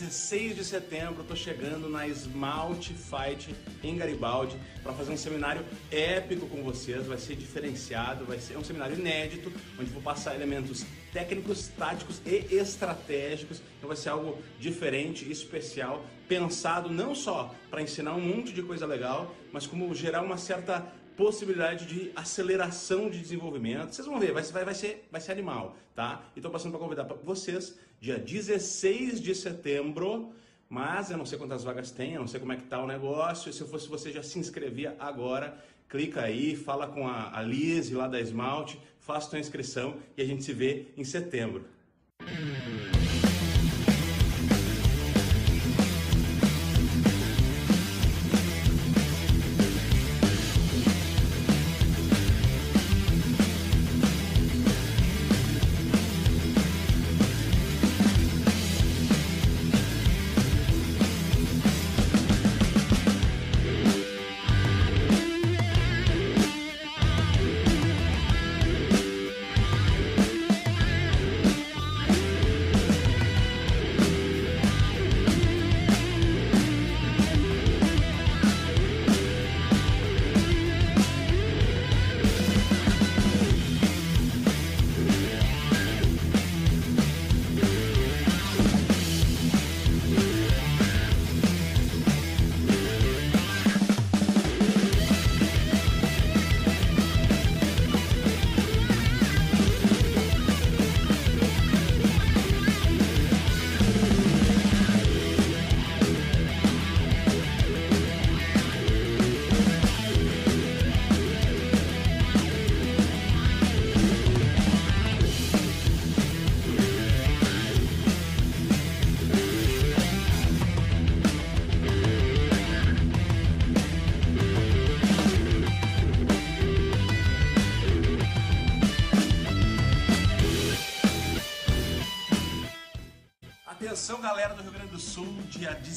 16 0.00 0.56
de 0.56 0.64
setembro, 0.64 1.20
eu 1.20 1.26
tô 1.26 1.36
chegando 1.36 1.86
na 1.86 2.08
Smalt 2.08 2.88
Fight 2.88 3.54
em 3.84 3.98
Garibaldi 3.98 4.56
para 4.82 4.94
fazer 4.94 5.12
um 5.12 5.16
seminário 5.16 5.62
épico 5.90 6.46
com 6.46 6.62
vocês, 6.62 7.06
vai 7.06 7.18
ser 7.18 7.36
diferenciado, 7.36 8.24
vai 8.24 8.38
ser 8.38 8.56
um 8.56 8.64
seminário 8.64 8.98
inédito, 8.98 9.52
onde 9.78 9.90
vou 9.90 10.00
passar 10.00 10.34
elementos 10.34 10.86
técnicos, 11.12 11.68
táticos 11.68 12.22
e 12.24 12.54
estratégicos. 12.54 13.60
Então 13.76 13.88
vai 13.88 13.96
ser 13.96 14.08
algo 14.08 14.38
diferente 14.58 15.26
e 15.26 15.32
especial, 15.32 16.02
pensado 16.26 16.88
não 16.88 17.14
só 17.14 17.54
para 17.70 17.82
ensinar 17.82 18.14
um 18.14 18.22
monte 18.22 18.54
de 18.54 18.62
coisa 18.62 18.86
legal, 18.86 19.34
mas 19.52 19.66
como 19.66 19.94
gerar 19.94 20.22
uma 20.22 20.38
certa 20.38 20.80
possibilidade 21.14 21.84
de 21.84 22.10
aceleração 22.16 23.10
de 23.10 23.20
desenvolvimento. 23.20 23.94
Vocês 23.94 24.08
vão 24.08 24.18
ver, 24.18 24.32
vai, 24.32 24.42
vai, 24.44 24.64
vai, 24.64 24.74
ser, 24.74 25.06
vai 25.12 25.20
ser 25.20 25.32
animal, 25.32 25.76
tá? 25.94 26.22
E 26.34 26.38
estou 26.38 26.50
passando 26.50 26.70
para 26.70 26.80
convidar 26.80 27.04
vocês, 27.22 27.78
dia 28.00 28.18
16 28.18 29.20
de 29.20 29.34
setembro, 29.34 30.32
mas 30.68 31.10
eu 31.10 31.18
não 31.18 31.26
sei 31.26 31.38
quantas 31.38 31.62
vagas 31.62 31.90
tem, 31.90 32.14
eu 32.14 32.20
não 32.20 32.28
sei 32.28 32.40
como 32.40 32.52
é 32.52 32.56
que 32.56 32.62
tá 32.62 32.82
o 32.82 32.86
negócio. 32.86 33.52
Se 33.52 33.60
eu 33.60 33.68
fosse 33.68 33.88
você, 33.88 34.10
já 34.10 34.22
se 34.22 34.38
inscrevia 34.38 34.96
agora. 34.98 35.62
Clica 35.88 36.22
aí, 36.22 36.56
fala 36.56 36.86
com 36.86 37.06
a, 37.06 37.36
a 37.36 37.42
Liz 37.42 37.90
lá 37.90 38.06
da 38.06 38.20
Esmalte, 38.20 38.80
faça 39.00 39.30
sua 39.30 39.40
inscrição 39.40 39.96
e 40.16 40.22
a 40.22 40.24
gente 40.24 40.44
se 40.44 40.52
vê 40.52 40.86
em 40.96 41.04
setembro. 41.04 41.64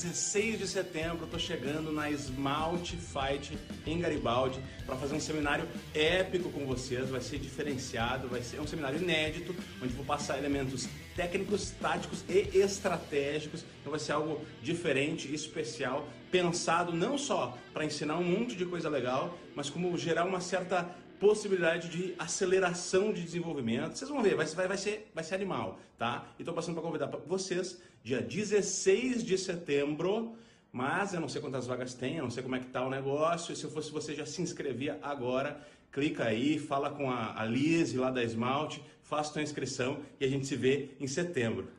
16 0.03 0.59
de 0.59 0.67
setembro, 0.67 1.23
eu 1.23 1.29
tô 1.29 1.39
chegando 1.39 1.89
na 1.89 2.11
Smalt 2.11 2.91
Fight 2.91 3.57
em 3.87 4.01
Garibaldi 4.01 4.59
para 4.85 4.97
fazer 4.97 5.15
um 5.15 5.19
seminário 5.19 5.65
épico 5.93 6.49
com 6.49 6.65
vocês, 6.65 7.09
vai 7.09 7.21
ser 7.21 7.39
diferenciado, 7.39 8.27
vai 8.27 8.43
ser 8.43 8.59
um 8.59 8.67
seminário 8.67 9.01
inédito, 9.01 9.55
onde 9.81 9.93
vou 9.93 10.03
passar 10.03 10.37
elementos 10.37 10.89
técnicos, 11.15 11.71
táticos 11.71 12.21
e 12.27 12.57
estratégicos. 12.57 13.63
Então 13.79 13.91
vai 13.91 13.99
ser 13.99 14.11
algo 14.11 14.41
diferente 14.61 15.29
e 15.29 15.35
especial, 15.35 16.05
pensado 16.29 16.91
não 16.91 17.17
só 17.17 17.57
para 17.73 17.85
ensinar 17.85 18.17
um 18.17 18.25
monte 18.25 18.57
de 18.57 18.65
coisa 18.65 18.89
legal, 18.89 19.37
mas 19.55 19.69
como 19.69 19.97
gerar 19.97 20.25
uma 20.25 20.41
certa 20.41 20.83
possibilidade 21.23 21.87
de 21.87 22.13
aceleração 22.19 23.13
de 23.13 23.23
desenvolvimento. 23.23 23.97
Vocês 23.97 24.09
vão 24.09 24.21
ver, 24.21 24.35
vai, 24.35 24.45
vai, 24.47 24.67
vai, 24.67 24.77
ser, 24.77 25.09
vai 25.15 25.23
ser 25.23 25.35
animal, 25.35 25.79
tá? 25.97 26.27
E 26.37 26.41
estou 26.41 26.53
passando 26.53 26.73
para 26.73 26.83
convidar 26.83 27.07
vocês, 27.25 27.81
dia 28.03 28.21
16 28.21 29.23
de 29.23 29.37
setembro, 29.37 30.35
mas 30.71 31.13
eu 31.13 31.21
não 31.21 31.29
sei 31.29 31.41
quantas 31.41 31.65
vagas 31.65 31.93
tem, 31.93 32.17
eu 32.17 32.23
não 32.23 32.31
sei 32.31 32.43
como 32.43 32.55
é 32.55 32.59
que 32.59 32.65
tá 32.65 32.85
o 32.85 32.89
negócio. 32.89 33.55
Se 33.55 33.63
eu 33.63 33.71
fosse 33.71 33.91
você, 33.91 34.13
já 34.13 34.25
se 34.25 34.41
inscrevia 34.41 34.99
agora. 35.01 35.65
Clica 35.91 36.25
aí, 36.25 36.59
fala 36.59 36.89
com 36.89 37.09
a, 37.09 37.39
a 37.39 37.45
Liz 37.45 37.93
lá 37.93 38.09
da 38.09 38.23
Esmalte, 38.23 38.83
faça 39.03 39.33
sua 39.33 39.43
inscrição 39.43 39.99
e 40.19 40.25
a 40.25 40.27
gente 40.27 40.47
se 40.47 40.55
vê 40.55 40.89
em 40.99 41.07
setembro. 41.07 41.69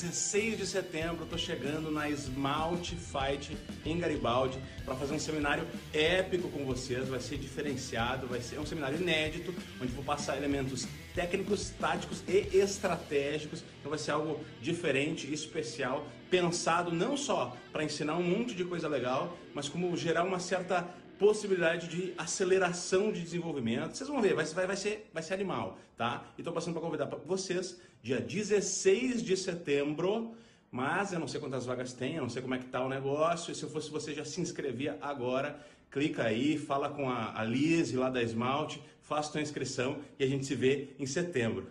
16 0.00 0.56
de 0.56 0.64
setembro, 0.64 1.26
tô 1.26 1.36
chegando 1.36 1.90
na 1.90 2.08
Smalt 2.10 2.92
Fight 2.92 3.56
em 3.84 3.98
Garibaldi 3.98 4.56
para 4.84 4.94
fazer 4.94 5.12
um 5.12 5.18
seminário 5.18 5.66
épico 5.92 6.48
com 6.50 6.64
vocês, 6.64 7.08
vai 7.08 7.18
ser 7.18 7.36
diferenciado, 7.36 8.28
vai 8.28 8.40
ser 8.40 8.60
um 8.60 8.66
seminário 8.66 9.00
inédito, 9.00 9.52
onde 9.82 9.90
vou 9.92 10.04
passar 10.04 10.36
elementos 10.36 10.86
técnicos, 11.16 11.70
táticos 11.70 12.22
e 12.28 12.56
estratégicos. 12.56 13.64
Então 13.80 13.90
vai 13.90 13.98
ser 13.98 14.12
algo 14.12 14.38
diferente 14.62 15.26
e 15.26 15.34
especial, 15.34 16.06
pensado 16.30 16.92
não 16.92 17.16
só 17.16 17.56
para 17.72 17.84
ensinar 17.84 18.16
um 18.16 18.22
monte 18.22 18.54
de 18.54 18.64
coisa 18.64 18.88
legal, 18.88 19.36
mas 19.54 19.68
como 19.68 19.96
gerar 19.96 20.24
uma 20.24 20.38
certa 20.38 20.82
possibilidade 21.18 21.88
de 21.88 22.14
aceleração 22.16 23.10
de 23.10 23.20
desenvolvimento. 23.20 23.96
Vocês 23.96 24.08
vão 24.08 24.22
ver, 24.22 24.34
vai, 24.34 24.44
vai, 24.44 24.66
vai, 24.68 24.76
ser, 24.76 25.10
vai 25.12 25.22
ser 25.22 25.34
animal, 25.34 25.78
tá? 25.96 26.24
E 26.36 26.40
estou 26.40 26.54
passando 26.54 26.74
para 26.74 26.82
convidar 26.82 27.06
pra 27.06 27.18
vocês, 27.18 27.80
dia 28.00 28.20
16 28.20 29.22
de 29.22 29.36
setembro, 29.36 30.34
mas 30.70 31.12
eu 31.12 31.18
não 31.18 31.26
sei 31.26 31.40
quantas 31.40 31.66
vagas 31.66 31.92
tem, 31.92 32.14
eu 32.14 32.22
não 32.22 32.30
sei 32.30 32.40
como 32.40 32.54
é 32.54 32.58
que 32.58 32.66
tá 32.66 32.84
o 32.84 32.88
negócio, 32.88 33.50
e 33.50 33.54
se 33.54 33.62
eu 33.62 33.68
fosse 33.68 33.90
você 33.90 34.14
já 34.14 34.24
se 34.24 34.40
inscrevia 34.40 34.96
agora, 35.00 35.58
clica 35.90 36.22
aí, 36.22 36.56
fala 36.56 36.88
com 36.88 37.10
a, 37.10 37.38
a 37.38 37.44
Liz 37.44 37.92
lá 37.92 38.08
da 38.08 38.22
Esmalte, 38.22 38.80
faça 39.02 39.32
sua 39.32 39.40
inscrição 39.40 39.98
e 40.18 40.24
a 40.24 40.26
gente 40.26 40.46
se 40.46 40.54
vê 40.54 40.90
em 40.98 41.06
setembro. 41.06 41.66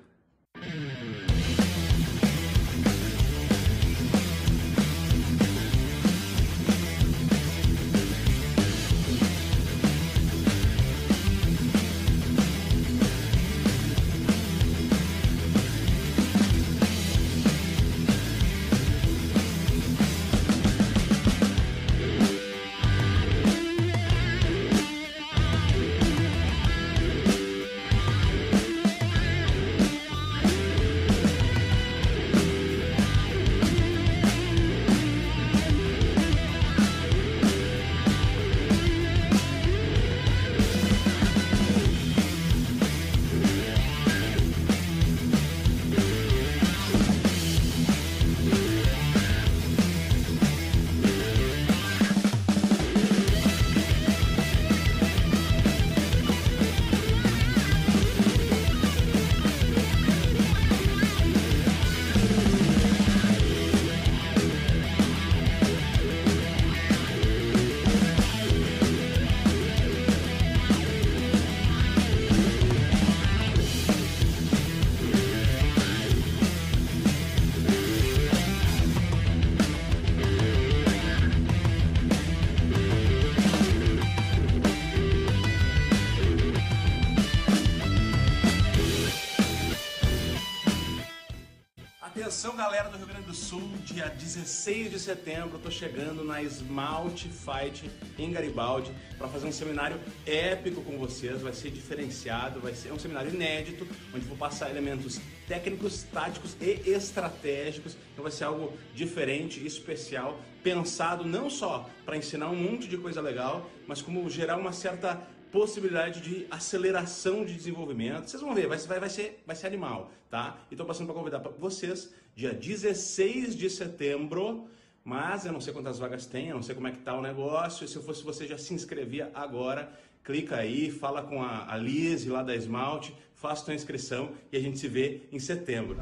6 94.48 94.92
de 94.92 95.00
setembro, 95.00 95.58
eu 95.58 95.60
tô 95.60 95.70
chegando 95.70 96.24
na 96.24 96.42
Smalt 96.42 97.26
Fight 97.26 97.92
em 98.18 98.32
Garibaldi 98.32 98.92
para 99.18 99.28
fazer 99.28 99.46
um 99.46 99.52
seminário 99.52 100.00
épico 100.26 100.82
com 100.82 100.98
vocês, 100.98 101.42
vai 101.42 101.54
ser 101.54 101.70
diferenciado, 101.70 102.62
vai 102.62 102.74
ser 102.74 102.90
é 102.90 102.94
um 102.94 103.00
seminário 103.00 103.30
inédito, 103.34 103.86
onde 104.16 104.26
vou 104.26 104.38
passar 104.38 104.70
elementos 104.70 105.20
técnicos, 105.48 106.04
táticos 106.04 106.56
e 106.62 106.90
estratégicos. 106.90 107.98
Então 108.14 108.24
vai 108.24 108.32
ser 108.32 108.46
algo 108.46 108.72
diferente, 108.96 109.66
especial, 109.66 110.40
pensado 110.64 111.26
não 111.26 111.50
só 111.50 111.90
para 112.06 112.16
ensinar 112.16 112.50
um 112.50 112.56
monte 112.56 112.88
de 112.88 112.98
coisa 112.98 113.20
legal, 113.20 113.70
mas 113.86 114.02
como 114.02 114.30
gerar 114.30 114.56
uma 114.56 114.72
certa 114.72 115.28
possibilidade 115.58 116.22
de 116.22 116.46
aceleração 116.52 117.44
de 117.44 117.56
desenvolvimento. 117.56 118.30
Vocês 118.30 118.44
vão 118.44 118.54
ver, 118.54 118.68
vai, 118.68 118.78
vai, 118.78 119.00
vai, 119.00 119.10
ser, 119.10 119.42
vai 119.44 119.56
ser 119.56 119.66
animal, 119.66 120.12
tá? 120.30 120.56
E 120.70 120.76
estou 120.76 120.86
passando 120.86 121.08
para 121.08 121.16
convidar 121.16 121.42
vocês, 121.58 122.14
dia 122.36 122.54
16 122.54 123.56
de 123.56 123.68
setembro, 123.68 124.68
mas 125.04 125.48
eu 125.48 125.52
não 125.52 125.60
sei 125.60 125.74
quantas 125.74 125.98
vagas 125.98 126.28
tem, 126.28 126.50
eu 126.50 126.56
não 126.56 126.62
sei 126.62 126.76
como 126.76 126.88
é 126.88 126.92
que 126.92 127.00
tá 127.00 127.18
o 127.18 127.24
negócio, 127.24 127.88
se 127.88 127.96
eu 127.96 128.04
fosse 128.04 128.24
você 128.24 128.46
já 128.46 128.56
se 128.56 128.72
inscrevia 128.72 129.32
agora, 129.34 129.90
clica 130.24 130.58
aí, 130.58 130.92
fala 130.92 131.24
com 131.24 131.42
a, 131.42 131.74
a 131.74 131.76
Liz 131.76 132.24
lá 132.28 132.44
da 132.44 132.56
Esmalte, 132.56 133.16
faça 133.34 133.66
sua 133.66 133.74
inscrição 133.74 134.30
e 134.52 134.58
a 134.58 134.60
gente 134.60 134.78
se 134.78 134.88
vê 134.88 135.22
em 135.32 135.40
setembro. 135.40 135.98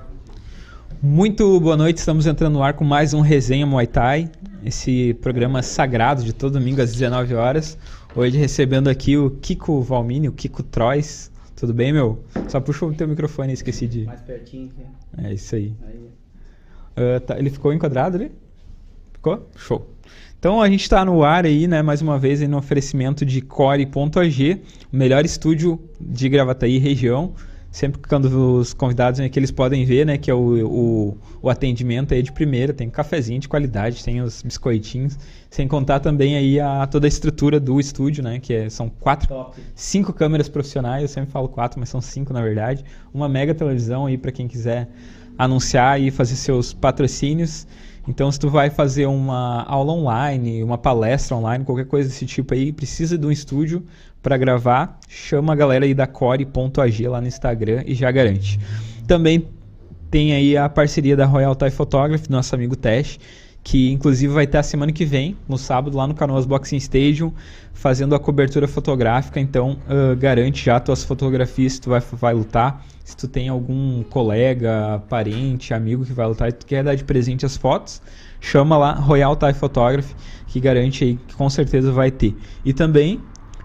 Muito 1.01 1.61
boa 1.61 1.77
noite, 1.77 1.99
estamos 1.99 2.27
entrando 2.27 2.55
no 2.55 2.63
ar 2.63 2.73
com 2.73 2.83
mais 2.83 3.13
um 3.13 3.21
Resenha 3.21 3.65
Muay 3.65 3.87
Thai, 3.87 4.29
esse 4.65 5.13
programa 5.21 5.61
sagrado 5.61 6.25
de 6.25 6.33
todo 6.33 6.59
domingo 6.59 6.81
às 6.81 6.91
19 6.91 7.35
horas. 7.35 7.77
Hoje 8.17 8.37
recebendo 8.37 8.87
aqui 8.87 9.17
o 9.17 9.29
Kiko 9.29 9.81
Valmini, 9.81 10.29
o 10.29 10.31
Kiko 10.31 10.63
Trois. 10.63 11.29
Tudo 11.53 11.73
bem, 11.73 11.91
meu? 11.91 12.23
Só 12.47 12.61
puxa 12.61 12.85
o 12.85 12.93
teu 12.93 13.09
microfone, 13.09 13.51
esqueci 13.51 13.87
de. 13.87 14.05
Mais 14.05 14.21
pertinho 14.21 14.71
aqui. 14.71 15.27
É 15.27 15.33
isso 15.33 15.53
aí. 15.53 15.73
aí. 15.85 15.97
Uh, 15.97 17.19
tá, 17.19 17.37
ele 17.37 17.49
ficou 17.49 17.73
enquadrado 17.73 18.15
ali? 18.15 18.31
Ficou? 19.11 19.49
Show. 19.57 19.89
Então 20.39 20.61
a 20.61 20.69
gente 20.69 20.83
está 20.83 21.03
no 21.03 21.25
ar 21.25 21.45
aí, 21.45 21.67
né, 21.67 21.81
mais 21.81 22.01
uma 22.01 22.17
vez, 22.17 22.39
no 22.47 22.57
oferecimento 22.57 23.25
de 23.25 23.41
Core.ag, 23.41 24.61
o 24.93 24.95
melhor 24.95 25.25
estúdio 25.25 25.77
de 25.99 26.29
Gravataí 26.29 26.77
região 26.77 27.33
sempre 27.75 28.01
quando 28.07 28.57
os 28.57 28.73
convidados 28.73 29.17
vêm 29.17 29.27
aqui, 29.27 29.37
eles 29.37 29.51
podem 29.51 29.83
ver, 29.83 30.05
né, 30.05 30.17
que 30.17 30.31
é 30.31 30.33
o, 30.33 30.65
o, 30.65 31.17
o, 31.41 31.49
atendimento 31.49 32.13
aí 32.13 32.23
de 32.23 32.31
primeira, 32.31 32.73
tem 32.73 32.87
um 32.87 32.89
cafezinho 32.89 33.37
de 33.37 33.49
qualidade, 33.49 34.01
tem 34.01 34.21
os 34.21 34.41
biscoitinhos, 34.41 35.19
sem 35.49 35.67
contar 35.67 35.99
também 35.99 36.37
aí 36.37 36.57
a, 36.57 36.87
toda 36.87 37.05
a 37.05 37.09
estrutura 37.09 37.59
do 37.59 37.77
estúdio, 37.77 38.23
né, 38.23 38.39
que 38.39 38.53
é, 38.53 38.69
são 38.69 38.87
quatro, 38.87 39.27
Top. 39.27 39.59
cinco 39.75 40.13
câmeras 40.13 40.47
profissionais, 40.47 41.01
eu 41.01 41.09
sempre 41.09 41.31
falo 41.31 41.49
quatro, 41.49 41.77
mas 41.77 41.89
são 41.89 41.99
cinco 41.99 42.31
na 42.31 42.41
verdade, 42.41 42.85
uma 43.13 43.27
mega 43.27 43.53
televisão 43.53 44.05
aí 44.05 44.17
para 44.17 44.31
quem 44.31 44.47
quiser 44.47 44.87
anunciar 45.37 45.99
e 45.99 46.09
fazer 46.11 46.37
seus 46.37 46.73
patrocínios. 46.73 47.67
Então, 48.07 48.31
se 48.31 48.39
tu 48.39 48.49
vai 48.49 48.69
fazer 48.69 49.07
uma 49.07 49.63
aula 49.63 49.91
online, 49.91 50.63
uma 50.63 50.77
palestra 50.77 51.35
online, 51.35 51.65
qualquer 51.65 51.87
coisa 51.87 52.07
desse 52.07 52.25
tipo 52.25 52.53
aí, 52.53 52.71
precisa 52.71 53.17
de 53.17 53.25
um 53.25 53.31
estúdio, 53.31 53.83
para 54.25 54.37
gravar, 54.37 54.97
chama 55.07 55.53
a 55.53 55.55
galera 55.55 55.85
aí 55.85 55.93
da 55.93 56.07
core.ag 56.07 57.07
lá 57.07 57.21
no 57.21 57.27
Instagram 57.27 57.83
e 57.85 57.93
já 57.93 58.09
garante. 58.09 58.59
Também 59.05 59.47
tem 60.09 60.33
aí 60.33 60.57
a 60.57 60.67
parceria 60.67 61.15
da 61.15 61.27
Royal 61.27 61.55
Thai 61.55 61.69
Photography, 61.69 62.31
nosso 62.31 62.55
amigo 62.55 62.75
Tesh, 62.75 63.19
que 63.63 63.91
inclusive 63.91 64.33
vai 64.33 64.45
estar 64.45 64.63
semana 64.63 64.91
que 64.91 65.05
vem, 65.05 65.37
no 65.47 65.59
sábado, 65.59 65.95
lá 65.95 66.07
no 66.07 66.15
Canoas 66.15 66.43
Boxing 66.43 66.77
Stadium, 66.77 67.31
fazendo 67.71 68.15
a 68.15 68.19
cobertura 68.19 68.67
fotográfica. 68.67 69.39
Então, 69.39 69.77
uh, 69.87 70.15
garante 70.15 70.65
já 70.65 70.79
tuas 70.79 71.03
fotografias 71.03 71.73
se 71.73 71.81
tu 71.81 71.91
vai, 71.91 71.99
vai 71.99 72.33
lutar. 72.33 72.83
Se 73.03 73.15
tu 73.15 73.27
tem 73.27 73.47
algum 73.47 74.01
colega, 74.05 75.03
parente, 75.07 75.71
amigo 75.71 76.03
que 76.03 76.13
vai 76.13 76.25
lutar 76.25 76.49
e 76.49 76.51
tu 76.51 76.65
quer 76.65 76.83
dar 76.83 76.95
de 76.95 77.03
presente 77.03 77.45
as 77.45 77.55
fotos, 77.55 78.01
chama 78.41 78.75
lá 78.75 78.93
Royal 78.93 79.35
Thai 79.35 79.53
Photography, 79.53 80.15
que 80.47 80.59
garante 80.59 81.03
aí 81.03 81.19
que 81.27 81.35
com 81.35 81.47
certeza 81.47 81.91
vai 81.91 82.09
ter. 82.09 82.35
E 82.65 82.73
também 82.73 83.21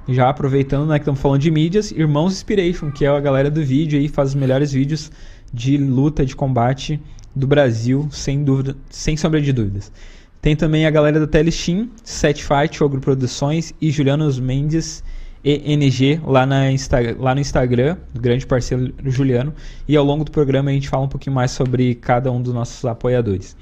já 0.08 0.28
aproveitando, 0.28 0.88
né, 0.88 0.98
que 0.98 1.02
estamos 1.02 1.20
falando 1.20 1.40
de 1.40 1.50
mídias, 1.50 1.92
Irmãos 1.92 2.32
Inspiration, 2.32 2.90
que 2.90 3.04
é 3.04 3.08
a 3.08 3.20
galera 3.20 3.50
do 3.50 3.64
vídeo 3.64 3.98
aí, 3.98 4.08
faz 4.08 4.30
os 4.30 4.34
melhores 4.34 4.72
vídeos 4.72 5.10
de 5.52 5.76
luta, 5.76 6.24
de 6.24 6.34
combate 6.34 7.00
do 7.34 7.46
Brasil, 7.46 8.08
sem 8.10 8.42
dúvida, 8.42 8.76
sem 8.88 9.16
sombra 9.16 9.40
de 9.40 9.52
dúvidas. 9.52 9.92
Tem 10.40 10.56
também 10.56 10.86
a 10.86 10.90
galera 10.90 11.20
da 11.20 11.26
Telesteam, 11.26 11.88
Set 12.02 12.42
Fight, 12.42 12.82
Ogro 12.82 13.00
Produções 13.00 13.74
e 13.80 13.90
Julianos 13.90 14.40
Mendes 14.40 15.04
ENG 15.44 16.20
lá, 16.24 16.44
na 16.44 16.70
Insta, 16.70 16.98
lá 17.18 17.34
no 17.34 17.40
Instagram, 17.40 17.96
grande 18.14 18.46
parceiro 18.46 18.92
Juliano. 19.04 19.54
E 19.88 19.96
ao 19.96 20.04
longo 20.04 20.24
do 20.24 20.30
programa 20.30 20.70
a 20.70 20.72
gente 20.72 20.88
fala 20.88 21.04
um 21.04 21.08
pouquinho 21.08 21.34
mais 21.34 21.50
sobre 21.50 21.94
cada 21.94 22.30
um 22.30 22.40
dos 22.40 22.52
nossos 22.52 22.84
apoiadores. 22.84 23.56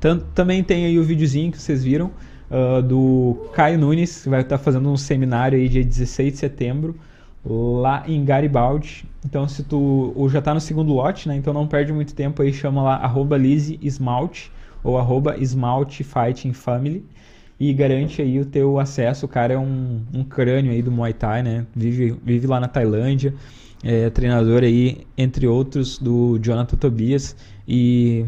Tanto, 0.00 0.26
também 0.34 0.62
tem 0.62 0.86
aí 0.86 0.98
o 0.98 1.02
videozinho 1.02 1.50
que 1.50 1.58
vocês 1.60 1.82
viram, 1.82 2.10
uh, 2.50 2.82
do 2.82 3.48
Caio 3.52 3.78
Nunes, 3.78 4.22
que 4.22 4.28
vai 4.28 4.40
estar 4.40 4.58
fazendo 4.58 4.88
um 4.88 4.96
seminário 4.96 5.58
aí 5.58 5.68
dia 5.68 5.84
16 5.84 6.32
de 6.32 6.38
setembro, 6.38 6.96
lá 7.44 8.04
em 8.06 8.24
Garibaldi. 8.24 9.04
Então, 9.24 9.46
se 9.48 9.62
tu 9.62 10.12
ou 10.14 10.28
já 10.28 10.38
está 10.38 10.54
no 10.54 10.60
segundo 10.60 10.92
lote, 10.92 11.28
né? 11.28 11.36
Então 11.36 11.52
não 11.52 11.66
perde 11.66 11.92
muito 11.92 12.14
tempo 12.14 12.42
aí, 12.42 12.52
chama 12.52 12.82
lá 12.82 12.96
arroba 12.96 13.36
ou 14.82 14.98
arroba 14.98 15.36
Esmalte 15.38 16.04
Fighting 16.04 16.52
Family 16.52 17.04
e 17.58 17.72
garante 17.72 18.20
aí 18.20 18.38
o 18.38 18.44
teu 18.44 18.78
acesso. 18.78 19.26
O 19.26 19.28
cara 19.28 19.54
é 19.54 19.58
um, 19.58 20.02
um 20.12 20.24
crânio 20.24 20.72
aí 20.72 20.82
do 20.82 20.90
Muay 20.90 21.12
Thai, 21.12 21.42
né? 21.42 21.66
Vive, 21.74 22.16
vive 22.22 22.46
lá 22.46 22.60
na 22.60 22.68
Tailândia, 22.68 23.34
é 23.82 24.10
treinador 24.10 24.62
aí, 24.62 25.06
entre 25.16 25.46
outros, 25.46 25.98
do 25.98 26.38
Jonathan 26.38 26.76
Tobias 26.76 27.36
e 27.66 28.26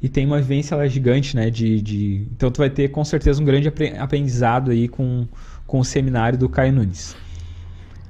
e 0.00 0.08
tem 0.08 0.24
uma 0.24 0.38
vivência 0.38 0.76
lá 0.76 0.86
gigante, 0.86 1.34
né? 1.34 1.50
De, 1.50 1.80
de... 1.80 2.26
Então 2.36 2.50
tu 2.50 2.58
vai 2.58 2.70
ter 2.70 2.88
com 2.88 3.04
certeza 3.04 3.42
um 3.42 3.44
grande 3.44 3.72
aprendizado 3.98 4.70
aí 4.70 4.86
com, 4.86 5.26
com 5.66 5.80
o 5.80 5.84
seminário 5.84 6.38
do 6.38 6.48
Caio 6.48 6.72
Nunes. 6.72 7.16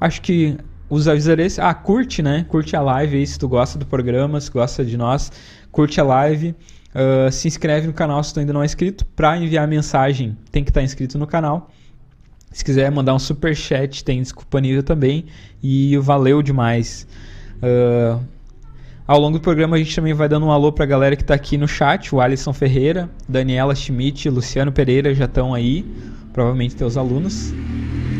Acho 0.00 0.20
que 0.20 0.56
os 0.88 1.08
avisarei. 1.08 1.48
Ah, 1.58 1.72
curte, 1.74 2.22
né? 2.22 2.44
Curte 2.48 2.76
a 2.76 2.80
live 2.80 3.16
aí 3.16 3.26
se 3.26 3.38
tu 3.38 3.48
gosta 3.48 3.78
do 3.78 3.86
programa, 3.86 4.40
se 4.40 4.50
gosta 4.50 4.84
de 4.84 4.96
nós. 4.96 5.32
Curte 5.72 6.00
a 6.00 6.04
live. 6.04 6.54
Uh, 6.94 7.30
se 7.30 7.48
inscreve 7.48 7.86
no 7.86 7.92
canal 7.92 8.22
se 8.22 8.32
tu 8.34 8.40
ainda 8.40 8.52
não 8.52 8.62
é 8.62 8.66
inscrito. 8.66 9.06
Para 9.06 9.36
enviar 9.38 9.66
mensagem, 9.66 10.36
tem 10.52 10.62
que 10.62 10.70
estar 10.70 10.80
tá 10.80 10.84
inscrito 10.84 11.18
no 11.18 11.26
canal. 11.26 11.70
Se 12.52 12.64
quiser 12.64 12.90
mandar 12.90 13.14
um 13.14 13.18
super 13.18 13.54
chat, 13.54 14.04
tem 14.04 14.22
disponível 14.22 14.82
também. 14.82 15.24
E 15.62 15.96
valeu 15.98 16.42
demais. 16.42 17.06
Uh, 17.62 18.22
ao 19.08 19.18
longo 19.18 19.38
do 19.38 19.42
programa 19.42 19.76
a 19.76 19.78
gente 19.78 19.96
também 19.96 20.12
vai 20.12 20.28
dando 20.28 20.44
um 20.44 20.52
alô 20.52 20.70
para 20.70 20.84
a 20.84 20.86
galera 20.86 21.16
que 21.16 21.22
está 21.22 21.32
aqui 21.34 21.56
no 21.56 21.66
chat. 21.66 22.14
O 22.14 22.20
Alisson 22.20 22.52
Ferreira, 22.52 23.08
Daniela 23.26 23.74
Schmidt, 23.74 24.28
Luciano 24.28 24.70
Pereira 24.70 25.14
já 25.14 25.24
estão 25.24 25.54
aí. 25.54 25.82
Provavelmente 26.34 26.76
teus 26.76 26.98
alunos. 26.98 27.54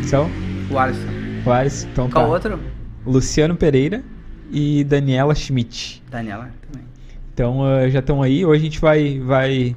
São? 0.05 0.31
O 0.71 0.79
Alisson. 0.79 1.09
O 1.45 1.51
Alisson. 1.51 1.89
Então 1.93 2.09
Qual 2.09 2.25
tá. 2.25 2.33
outro? 2.33 2.59
Luciano 3.07 3.55
Pereira 3.55 4.03
e 4.51 4.83
Daniela 4.83 5.35
Schmidt. 5.35 6.03
Daniela 6.11 6.51
também. 6.63 6.87
Então 7.35 7.61
uh, 7.61 7.91
já 7.91 7.99
estão 7.99 8.23
aí. 8.23 8.47
Hoje 8.47 8.63
a 8.63 8.65
gente 8.65 8.81
vai, 8.81 9.21
vai 9.21 9.77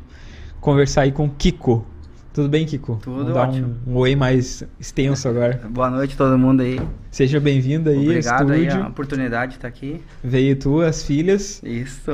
conversar 0.62 1.02
aí 1.02 1.12
com 1.12 1.26
o 1.26 1.30
Kiko. 1.30 1.86
Tudo 2.34 2.48
bem, 2.48 2.66
Kiko? 2.66 2.98
Tudo 3.04 3.18
Vamos 3.18 3.34
dar 3.34 3.50
ótimo. 3.50 3.76
Um, 3.86 3.92
um 3.92 3.98
oi 3.98 4.16
mais 4.16 4.64
extenso 4.80 5.28
agora. 5.28 5.60
Boa 5.70 5.90
noite 5.90 6.16
todo 6.16 6.38
mundo 6.38 6.62
aí. 6.62 6.80
Seja 7.10 7.42
bem-vindo 7.42 7.90
aí 7.90 7.98
Obrigado 8.08 8.44
ao 8.44 8.50
aí 8.56 8.68
estúdio. 8.68 8.86
a 8.86 8.88
oportunidade 8.88 9.52
de 9.52 9.58
estar 9.58 9.68
aqui. 9.68 10.02
Veio 10.24 10.56
tu, 10.56 10.80
as 10.80 11.04
filhas. 11.04 11.62
Isso. 11.62 12.12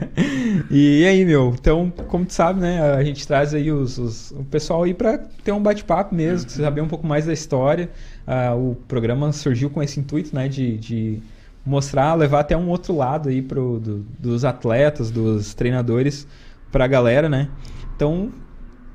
e 0.70 1.04
aí, 1.06 1.22
meu? 1.26 1.54
Então, 1.58 1.92
como 2.08 2.24
tu 2.24 2.32
sabe, 2.32 2.60
né? 2.60 2.80
A 2.94 3.04
gente 3.04 3.26
traz 3.28 3.52
aí 3.52 3.70
os, 3.70 3.98
os- 3.98 4.30
o 4.30 4.42
pessoal 4.44 4.84
aí 4.84 4.94
pra 4.94 5.18
ter 5.18 5.52
um 5.52 5.62
bate-papo 5.62 6.14
mesmo, 6.14 6.48
saber 6.48 6.80
um 6.80 6.88
pouco 6.88 7.06
mais 7.06 7.26
da 7.26 7.32
história. 7.34 7.90
Ah, 8.26 8.54
o 8.54 8.74
programa 8.88 9.32
surgiu 9.32 9.68
com 9.68 9.82
esse 9.82 10.00
intuito, 10.00 10.34
né? 10.34 10.48
De, 10.48 10.78
de 10.78 11.18
mostrar, 11.64 12.14
levar 12.14 12.40
até 12.40 12.56
um 12.56 12.68
outro 12.70 12.96
lado 12.96 13.28
aí 13.28 13.42
pro, 13.42 13.78
do- 13.78 13.98
dos 14.18 14.46
atletas, 14.46 15.10
dos 15.10 15.52
treinadores 15.52 16.26
pra 16.70 16.86
galera, 16.86 17.28
né? 17.28 17.48
Então, 17.94 18.30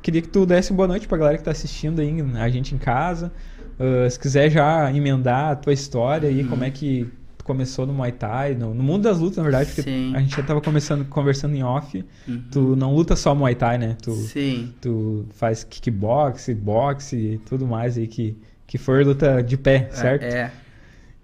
queria 0.07 0.21
que 0.21 0.29
tu 0.29 0.45
desse 0.45 0.71
boa 0.71 0.87
noite 0.87 1.05
pra 1.05 1.17
galera 1.17 1.37
que 1.37 1.43
tá 1.43 1.51
assistindo 1.51 1.99
aí, 1.99 2.15
a 2.39 2.47
gente 2.47 2.73
em 2.73 2.77
casa. 2.77 3.29
Ah, 3.77 4.09
se 4.09 4.17
quiser 4.17 4.49
já 4.49 4.89
emendar 4.93 5.51
a 5.51 5.55
tua 5.57 5.73
história 5.73 6.29
aí, 6.29 6.45
como 6.45 6.63
é 6.63 6.71
que 6.71 7.09
tu 7.37 7.43
começou 7.43 7.85
no 7.85 7.91
Muay 7.91 8.13
Thai, 8.13 8.55
no, 8.55 8.73
no 8.73 8.81
mundo 8.81 9.03
das 9.03 9.19
lutas, 9.19 9.35
na 9.35 9.43
verdade, 9.43 9.65
porque 9.65 9.81
Sim. 9.81 10.15
a 10.15 10.19
gente 10.21 10.33
já 10.33 10.43
tava 10.43 10.61
começando, 10.61 11.03
conversando 11.09 11.55
em 11.55 11.61
off. 11.61 12.05
Uhum. 12.25 12.43
Tu 12.49 12.75
não 12.77 12.95
luta 12.95 13.17
só 13.17 13.35
Muay 13.35 13.53
Thai, 13.53 13.77
né? 13.77 13.97
Tu, 14.01 14.13
Sim. 14.13 14.73
tu 14.79 15.25
faz 15.31 15.65
kickbox, 15.65 16.53
boxe 16.53 17.17
e 17.17 17.37
tudo 17.39 17.67
mais 17.67 17.97
aí 17.97 18.07
que, 18.07 18.37
que 18.65 18.77
for 18.77 19.05
luta 19.05 19.43
de 19.43 19.57
pé, 19.57 19.89
certo? 19.91 20.23
É, 20.23 20.37
é. 20.37 20.51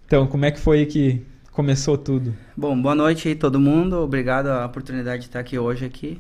Então, 0.05 0.27
como 0.27 0.43
é 0.43 0.51
que 0.51 0.59
foi 0.59 0.85
que 0.85 1.21
começou 1.53 1.97
tudo? 1.97 2.35
Bom, 2.57 2.79
boa 2.79 2.95
noite 2.95 3.29
aí 3.29 3.35
todo 3.35 3.61
mundo. 3.61 3.95
Obrigado 4.01 4.47
a 4.47 4.65
oportunidade 4.65 5.21
de 5.21 5.29
estar 5.29 5.39
aqui 5.39 5.57
hoje 5.57 5.85
aqui. 5.85 6.19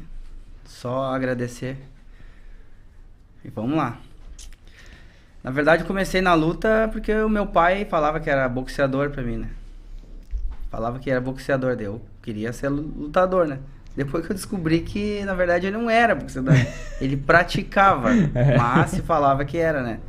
Só 0.63 1.03
agradecer. 1.13 1.92
E 3.43 3.49
vamos 3.49 3.75
lá. 3.77 3.97
Na 5.43 5.51
verdade, 5.51 5.83
eu 5.83 5.87
comecei 5.87 6.21
na 6.21 6.33
luta 6.33 6.89
porque 6.91 7.13
o 7.13 7.29
meu 7.29 7.45
pai 7.45 7.85
falava 7.85 8.19
que 8.19 8.29
era 8.29 8.47
boxeador 8.47 9.09
pra 9.09 9.21
mim, 9.21 9.37
né? 9.37 9.49
Falava 10.71 10.99
que 10.99 11.11
era 11.11 11.19
boxeador, 11.21 11.75
daí 11.75 11.85
eu 11.85 12.01
queria 12.21 12.51
ser 12.53 12.69
lu- 12.69 12.91
lutador, 12.97 13.45
né? 13.47 13.59
Depois 13.95 14.25
que 14.25 14.31
eu 14.31 14.35
descobri 14.35 14.79
que, 14.79 15.23
na 15.23 15.35
verdade, 15.35 15.67
ele 15.67 15.77
não 15.77 15.89
era 15.89 16.15
boxeador. 16.15 16.53
ele 16.99 17.17
praticava, 17.17 18.09
É. 18.33 18.57
mas 18.57 18.91
se 18.91 19.01
falava 19.01 19.43
que 19.45 19.57
era, 19.57 19.83
né? 19.83 19.99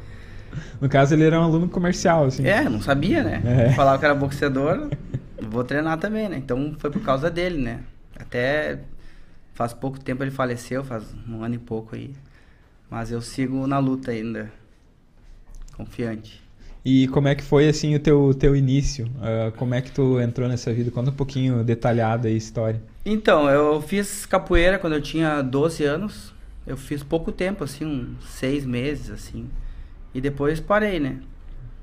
No 0.81 0.89
caso, 0.89 1.15
ele 1.15 1.25
era 1.25 1.39
um 1.39 1.43
aluno 1.45 1.69
comercial, 1.69 2.27
assim. 2.27 2.47
É, 2.47 2.63
não 2.63 2.81
sabia, 2.81 3.23
né? 3.25 3.43
É. 3.45 3.73
Falava 3.73 3.99
que 3.99 4.05
era 4.05 4.15
boxeador, 4.15 4.89
vou 5.43 5.65
treinar 5.65 5.99
também, 5.99 6.29
né? 6.29 6.37
Então 6.39 6.75
foi 6.79 6.91
por 6.91 7.03
causa 7.03 7.29
dele, 7.29 7.61
né? 7.61 7.81
Até 8.19 8.79
faz 9.53 9.73
pouco 9.75 9.99
tempo 9.99 10.23
ele 10.23 10.31
faleceu, 10.31 10.85
faz 10.85 11.05
um 11.29 11.43
ano 11.43 11.57
e 11.57 11.59
pouco 11.59 11.97
aí. 11.97 12.15
Mas 12.91 13.11
eu 13.11 13.21
sigo 13.21 13.67
na 13.67 13.79
luta 13.79 14.11
ainda. 14.11 14.53
Confiante. 15.77 16.45
E 16.85 17.09
como 17.09 17.29
é 17.29 17.35
que 17.35 17.43
foi, 17.43 17.67
assim, 17.67 17.95
o 17.95 17.99
teu, 17.99 18.35
teu 18.35 18.55
início? 18.55 19.11
Ah, 19.21 19.51
como 19.57 19.75
é 19.75 19.81
que 19.81 19.91
tu 19.91 20.21
entrou 20.21 20.47
nessa 20.49 20.73
vida? 20.73 20.91
Conta 20.91 21.11
um 21.11 21.15
pouquinho 21.15 21.65
detalhada 21.65 22.29
aí 22.29 22.35
a 22.35 22.37
história. 22.37 22.83
Então, 23.07 23.49
eu 23.49 23.81
fiz 23.81 24.27
capoeira 24.27 24.79
quando 24.79 24.93
eu 24.93 25.01
tinha 25.01 25.41
12 25.41 25.83
anos. 25.83 26.35
Eu 26.67 26.77
fiz 26.77 27.03
pouco 27.03 27.33
tempo, 27.33 27.65
assim, 27.65 27.85
uns 27.87 28.29
seis 28.29 28.67
meses, 28.67 29.11
assim. 29.11 29.49
E 30.15 30.21
depois 30.21 30.61
parei, 30.61 31.01
né? 31.01 31.19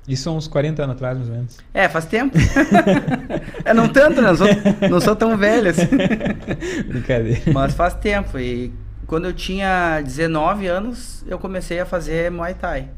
Isso 0.06 0.28
há 0.28 0.32
uns 0.32 0.48
40 0.48 0.82
anos 0.82 0.96
atrás, 0.96 1.16
mais 1.16 1.28
ou 1.28 1.34
menos. 1.36 1.58
É, 1.72 1.88
faz 1.88 2.06
tempo. 2.06 2.36
é, 3.64 3.72
não 3.72 3.88
tanto, 3.88 4.20
né? 4.20 4.28
Não 4.28 4.36
sou, 4.36 4.46
não 4.90 5.00
sou 5.00 5.14
tão 5.14 5.36
velho 5.36 5.70
assim. 5.70 5.86
Brincadeira. 6.88 7.40
Mas 7.52 7.74
faz 7.74 7.94
tempo. 7.94 8.36
E 8.36 8.72
quando 9.12 9.26
eu 9.26 9.34
tinha 9.34 10.00
19 10.00 10.66
anos, 10.66 11.22
eu 11.28 11.38
comecei 11.38 11.78
a 11.78 11.84
fazer 11.84 12.30
Muay 12.30 12.54
Thai. 12.54 12.88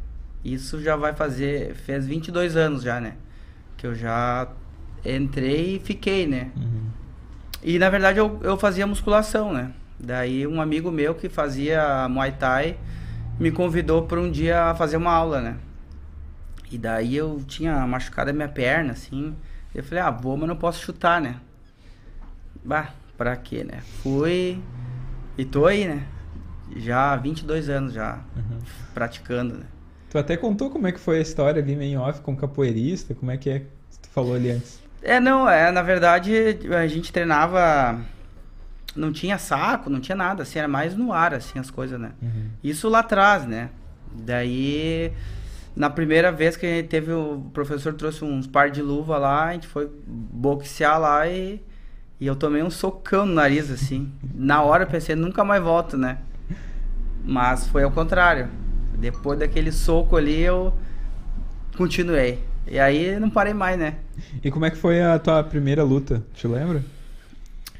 Isso 0.45 0.81
já 0.81 0.95
vai 0.95 1.13
fazer. 1.13 1.75
Fez 1.75 2.07
22 2.07 2.57
anos 2.57 2.85
já, 2.85 3.01
né? 3.01 3.15
Que 3.77 3.85
eu 3.85 3.97
já 3.97 4.47
entrei 5.05 5.75
e 5.75 5.81
fiquei, 5.81 6.25
né? 6.25 6.53
Uhum. 6.57 6.85
E 7.65 7.81
na 7.81 7.91
verdade 7.91 8.21
eu, 8.21 8.39
eu 8.45 8.57
fazia 8.57 8.87
musculação, 8.87 9.53
né? 9.53 9.73
Daí 9.99 10.47
um 10.47 10.61
amigo 10.61 10.89
meu 10.89 11.17
que 11.17 11.29
fazia 11.29 12.09
Muay 12.09 12.31
Thai 12.31 12.79
me 13.41 13.51
convidou 13.51 14.05
para 14.05 14.21
um 14.21 14.31
dia 14.31 14.73
fazer 14.77 14.97
uma 14.97 15.11
aula, 15.11 15.41
né? 15.41 15.57
E 16.71 16.79
daí 16.79 17.17
eu 17.17 17.43
tinha 17.45 17.85
machucado 17.89 18.31
a 18.31 18.33
minha 18.33 18.47
perna, 18.47 18.93
assim. 18.93 19.35
Eu 19.75 19.83
falei, 19.83 20.05
ah, 20.05 20.13
vou, 20.13 20.37
mas 20.37 20.49
não 20.49 20.55
posso 20.55 20.81
chutar, 20.81 21.21
né? 21.21 21.41
Bah, 22.65 22.91
pra 23.19 23.35
quê, 23.35 23.65
né? 23.65 23.81
Fui 24.01 24.63
e 25.37 25.45
tô 25.45 25.67
aí, 25.67 25.87
né? 25.87 26.03
Já 26.77 27.13
há 27.13 27.17
22 27.17 27.69
anos 27.69 27.93
já 27.93 28.21
Uhum. 28.37 28.59
praticando, 28.95 29.59
né? 29.59 29.65
Tu 30.11 30.19
até 30.19 30.37
contou 30.37 30.71
como 30.71 30.87
é 30.87 30.93
que 30.93 31.01
foi 31.01 31.19
a 31.19 31.21
história 31.21 31.61
ali 31.63 31.75
meio 31.77 32.01
off 32.01 32.21
com 32.21 32.37
capoeirista, 32.37 33.15
como 33.15 33.31
é 33.31 33.37
que 33.37 33.51
é 33.51 33.59
que 33.61 33.67
tu 34.03 34.09
falou 34.11 34.35
ali 34.35 34.51
antes. 34.51 34.81
É, 35.03 35.19
não, 35.21 35.49
é, 35.49 35.71
na 35.71 35.83
verdade 35.83 36.33
a 36.75 36.87
gente 36.87 37.13
treinava, 37.13 38.01
não 38.97 39.13
tinha 39.13 39.37
saco, 39.39 39.91
não 39.91 40.01
tinha 40.01 40.17
nada, 40.17 40.43
assim, 40.45 40.59
era 40.59 40.69
mais 40.69 40.97
no 40.97 41.13
ar, 41.13 41.35
assim, 41.35 41.59
as 41.59 41.71
coisas, 41.71 42.01
né? 42.01 42.13
Uhum. 42.23 42.47
Isso 42.63 42.89
lá 42.89 43.01
atrás, 43.01 43.45
né? 43.45 43.71
Daí, 44.15 45.13
na 45.75 45.91
primeira 45.91 46.31
vez 46.31 46.57
que 46.57 46.65
a 46.65 46.69
gente 46.69 46.89
teve, 46.89 47.13
o 47.13 47.51
professor 47.53 47.93
trouxe 47.95 48.25
uns 48.25 48.47
par 48.47 48.71
de 48.71 48.81
luva 48.81 49.19
lá, 49.19 49.47
a 49.49 49.53
gente 49.53 49.67
foi 49.67 49.91
boxear 50.07 50.99
lá 51.01 51.27
e, 51.29 51.61
e 52.21 52.27
eu 52.27 52.37
tomei 52.37 52.63
um 52.63 52.71
socão 52.71 53.27
no 53.27 53.35
nariz, 53.35 53.71
assim. 53.71 54.11
Na 54.35 54.63
hora 54.63 54.85
eu 54.85 54.89
pensei, 54.89 55.15
nunca 55.15 55.45
mais 55.45 55.63
volto, 55.63 55.97
né? 55.97 56.19
Mas 57.25 57.67
foi 57.69 57.83
ao 57.83 57.91
contrário. 57.91 58.49
Depois 58.99 59.39
daquele 59.39 59.73
soco 59.73 60.17
ali, 60.17 60.41
eu 60.41 60.73
continuei. 61.77 62.39
E 62.67 62.79
aí 62.79 63.19
não 63.19 63.29
parei 63.29 63.53
mais, 63.53 63.79
né? 63.79 63.97
E 64.43 64.51
como 64.51 64.65
é 64.65 64.71
que 64.71 64.77
foi 64.77 65.03
a 65.03 65.19
tua 65.19 65.43
primeira 65.43 65.83
luta? 65.83 66.25
Te 66.33 66.47
lembra? 66.47 66.83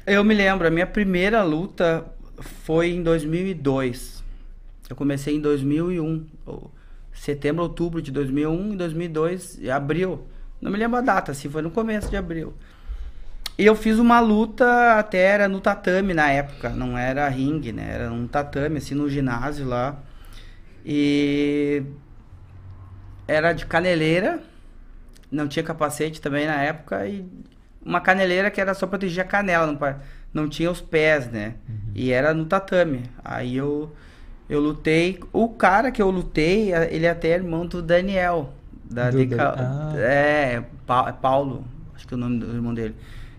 Eu 0.05 0.23
me 0.23 0.35
lembro, 0.35 0.67
a 0.67 0.69
minha 0.69 0.85
primeira 0.85 1.41
luta 1.43 2.05
foi 2.39 2.91
em 2.91 3.01
2002. 3.01 4.23
Eu 4.89 4.95
comecei 4.95 5.35
em 5.35 5.41
2001, 5.41 6.25
ou 6.45 6.71
setembro, 7.11 7.63
outubro 7.63 8.01
de 8.01 8.11
2001, 8.11 8.73
em 8.73 8.77
2002, 8.77 9.57
e 9.61 9.71
abril. 9.71 10.27
Não 10.61 10.71
me 10.71 10.77
lembro 10.77 10.97
a 10.97 11.01
data, 11.01 11.31
assim, 11.31 11.49
foi 11.49 11.63
no 11.63 11.71
começo 11.71 12.09
de 12.09 12.17
abril. 12.17 12.53
E 13.57 13.65
eu 13.65 13.75
fiz 13.75 13.97
uma 13.99 14.19
luta, 14.19 14.99
até 14.99 15.19
era 15.19 15.47
no 15.47 15.61
tatame 15.61 16.13
na 16.13 16.29
época, 16.29 16.69
não 16.69 16.97
era 16.97 17.27
ringue, 17.29 17.71
né? 17.71 17.89
Era 17.93 18.11
um 18.11 18.27
tatame, 18.27 18.77
assim, 18.77 18.95
no 18.95 19.09
ginásio 19.09 19.65
lá. 19.65 19.97
E 20.85 21.83
era 23.27 23.53
de 23.53 23.65
caneleira, 23.65 24.39
não 25.31 25.47
tinha 25.47 25.63
capacete 25.63 26.21
também 26.21 26.47
na 26.47 26.61
época, 26.61 27.07
e 27.07 27.25
uma 27.85 28.01
caneleira 28.01 28.51
que 28.51 28.61
era 28.61 28.73
só 28.73 28.87
proteger 28.87 29.23
a 29.25 29.27
canela, 29.27 29.67
não, 29.67 29.79
não 30.33 30.49
tinha 30.49 30.71
os 30.71 30.81
pés, 30.81 31.27
né? 31.31 31.55
E 31.95 32.11
era 32.11 32.33
no 32.33 32.45
tatame. 32.45 33.03
Aí 33.23 33.55
eu, 33.55 33.91
eu 34.49 34.59
lutei. 34.59 35.19
O 35.31 35.49
cara 35.49 35.91
que 35.91 36.01
eu 36.01 36.09
lutei, 36.11 36.73
ele 36.89 37.05
é 37.05 37.09
até 37.11 37.29
irmão 37.29 37.65
do 37.65 37.81
Daniel. 37.81 38.53
Da 38.89 39.11
Do 39.11 39.17
Deca- 39.17 39.55
ah. 39.57 39.93
É, 39.97 40.63
Pa- 40.85 41.09
é 41.09 41.11
Paulo, 41.13 41.65
acho 41.95 42.07
que 42.07 42.13
é 42.13 42.17
o 42.17 42.19
nome 42.19 42.39
do 42.39 42.53
irmão 42.53 42.73
dele. 42.73 42.95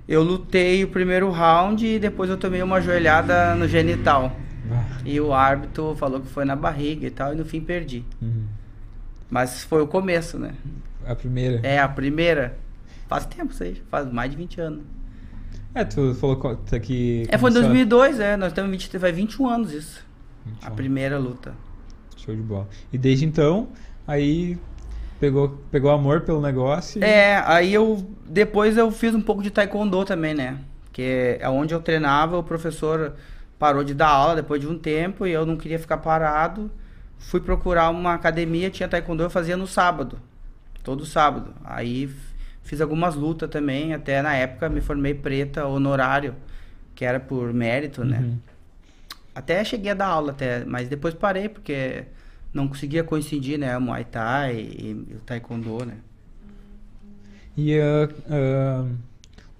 Eu 0.08 0.22
lutei 0.22 0.84
o 0.84 0.88
primeiro 0.88 1.30
round 1.30 1.84
e 1.84 1.98
depois 1.98 2.30
eu 2.30 2.36
tomei 2.36 2.62
uma 2.62 2.80
joelhada 2.80 3.54
no 3.54 3.66
genital. 3.66 4.36
Ah, 4.70 4.98
E 5.04 5.20
o 5.20 5.32
árbitro 5.32 5.94
falou 5.96 6.20
que 6.20 6.28
foi 6.28 6.44
na 6.44 6.54
barriga 6.56 7.06
e 7.06 7.10
tal, 7.10 7.32
e 7.32 7.36
no 7.36 7.44
fim 7.44 7.60
perdi. 7.60 8.04
uhum. 8.22 8.44
Mas 9.28 9.64
foi 9.64 9.82
o 9.82 9.86
começo, 9.88 10.38
né? 10.38 10.54
A 11.04 11.14
primeira. 11.14 11.60
É, 11.66 11.78
a 11.80 11.88
primeira. 11.88 12.56
Faz 13.08 13.26
tempo 13.26 13.52
isso 13.52 13.62
aí, 13.62 13.82
faz 13.90 14.10
mais 14.10 14.30
de 14.30 14.36
20 14.36 14.60
anos. 14.60 14.84
É, 15.74 15.84
tu 15.84 16.14
falou 16.14 16.36
tá 16.56 16.78
que. 16.78 17.24
É, 17.28 17.36
foi 17.36 17.50
em 17.50 17.52
começou- 17.54 17.62
2002, 17.62 18.20
é. 18.20 18.36
Nós 18.36 18.52
temos 18.52 18.70
20, 18.70 18.96
vai 18.98 19.12
21 19.12 19.48
anos 19.48 19.72
isso. 19.72 20.04
A 20.62 20.70
21. 20.70 20.74
primeira 20.76 21.18
luta. 21.18 21.54
Show 22.16 22.34
de 22.34 22.40
bola. 22.42 22.68
E 22.92 22.96
desde 22.98 23.24
então, 23.26 23.68
aí 24.06 24.56
pegou, 25.20 25.60
pegou 25.70 25.90
amor 25.90 26.22
pelo 26.22 26.40
negócio. 26.40 27.00
E... 27.00 27.04
É, 27.04 27.42
aí 27.46 27.72
eu 27.72 28.06
depois 28.24 28.76
eu 28.76 28.90
fiz 28.90 29.14
um 29.14 29.20
pouco 29.20 29.42
de 29.42 29.50
taekwondo 29.50 30.04
também, 30.04 30.34
né? 30.34 30.58
Que 30.92 31.38
é 31.40 31.48
onde 31.48 31.74
eu 31.74 31.80
treinava, 31.80 32.38
o 32.38 32.42
professor 32.42 33.14
parou 33.58 33.84
de 33.84 33.94
dar 33.94 34.08
aula 34.08 34.36
depois 34.36 34.60
de 34.60 34.66
um 34.66 34.78
tempo 34.78 35.26
e 35.26 35.32
eu 35.32 35.46
não 35.46 35.56
queria 35.56 35.78
ficar 35.78 35.98
parado. 35.98 36.70
Fui 37.18 37.40
procurar 37.40 37.90
uma 37.90 38.14
academia, 38.14 38.70
tinha 38.70 38.88
taekwondo, 38.88 39.22
eu 39.22 39.30
fazia 39.30 39.56
no 39.56 39.66
sábado. 39.66 40.18
Todo 40.82 41.04
sábado. 41.06 41.54
Aí 41.64 42.10
fiz 42.62 42.80
algumas 42.80 43.14
lutas 43.14 43.48
também, 43.48 43.94
até 43.94 44.20
na 44.20 44.34
época 44.34 44.68
me 44.68 44.80
formei 44.80 45.14
preta 45.14 45.66
honorário, 45.66 46.34
que 46.94 47.04
era 47.04 47.18
por 47.18 47.52
mérito, 47.52 48.04
né? 48.04 48.18
Uhum. 48.18 48.38
Até 49.34 49.62
cheguei 49.64 49.92
a 49.92 49.94
dar 49.94 50.06
aula 50.06 50.32
até, 50.32 50.64
mas 50.64 50.88
depois 50.88 51.14
parei 51.14 51.48
porque 51.48 52.04
não 52.56 52.66
conseguia 52.66 53.04
coincidir, 53.04 53.58
né, 53.58 53.76
o 53.76 53.80
Muay 53.80 54.04
Thai 54.04 54.56
e, 54.56 55.06
e 55.10 55.14
o 55.14 55.20
Taekwondo, 55.24 55.84
né? 55.84 55.94
E 57.56 57.78
uh, 57.78 58.84
uh, 58.84 58.88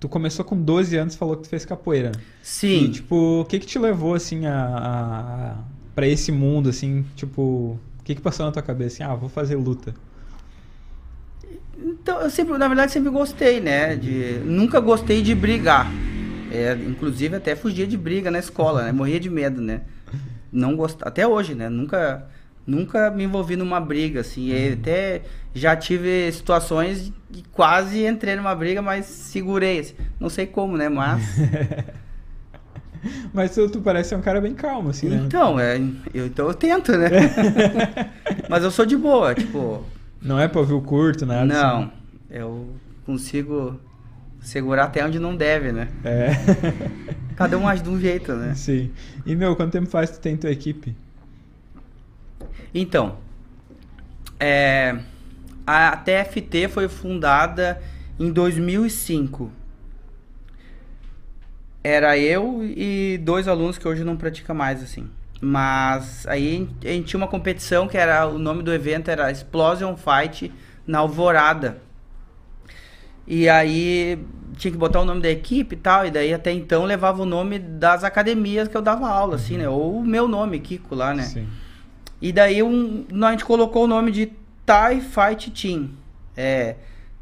tu 0.01 0.09
começou 0.09 0.45
com 0.45 0.61
12 0.61 0.97
anos, 0.97 1.15
falou 1.15 1.37
que 1.37 1.45
tu 1.45 1.49
fez 1.49 1.65
capoeira. 1.65 2.13
Sim. 2.43 2.85
E, 2.85 2.91
tipo, 2.91 3.41
o 3.41 3.45
que 3.45 3.59
que 3.59 3.67
te 3.67 3.79
levou, 3.79 4.15
assim, 4.15 4.47
a, 4.47 4.55
a, 4.55 5.53
a 5.53 5.57
para 5.95 6.07
esse 6.07 6.31
mundo, 6.31 6.69
assim, 6.69 7.07
tipo, 7.15 7.79
o 7.99 8.03
que 8.05 8.15
que 8.15 8.21
passou 8.21 8.45
na 8.45 8.53
tua 8.53 8.63
cabeça? 8.63 8.97
Assim, 8.97 9.13
ah, 9.13 9.15
vou 9.15 9.29
fazer 9.29 9.57
luta. 9.57 9.95
Então, 11.79 12.21
eu 12.21 12.31
sempre, 12.31 12.57
na 12.59 12.69
verdade, 12.69 12.93
sempre 12.93 13.11
gostei, 13.11 13.61
né? 13.61 13.97
De, 13.97 14.41
nunca 14.45 14.81
gostei 14.81 15.23
de 15.23 15.35
brigar. 15.35 15.91
É, 16.51 16.75
inclusive, 16.75 17.37
até 17.37 17.57
fugia 17.57 17.87
de 17.87 17.97
briga 17.97 18.31
na 18.31 18.39
escola, 18.39 18.85
né? 18.85 18.93
Morria 18.93 19.21
de 19.21 19.31
medo, 19.31 19.61
né? 19.61 19.83
Não 20.53 20.77
gost... 20.77 20.99
Até 21.03 21.27
hoje, 21.27 21.55
né? 21.55 21.69
Nunca, 21.69 22.27
nunca 22.67 23.11
me 23.11 23.25
envolvi 23.25 23.57
numa 23.57 23.81
briga, 23.81 24.21
assim. 24.21 24.49
E 24.49 24.73
até 24.73 25.23
já 25.55 25.77
tive 25.77 26.31
situações 26.33 27.13
de 27.31 27.43
quase 27.53 28.05
entrei 28.05 28.37
numa 28.37 28.55
briga, 28.55 28.83
mas 28.83 29.07
segurei. 29.07 29.81
Assim. 29.81 29.95
Não 30.19 30.29
sei 30.29 30.47
como, 30.47 30.77
né? 30.77 30.89
Mas... 30.89 31.23
Mas 33.33 33.55
tu, 33.55 33.69
tu 33.69 33.81
parece 33.81 34.09
ser 34.09 34.17
um 34.17 34.21
cara 34.21 34.41
bem 34.41 34.53
calmo, 34.53 34.91
assim, 34.91 35.09
né? 35.09 35.23
Então, 35.25 35.61
é, 35.61 35.77
eu, 36.13 36.27
então 36.27 36.49
eu 36.49 36.55
tento, 36.55 36.91
né? 36.97 37.09
mas 38.51 38.65
eu 38.65 38.71
sou 38.71 38.85
de 38.85 38.97
boa, 38.97 39.33
tipo... 39.33 39.85
Não 40.21 40.41
é 40.41 40.49
pavio 40.49 40.81
curto, 40.81 41.25
nada 41.25 41.45
Não, 41.45 41.83
assim. 41.83 41.91
eu 42.31 42.71
consigo 43.05 43.79
segurar 44.41 44.85
até 44.85 45.05
onde 45.07 45.21
não 45.21 45.37
deve, 45.37 45.71
né? 45.71 45.89
É. 46.05 46.31
Cada 47.37 47.57
um 47.59 47.69
age 47.69 47.83
de 47.83 47.91
um 47.91 48.01
jeito, 48.01 48.33
né? 48.33 48.55
Sim. 48.55 48.91
E, 49.25 49.37
meu, 49.37 49.55
quanto 49.55 49.73
tempo 49.73 49.87
faz 49.87 50.11
que 50.11 50.17
tu 50.17 50.23
tem 50.23 50.37
tua 50.37 50.51
equipe? 50.51 50.97
Então, 52.79 53.17
é, 54.39 54.99
a 55.67 55.97
TFT 55.97 56.69
foi 56.69 56.89
fundada 56.89 57.81
em 58.21 58.31
2005. 58.31 59.51
Era 61.83 62.19
eu 62.19 62.61
e 62.63 63.19
dois 63.23 63.49
alunos 63.49 63.79
que 63.79 63.89
hoje 63.89 64.05
não 64.05 64.15
pratica 64.15 64.53
mais, 64.53 64.83
assim. 64.83 65.09
Mas 65.41 66.27
aí 66.27 66.69
a 66.85 66.89
gente 66.89 67.07
tinha 67.07 67.19
uma 67.19 67.29
competição 67.29 67.89
que 67.89 67.97
era 67.97 68.27
o 68.27 68.39
nome 68.39 68.63
do 68.63 68.75
evento 68.75 69.11
era 69.11 69.31
Explosion 69.31 69.97
Fight 69.97 70.53
na 70.87 70.99
Alvorada. 70.99 71.79
E 73.27 73.49
aí 73.49 74.23
tinha 74.55 74.71
que 74.71 74.77
botar 74.77 75.01
o 75.01 75.05
nome 75.07 75.23
da 75.23 75.31
equipe 75.31 75.77
e 75.77 75.79
tal, 75.79 76.07
e 76.07 76.11
daí 76.11 76.35
até 76.35 76.53
então 76.53 76.85
levava 76.85 77.23
o 77.23 77.27
nome 77.27 77.59
das 77.59 78.05
academias 78.05 78.69
que 78.69 78.77
eu 78.77 78.83
dava 78.83 79.09
aula, 79.09 79.37
assim, 79.37 79.57
né? 79.57 79.67
Ou 79.67 79.99
o 79.99 80.05
meu 80.05 80.29
nome, 80.29 80.61
Kiko, 80.61 80.95
lá, 80.95 81.15
né? 81.15 81.23
Sim. 81.23 81.49
E 82.21 82.33
daí 82.33 82.63
um, 82.63 83.07
a 83.23 83.31
gente 83.31 83.45
colocou 83.45 83.85
o 83.85 83.87
nome 83.87 84.11
de 84.11 84.33
Thai 84.65 85.01
Fight 85.01 85.51
Team. 85.51 85.91
É, 86.37 86.77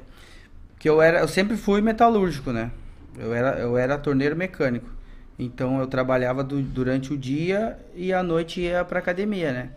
que 0.79 0.89
eu 0.89 1.01
era, 1.01 1.19
eu 1.19 1.27
sempre 1.27 1.57
fui 1.57 1.81
metalúrgico, 1.81 2.51
né? 2.53 2.71
Eu 3.17 3.33
era, 3.33 3.59
eu 3.59 3.77
era 3.77 3.97
torneiro 3.97 4.35
mecânico. 4.35 4.89
Então 5.39 5.79
eu 5.79 5.87
trabalhava 5.87 6.43
du- 6.43 6.61
durante 6.61 7.13
o 7.13 7.17
dia 7.17 7.79
e 7.95 8.13
à 8.13 8.21
noite 8.21 8.61
ia 8.61 8.83
pra 8.85 8.99
academia, 8.99 9.53
né? 9.53 9.69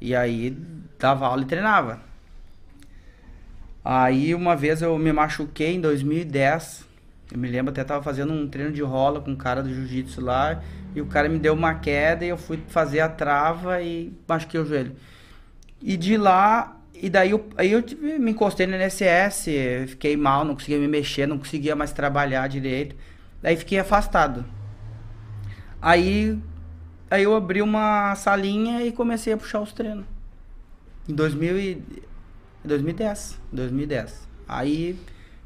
E 0.00 0.14
aí 0.14 0.50
dava 0.98 1.26
aula 1.26 1.42
e 1.42 1.46
treinava. 1.46 2.00
Aí 3.84 4.34
uma 4.34 4.56
vez 4.56 4.82
eu 4.82 4.98
me 4.98 5.12
machuquei 5.12 5.74
em 5.76 5.80
2010. 5.80 6.84
Eu 7.32 7.38
me 7.38 7.48
lembro 7.48 7.70
até 7.72 7.84
tava 7.84 8.02
fazendo 8.02 8.32
um 8.32 8.48
treino 8.48 8.72
de 8.72 8.82
rola 8.82 9.20
com 9.20 9.30
um 9.30 9.36
cara 9.36 9.62
do 9.62 9.72
jiu-jitsu 9.72 10.20
lá. 10.20 10.60
E 10.94 11.00
o 11.00 11.06
cara 11.06 11.28
me 11.28 11.38
deu 11.38 11.54
uma 11.54 11.74
queda 11.74 12.24
e 12.24 12.28
eu 12.28 12.36
fui 12.38 12.58
fazer 12.68 13.00
a 13.00 13.08
trava 13.08 13.80
e 13.82 14.12
machuquei 14.26 14.58
o 14.60 14.66
joelho. 14.66 14.96
E 15.82 15.96
de 15.96 16.16
lá, 16.16 16.76
e 16.94 17.10
daí 17.10 17.30
eu, 17.30 17.46
aí 17.56 17.72
eu 17.72 17.84
me 18.18 18.32
encostei 18.32 18.66
no 18.66 18.74
NSS, 18.74 19.86
fiquei 19.88 20.16
mal, 20.16 20.44
não 20.44 20.54
conseguia 20.54 20.78
me 20.78 20.88
mexer, 20.88 21.26
não 21.26 21.38
conseguia 21.38 21.76
mais 21.76 21.92
trabalhar 21.92 22.48
direito. 22.48 22.96
Daí 23.42 23.56
fiquei 23.56 23.78
afastado. 23.78 24.44
Aí, 25.80 26.38
aí 27.10 27.22
eu 27.22 27.34
abri 27.34 27.62
uma 27.62 28.14
salinha 28.14 28.84
e 28.84 28.92
comecei 28.92 29.32
a 29.32 29.36
puxar 29.36 29.60
os 29.60 29.72
treinos. 29.72 30.04
Em 31.08 31.14
2000 31.14 31.58
e, 31.58 31.82
2010, 32.64 33.38
2010. 33.52 34.28
Aí 34.48 34.98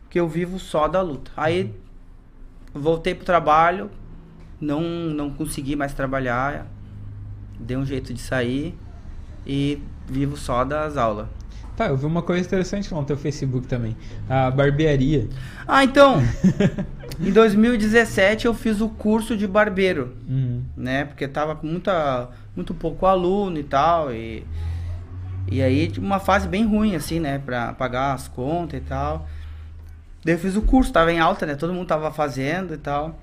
que 0.08 0.18
eu 0.18 0.28
vivo 0.28 0.58
só 0.58 0.88
da 0.88 1.00
luta. 1.00 1.30
Aí 1.36 1.74
voltei 2.74 3.14
pro 3.14 3.24
trabalho, 3.24 3.90
não 4.60 4.80
não 4.80 5.30
consegui 5.30 5.76
mais 5.76 5.94
trabalhar, 5.94 6.66
dei 7.58 7.76
um 7.76 7.84
jeito 7.84 8.12
de 8.12 8.20
sair 8.20 8.76
e 9.46 9.82
vivo 10.06 10.36
só 10.36 10.64
das 10.64 10.96
aulas. 10.96 11.28
Tá, 11.76 11.86
eu 11.86 11.96
vi 11.96 12.04
uma 12.04 12.20
coisa 12.20 12.44
interessante 12.44 12.92
lá 12.92 13.00
no 13.00 13.06
teu 13.06 13.16
Facebook 13.16 13.66
também. 13.66 13.96
A 14.28 14.50
barbearia. 14.50 15.28
Ah, 15.66 15.82
então, 15.82 16.16
em 17.20 17.32
2017 17.32 18.46
eu 18.46 18.54
fiz 18.54 18.80
o 18.80 18.88
curso 18.88 19.36
de 19.36 19.46
barbeiro. 19.46 20.14
Uhum. 20.28 20.62
né? 20.76 21.04
Porque 21.04 21.28
tava 21.28 21.54
com 21.54 21.66
muita, 21.66 22.28
muito 22.56 22.72
pouco 22.74 23.06
aluno 23.06 23.58
e 23.58 23.62
tal. 23.64 24.12
E, 24.12 24.44
e 25.50 25.60
aí, 25.62 25.92
uma 25.98 26.18
fase 26.20 26.48
bem 26.48 26.66
ruim, 26.66 26.94
assim, 26.96 27.20
né? 27.20 27.38
Pra 27.44 27.72
pagar 27.72 28.14
as 28.14 28.28
contas 28.28 28.80
e 28.80 28.82
tal. 28.82 29.28
Daí 30.24 30.34
eu 30.34 30.38
fiz 30.38 30.54
o 30.56 30.62
curso, 30.62 30.92
tava 30.92 31.12
em 31.12 31.18
alta, 31.18 31.46
né? 31.46 31.54
Todo 31.54 31.72
mundo 31.72 31.86
tava 31.86 32.10
fazendo 32.10 32.74
e 32.74 32.78
tal. 32.78 33.18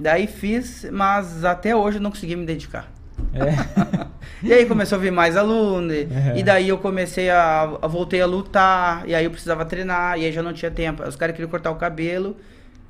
Daí 0.00 0.26
fiz, 0.26 0.86
mas 0.90 1.44
até 1.44 1.76
hoje 1.76 1.98
eu 1.98 2.02
não 2.02 2.10
consegui 2.10 2.34
me 2.36 2.44
dedicar. 2.46 2.90
É. 3.34 4.02
E 4.42 4.52
aí 4.52 4.66
começou 4.66 4.98
a 4.98 5.00
vir 5.00 5.12
mais 5.12 5.36
aluno, 5.36 5.92
e, 5.94 6.02
Uhum. 6.04 6.36
e 6.36 6.42
daí 6.42 6.68
eu 6.68 6.78
comecei 6.78 7.30
a, 7.30 7.62
a. 7.80 7.86
Voltei 7.86 8.20
a 8.20 8.26
lutar, 8.26 9.04
e 9.08 9.14
aí 9.14 9.24
eu 9.24 9.30
precisava 9.30 9.64
treinar, 9.64 10.18
e 10.18 10.24
aí 10.24 10.32
já 10.32 10.42
não 10.42 10.52
tinha 10.52 10.70
tempo. 10.70 11.02
Os 11.04 11.14
caras 11.14 11.34
queriam 11.36 11.48
cortar 11.48 11.70
o 11.70 11.76
cabelo 11.76 12.36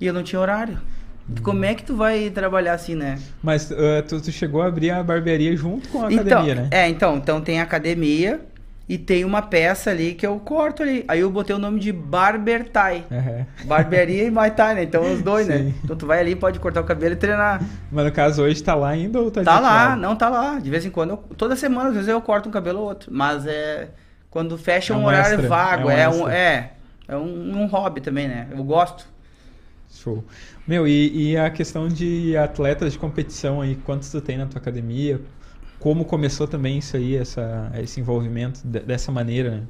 e 0.02 0.06
eu 0.06 0.12
não 0.12 0.24
tinha 0.24 0.40
horário. 0.40 0.78
Como 1.42 1.64
é 1.64 1.74
que 1.74 1.84
tu 1.84 1.94
vai 1.94 2.28
trabalhar 2.28 2.72
assim, 2.74 2.96
né? 2.96 3.20
Mas 3.40 3.70
uh, 3.70 4.02
tu, 4.08 4.20
tu 4.20 4.32
chegou 4.32 4.60
a 4.60 4.66
abrir 4.66 4.90
a 4.90 5.00
barbearia 5.00 5.56
junto 5.56 5.88
com 5.88 6.04
a 6.04 6.12
então, 6.12 6.40
academia, 6.40 6.54
né? 6.56 6.68
É, 6.72 6.88
então, 6.88 7.16
então 7.16 7.40
tem 7.40 7.60
a 7.60 7.62
academia 7.62 8.40
e 8.88 8.98
tem 8.98 9.24
uma 9.24 9.40
peça 9.40 9.90
ali 9.90 10.14
que 10.14 10.26
eu 10.26 10.40
corto 10.40 10.82
ali. 10.82 11.04
Aí 11.06 11.20
eu 11.20 11.30
botei 11.30 11.54
o 11.54 11.58
nome 11.60 11.78
de 11.78 11.92
Barber 11.92 12.68
Thai. 12.68 13.04
Uhum. 13.08 13.46
Barbearia 13.64 14.24
e 14.24 14.30
Muay 14.32 14.50
Thai, 14.50 14.74
né? 14.74 14.82
Então 14.82 15.12
os 15.12 15.22
dois, 15.22 15.46
né? 15.46 15.58
Sim. 15.58 15.74
Então 15.84 15.94
tu 15.94 16.04
vai 16.04 16.18
ali, 16.18 16.34
pode 16.34 16.58
cortar 16.58 16.80
o 16.80 16.84
cabelo 16.84 17.12
e 17.12 17.16
treinar. 17.16 17.62
Mas 17.90 18.04
no 18.04 18.10
caso 18.10 18.42
hoje 18.42 18.60
tá 18.60 18.74
lá 18.74 18.88
ainda 18.88 19.20
ou 19.20 19.30
tá 19.30 19.44
Tá 19.44 19.60
lá, 19.60 19.94
não 19.94 20.16
tá 20.16 20.28
lá. 20.28 20.58
De 20.58 20.68
vez 20.68 20.84
em 20.84 20.90
quando, 20.90 21.10
eu- 21.10 21.24
toda 21.36 21.54
semana, 21.54 21.90
às 21.90 21.94
vezes 21.94 22.08
eu 22.08 22.20
corto 22.20 22.48
um 22.48 22.52
cabelo 22.52 22.80
ou 22.80 22.86
outro. 22.86 23.10
Mas 23.14 23.46
é 23.46 23.90
quando 24.28 24.58
fecha 24.58 24.92
É 24.92 24.96
um, 24.96 25.02
um 25.02 25.06
horário 25.06 25.48
vago, 25.48 25.88
é 25.88 26.08
um 26.08 26.12
é 26.12 26.24
um, 26.24 26.28
é, 26.28 26.70
é 27.06 27.16
um, 27.16 27.62
um 27.62 27.66
hobby 27.66 28.00
também, 28.00 28.26
né? 28.26 28.48
Eu 28.50 28.64
gosto. 28.64 29.11
Show. 29.92 30.24
Meu, 30.66 30.86
e, 30.88 31.32
e 31.32 31.36
a 31.36 31.50
questão 31.50 31.86
de 31.88 32.36
atletas 32.36 32.92
de 32.92 32.98
competição 32.98 33.60
aí, 33.60 33.76
quantos 33.76 34.10
tu 34.10 34.20
tem 34.20 34.38
na 34.38 34.46
tua 34.46 34.60
academia? 34.60 35.20
Como 35.78 36.04
começou 36.04 36.46
também 36.48 36.78
isso 36.78 36.96
aí, 36.96 37.16
essa, 37.16 37.70
esse 37.82 38.00
envolvimento 38.00 38.60
de- 38.66 38.80
dessa 38.80 39.12
maneira, 39.12 39.50
né? 39.50 39.62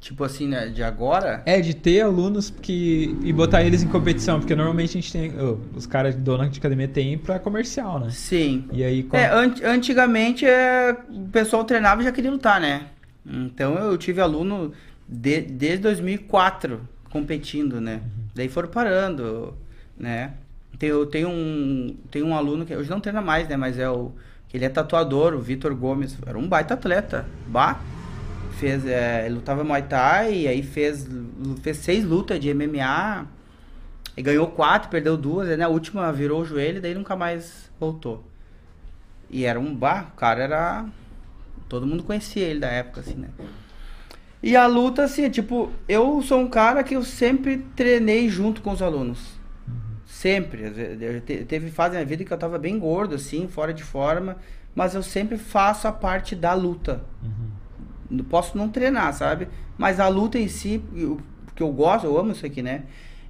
Tipo 0.00 0.22
assim, 0.24 0.46
né? 0.46 0.68
De 0.68 0.82
agora? 0.84 1.42
É, 1.46 1.60
de 1.60 1.74
ter 1.74 2.02
alunos 2.02 2.50
que, 2.50 3.16
e 3.24 3.32
botar 3.32 3.64
eles 3.64 3.82
em 3.82 3.88
competição, 3.88 4.38
porque 4.38 4.54
normalmente 4.54 4.90
a 4.90 5.00
gente 5.00 5.10
tem. 5.12 5.32
oh, 5.40 5.58
os 5.76 5.86
caras 5.86 6.14
dona 6.14 6.48
de 6.48 6.58
academia 6.58 6.86
tem 6.86 7.18
pra 7.18 7.38
comercial, 7.40 7.98
né? 7.98 8.10
Sim. 8.10 8.66
E 8.72 8.84
aí. 8.84 9.02
qual- 9.02 9.20
É, 9.20 9.26
an- 9.32 9.54
antigamente 9.64 10.44
é, 10.46 10.96
o 11.10 11.26
pessoal 11.28 11.64
treinava 11.64 12.02
e 12.02 12.04
já 12.04 12.12
queria 12.12 12.30
lutar, 12.30 12.60
né? 12.60 12.86
Então 13.24 13.74
eu 13.76 13.96
tive 13.98 14.20
aluno 14.20 14.70
de- 15.08 15.40
desde 15.40 15.78
2004 15.82 16.80
competindo, 17.10 17.80
né? 17.80 18.02
Daí 18.34 18.48
foram 18.48 18.68
parando, 18.68 19.54
né? 19.98 20.34
Tem, 20.78 20.90
tenho 21.06 21.28
um, 21.28 21.96
tem 22.10 22.22
um 22.22 22.34
aluno 22.34 22.66
que 22.66 22.74
hoje 22.74 22.90
não 22.90 23.00
treina 23.00 23.20
mais, 23.20 23.48
né? 23.48 23.56
Mas 23.56 23.78
é 23.78 23.88
o 23.88 24.12
ele 24.56 24.64
é 24.64 24.70
tatuador, 24.70 25.34
o 25.34 25.38
Vitor 25.38 25.74
Gomes. 25.74 26.16
Era 26.24 26.38
um 26.38 26.48
baita 26.48 26.72
atleta. 26.72 27.26
Bah! 27.46 27.78
Fez, 28.52 28.86
é, 28.86 29.28
lutava 29.28 29.62
Muay 29.62 29.82
Thai 29.82 30.34
e 30.34 30.48
aí 30.48 30.62
fez, 30.62 31.06
fez 31.60 31.76
seis 31.76 32.06
lutas 32.06 32.40
de 32.40 32.54
MMA. 32.54 33.26
E 34.16 34.22
ganhou 34.22 34.46
quatro, 34.46 34.88
perdeu 34.88 35.14
duas, 35.14 35.50
aí 35.50 35.58
na 35.58 35.68
última 35.68 36.10
virou 36.10 36.40
o 36.40 36.44
joelho 36.44 36.80
daí 36.80 36.94
nunca 36.94 37.14
mais 37.14 37.70
voltou. 37.78 38.24
E 39.28 39.44
era 39.44 39.60
um 39.60 39.74
bar, 39.74 40.12
o 40.14 40.16
cara 40.16 40.42
era. 40.42 40.86
Todo 41.68 41.86
mundo 41.86 42.02
conhecia 42.02 42.46
ele 42.46 42.60
da 42.60 42.68
época, 42.68 43.00
assim, 43.00 43.16
né? 43.16 43.28
E 44.42 44.54
a 44.56 44.66
luta, 44.66 45.04
assim, 45.04 45.28
tipo, 45.30 45.70
eu 45.88 46.22
sou 46.22 46.40
um 46.40 46.48
cara 46.48 46.84
que 46.84 46.94
eu 46.94 47.02
sempre 47.02 47.58
treinei 47.74 48.28
junto 48.28 48.62
com 48.62 48.70
os 48.70 48.82
alunos. 48.82 49.36
Sempre. 50.04 50.70
Te- 51.20 51.44
Teve 51.44 51.70
fase 51.70 51.96
na 51.96 52.04
vida 52.04 52.24
que 52.24 52.32
eu 52.32 52.38
tava 52.38 52.58
bem 52.58 52.78
gordo, 52.78 53.14
assim, 53.16 53.48
fora 53.48 53.72
de 53.74 53.82
forma, 53.82 54.36
mas 54.74 54.94
eu 54.94 55.02
sempre 55.02 55.36
faço 55.36 55.88
a 55.88 55.92
parte 55.92 56.36
da 56.36 56.54
luta. 56.54 57.02
Não 58.10 58.24
Posso 58.24 58.56
não 58.56 58.68
treinar, 58.68 59.12
sabe? 59.14 59.48
Mas 59.76 59.98
a 59.98 60.06
luta 60.08 60.38
em 60.38 60.48
si, 60.48 60.82
eu- 60.94 61.20
porque 61.44 61.62
eu 61.62 61.72
gosto, 61.72 62.06
eu 62.06 62.16
amo 62.18 62.32
isso 62.32 62.46
aqui, 62.46 62.62
né? 62.62 62.82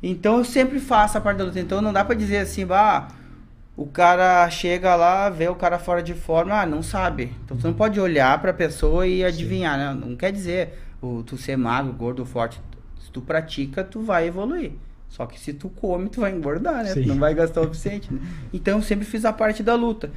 Então 0.02 0.36
eu 0.38 0.44
sempre 0.44 0.78
faço 0.78 1.16
a 1.16 1.20
parte 1.20 1.38
da 1.38 1.44
luta. 1.44 1.58
Então 1.58 1.80
não 1.80 1.92
dá 1.92 2.04
pra 2.04 2.14
dizer 2.14 2.38
assim, 2.38 2.66
bah, 2.66 3.08
o 3.76 3.86
cara 3.86 4.48
chega 4.50 4.94
lá, 4.94 5.30
vê 5.30 5.48
o 5.48 5.54
cara 5.54 5.78
fora 5.78 6.02
de 6.02 6.12
forma, 6.14 6.60
ah, 6.60 6.66
não 6.66 6.82
sabe. 6.82 7.32
Então 7.44 7.58
você 7.58 7.66
não 7.68 7.74
pode 7.74 7.98
olhar 7.98 8.40
pra 8.40 8.52
pessoa 8.52 9.06
e 9.06 9.24
adivinhar, 9.24 9.78
né? 9.78 9.94
Não 9.98 10.14
quer 10.14 10.30
dizer 10.30 10.78
o, 11.06 11.22
tu 11.22 11.36
ser 11.36 11.56
magro, 11.56 11.92
gordo, 11.92 12.24
forte. 12.24 12.60
Se 12.98 13.10
tu 13.10 13.20
pratica, 13.20 13.84
tu 13.84 14.00
vai 14.00 14.26
evoluir. 14.26 14.72
Só 15.08 15.24
que 15.26 15.38
se 15.38 15.52
tu 15.52 15.68
come, 15.68 16.08
tu 16.08 16.20
vai 16.20 16.32
engordar, 16.32 16.84
né? 16.84 16.92
Sim. 16.92 17.02
Tu 17.02 17.08
não 17.08 17.18
vai 17.18 17.34
gastar 17.34 17.60
o 17.62 17.64
suficiente, 17.64 18.12
né? 18.12 18.20
Então 18.52 18.78
eu 18.78 18.82
sempre 18.82 19.04
fiz 19.04 19.24
a 19.24 19.32
parte 19.32 19.62
da 19.62 19.74
luta. 19.74 20.10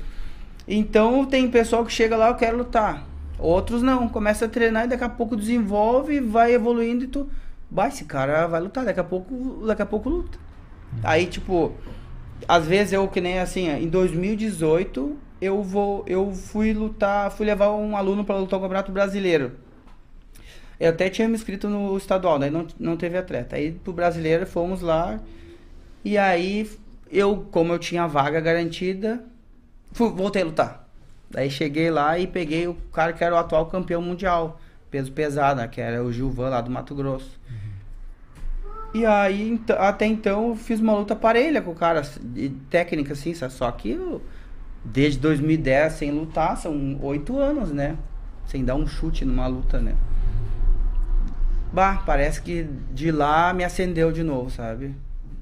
Então 0.68 1.26
tem 1.26 1.50
pessoal 1.50 1.86
que 1.86 1.92
chega 1.92 2.18
lá, 2.18 2.30
eu 2.30 2.36
quero 2.36 2.58
lutar. 2.58 3.08
Outros 3.38 3.82
não, 3.82 4.10
começa 4.10 4.46
a 4.46 4.50
treinar 4.50 4.86
e 4.86 4.88
daqui 4.90 5.04
a 5.04 5.10
pouco 5.10 5.36
desenvolve, 5.36 6.20
vai 6.20 6.54
evoluindo 6.54 7.06
e 7.06 7.08
tu. 7.08 7.30
Bah, 7.72 7.88
esse 7.88 8.06
cara 8.06 8.48
vai 8.48 8.60
lutar, 8.60 8.84
daqui 8.84 9.00
a 9.00 9.04
pouco, 9.04 9.64
daqui 9.66 9.82
a 9.82 9.86
pouco 9.86 10.10
luta. 10.10 10.38
Aí, 11.04 11.28
tipo, 11.28 11.72
às 12.48 12.66
vezes 12.66 12.94
eu 12.94 13.08
que 13.08 13.22
nem 13.22 13.40
assim, 13.40 13.70
em 13.70 13.88
2018 13.88 15.18
eu 15.42 15.64
vou, 15.64 16.04
eu 16.08 16.34
fui 16.34 16.74
lutar, 16.74 17.32
fui 17.32 17.46
levar 17.46 17.72
um 17.72 17.96
aluno 17.96 18.26
para 18.26 18.38
lutar 18.38 18.60
o 18.60 18.62
Campeonato 18.62 18.92
Brasileiro. 18.92 19.54
Eu 20.80 20.92
até 20.92 21.10
tinha 21.10 21.28
me 21.28 21.36
inscrito 21.36 21.68
no 21.68 21.98
estadual, 21.98 22.40
daí 22.40 22.50
não, 22.50 22.66
não 22.80 22.96
teve 22.96 23.18
atleta. 23.18 23.56
Aí 23.56 23.72
pro 23.72 23.92
brasileiro 23.92 24.48
fomos 24.48 24.82
lá 24.82 25.20
e 26.04 26.18
aí 26.18 26.70
eu, 27.12 27.48
como 27.52 27.74
eu 27.74 27.80
tinha 27.80 28.04
a 28.04 28.08
vaga 28.08 28.40
garantida, 28.40 29.24
fui, 29.92 30.10
voltei 30.10 30.42
a 30.42 30.46
lutar. 30.46 30.88
Daí 31.30 31.50
cheguei 31.50 31.92
lá 31.92 32.18
e 32.18 32.26
peguei 32.26 32.68
o 32.68 32.76
cara 32.94 33.14
que 33.14 33.24
era 33.24 33.36
o 33.36 33.38
atual 33.38 33.66
campeão 33.66 34.02
mundial, 34.02 34.60
peso 34.90 35.12
pesado, 35.12 35.62
né, 35.62 35.68
que 35.68 35.82
era 35.82 36.04
o 36.04 36.12
Gilvan 36.12 36.50
lá 36.50 36.62
do 36.62 36.72
Mato 36.72 36.96
Grosso. 36.96 37.40
E 38.92 39.06
aí, 39.06 39.62
até 39.78 40.08
então, 40.08 40.50
eu 40.50 40.56
fiz 40.56 40.80
uma 40.80 40.96
luta 40.96 41.16
parelha 41.16 41.62
com 41.62 41.72
o 41.72 41.76
cara, 41.76 42.02
de 42.02 42.50
técnica 42.72 43.14
assim, 43.14 43.36
só 43.36 43.72
que 43.72 43.92
eu, 43.92 44.20
desde 44.84 45.20
2010 45.20 45.94
sem 45.94 46.12
lutar, 46.12 46.58
são 46.58 46.98
oito 47.04 47.38
anos, 47.38 47.72
né? 47.72 47.96
Sem 48.48 48.66
dar 48.66 48.74
um 48.74 48.88
chute 48.88 49.24
numa 49.24 49.46
luta, 49.46 49.80
né? 49.80 49.96
Bah, 51.72 52.02
parece 52.06 52.42
que 52.42 52.68
de 52.92 53.12
lá 53.12 53.54
me 53.54 53.64
acendeu 53.64 54.12
de 54.12 54.24
novo, 54.24 54.50
sabe? 54.50 54.96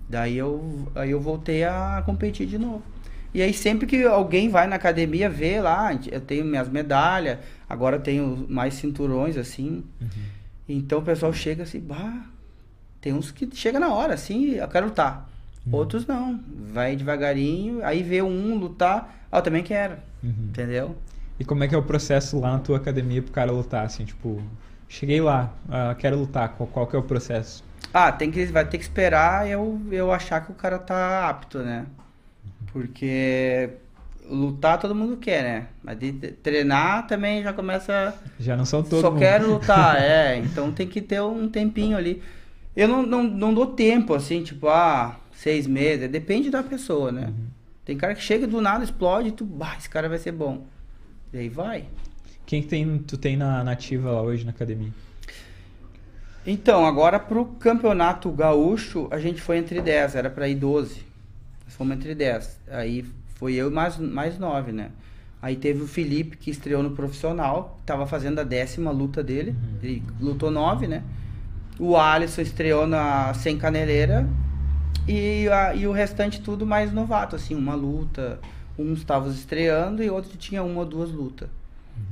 Daí 0.09 0.37
eu, 0.37 0.87
aí 0.95 1.11
eu 1.11 1.19
voltei 1.19 1.63
a 1.63 2.01
competir 2.05 2.47
de 2.47 2.57
novo. 2.57 2.81
E 3.33 3.41
aí 3.41 3.53
sempre 3.53 3.85
que 3.85 4.03
alguém 4.03 4.49
vai 4.49 4.67
na 4.67 4.75
academia 4.75 5.29
ver 5.29 5.61
lá, 5.61 5.91
eu 6.11 6.21
tenho 6.21 6.45
minhas 6.45 6.67
medalhas, 6.69 7.39
agora 7.69 7.97
eu 7.97 8.01
tenho 8.01 8.45
mais 8.49 8.73
cinturões 8.73 9.37
assim. 9.37 9.83
Então 10.67 10.99
o 10.99 11.01
pessoal 11.01 11.31
chega 11.33 11.63
assim, 11.63 11.79
bah, 11.79 12.25
tem 12.99 13.13
uns 13.13 13.31
que 13.31 13.47
chega 13.53 13.79
na 13.79 13.93
hora, 13.93 14.13
assim, 14.13 14.51
eu 14.55 14.67
quero 14.67 14.87
lutar. 14.87 15.29
Outros 15.69 16.05
não, 16.05 16.39
vai 16.71 16.95
devagarinho, 16.95 17.83
aí 17.85 18.01
vê 18.01 18.21
um 18.21 18.55
lutar, 18.55 19.25
ah, 19.29 19.37
eu 19.39 19.41
também 19.41 19.63
quero, 19.63 19.97
Uhum. 20.23 20.47
entendeu? 20.49 20.95
E 21.37 21.43
como 21.43 21.63
é 21.63 21.67
que 21.67 21.75
é 21.75 21.77
o 21.77 21.83
processo 21.83 22.39
lá 22.39 22.53
na 22.53 22.59
tua 22.59 22.77
academia 22.77 23.21
pro 23.21 23.31
cara 23.33 23.51
lutar, 23.51 23.85
assim, 23.85 24.05
tipo, 24.05 24.41
cheguei 24.87 25.21
lá, 25.21 25.53
ah, 25.69 25.95
quero 25.97 26.17
lutar, 26.17 26.49
qual, 26.49 26.67
qual 26.67 26.87
que 26.87 26.95
é 26.95 26.99
o 26.99 27.03
processo? 27.03 27.63
Ah, 27.93 28.11
tem 28.11 28.29
que, 28.29 28.45
vai 28.45 28.65
ter 28.65 28.77
que 28.77 28.83
esperar 28.83 29.49
eu, 29.49 29.81
eu 29.91 30.11
achar 30.11 30.45
que 30.45 30.51
o 30.51 30.55
cara 30.55 30.77
tá 30.77 31.29
apto, 31.29 31.59
né? 31.59 31.85
Porque 32.71 33.69
lutar 34.29 34.79
todo 34.79 34.93
mundo 34.93 35.17
quer, 35.17 35.43
né? 35.43 35.67
Mas 35.83 35.97
de 35.97 36.11
treinar 36.11 37.07
também 37.07 37.41
já 37.41 37.53
começa. 37.53 38.13
Já 38.39 38.55
não 38.55 38.65
são 38.65 38.83
todos. 38.83 39.01
Só 39.01 39.11
quero 39.11 39.49
lutar, 39.49 39.95
é. 40.01 40.37
Então 40.37 40.71
tem 40.71 40.87
que 40.87 41.01
ter 41.01 41.21
um 41.21 41.47
tempinho 41.47 41.97
ali. 41.97 42.21
Eu 42.75 42.87
não, 42.87 43.03
não, 43.03 43.23
não 43.23 43.53
dou 43.53 43.67
tempo, 43.67 44.13
assim, 44.13 44.43
tipo, 44.43 44.67
ah, 44.67 45.17
seis 45.33 45.65
meses. 45.65 46.09
Depende 46.09 46.49
da 46.49 46.61
pessoa, 46.61 47.11
né? 47.11 47.33
Tem 47.83 47.97
cara 47.97 48.13
que 48.13 48.21
chega 48.21 48.45
do 48.45 48.61
nada, 48.61 48.83
explode 48.83 49.29
e 49.29 49.31
tu, 49.31 49.45
bah, 49.45 49.75
esse 49.77 49.89
cara 49.89 50.09
vai 50.09 50.17
ser 50.17 50.33
bom. 50.33 50.65
E 51.33 51.37
aí 51.37 51.49
vai. 51.49 51.85
Quem 52.47 52.63
que 52.63 52.67
tem, 52.67 52.97
tu 52.99 53.17
tem 53.17 53.37
na 53.37 53.63
nativa 53.63 54.09
lá 54.11 54.21
hoje 54.23 54.43
na 54.45 54.51
academia? 54.51 54.91
Então, 56.45 56.85
agora 56.85 57.19
pro 57.19 57.45
campeonato 57.45 58.31
gaúcho, 58.31 59.07
a 59.11 59.19
gente 59.19 59.41
foi 59.41 59.57
entre 59.57 59.81
10, 59.81 60.15
era 60.15 60.29
pra 60.29 60.47
ir 60.47 60.55
12. 60.55 61.01
Nós 61.65 61.75
fomos 61.75 61.95
entre 61.97 62.15
10. 62.15 62.57
Aí 62.69 63.05
foi 63.35 63.55
eu 63.55 63.69
mais, 63.69 63.97
mais 63.97 64.39
9, 64.39 64.71
né? 64.71 64.91
Aí 65.41 65.55
teve 65.57 65.83
o 65.83 65.87
Felipe, 65.87 66.37
que 66.37 66.49
estreou 66.49 66.81
no 66.81 66.91
profissional, 66.91 67.77
tava 67.85 68.07
fazendo 68.07 68.39
a 68.39 68.43
décima 68.43 68.91
luta 68.91 69.21
dele. 69.21 69.53
Ele 69.83 70.01
lutou 70.21 70.49
9, 70.49 70.87
né? 70.87 71.03
O 71.79 71.97
Alisson 71.97 72.41
estreou 72.41 72.87
na 72.87 73.33
Sem 73.33 73.57
Caneleira. 73.57 74.27
E, 75.07 75.47
a- 75.49 75.75
e 75.75 75.87
o 75.87 75.91
restante 75.91 76.41
tudo 76.41 76.65
mais 76.65 76.91
novato, 76.93 77.35
assim, 77.35 77.55
uma 77.55 77.75
luta. 77.75 78.39
Uns 78.79 78.99
estavam 78.99 79.29
estreando 79.31 80.03
e 80.03 80.09
outros 80.09 80.35
tinha 80.37 80.63
uma 80.63 80.79
ou 80.81 80.85
duas 80.85 81.11
lutas. 81.11 81.49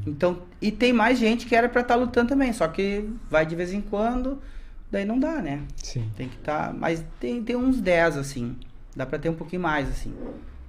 Então, 0.05 0.43
e 0.61 0.71
tem 0.71 0.93
mais 0.93 1.17
gente 1.17 1.45
que 1.45 1.55
era 1.55 1.67
pra 1.67 1.81
estar 1.81 1.95
lutando 1.95 2.29
também, 2.29 2.53
só 2.53 2.67
que 2.67 3.09
vai 3.29 3.45
de 3.45 3.55
vez 3.55 3.73
em 3.73 3.81
quando, 3.81 4.39
daí 4.91 5.03
não 5.05 5.19
dá, 5.19 5.41
né? 5.41 5.63
Sim. 5.77 6.09
Tem 6.15 6.29
que 6.29 6.35
estar, 6.35 6.73
mas 6.73 7.03
tem, 7.19 7.43
tem 7.43 7.55
uns 7.55 7.81
10 7.81 8.17
assim. 8.17 8.55
Dá 8.95 9.05
pra 9.05 9.19
ter 9.19 9.29
um 9.29 9.35
pouquinho 9.35 9.61
mais 9.61 9.89
assim. 9.89 10.13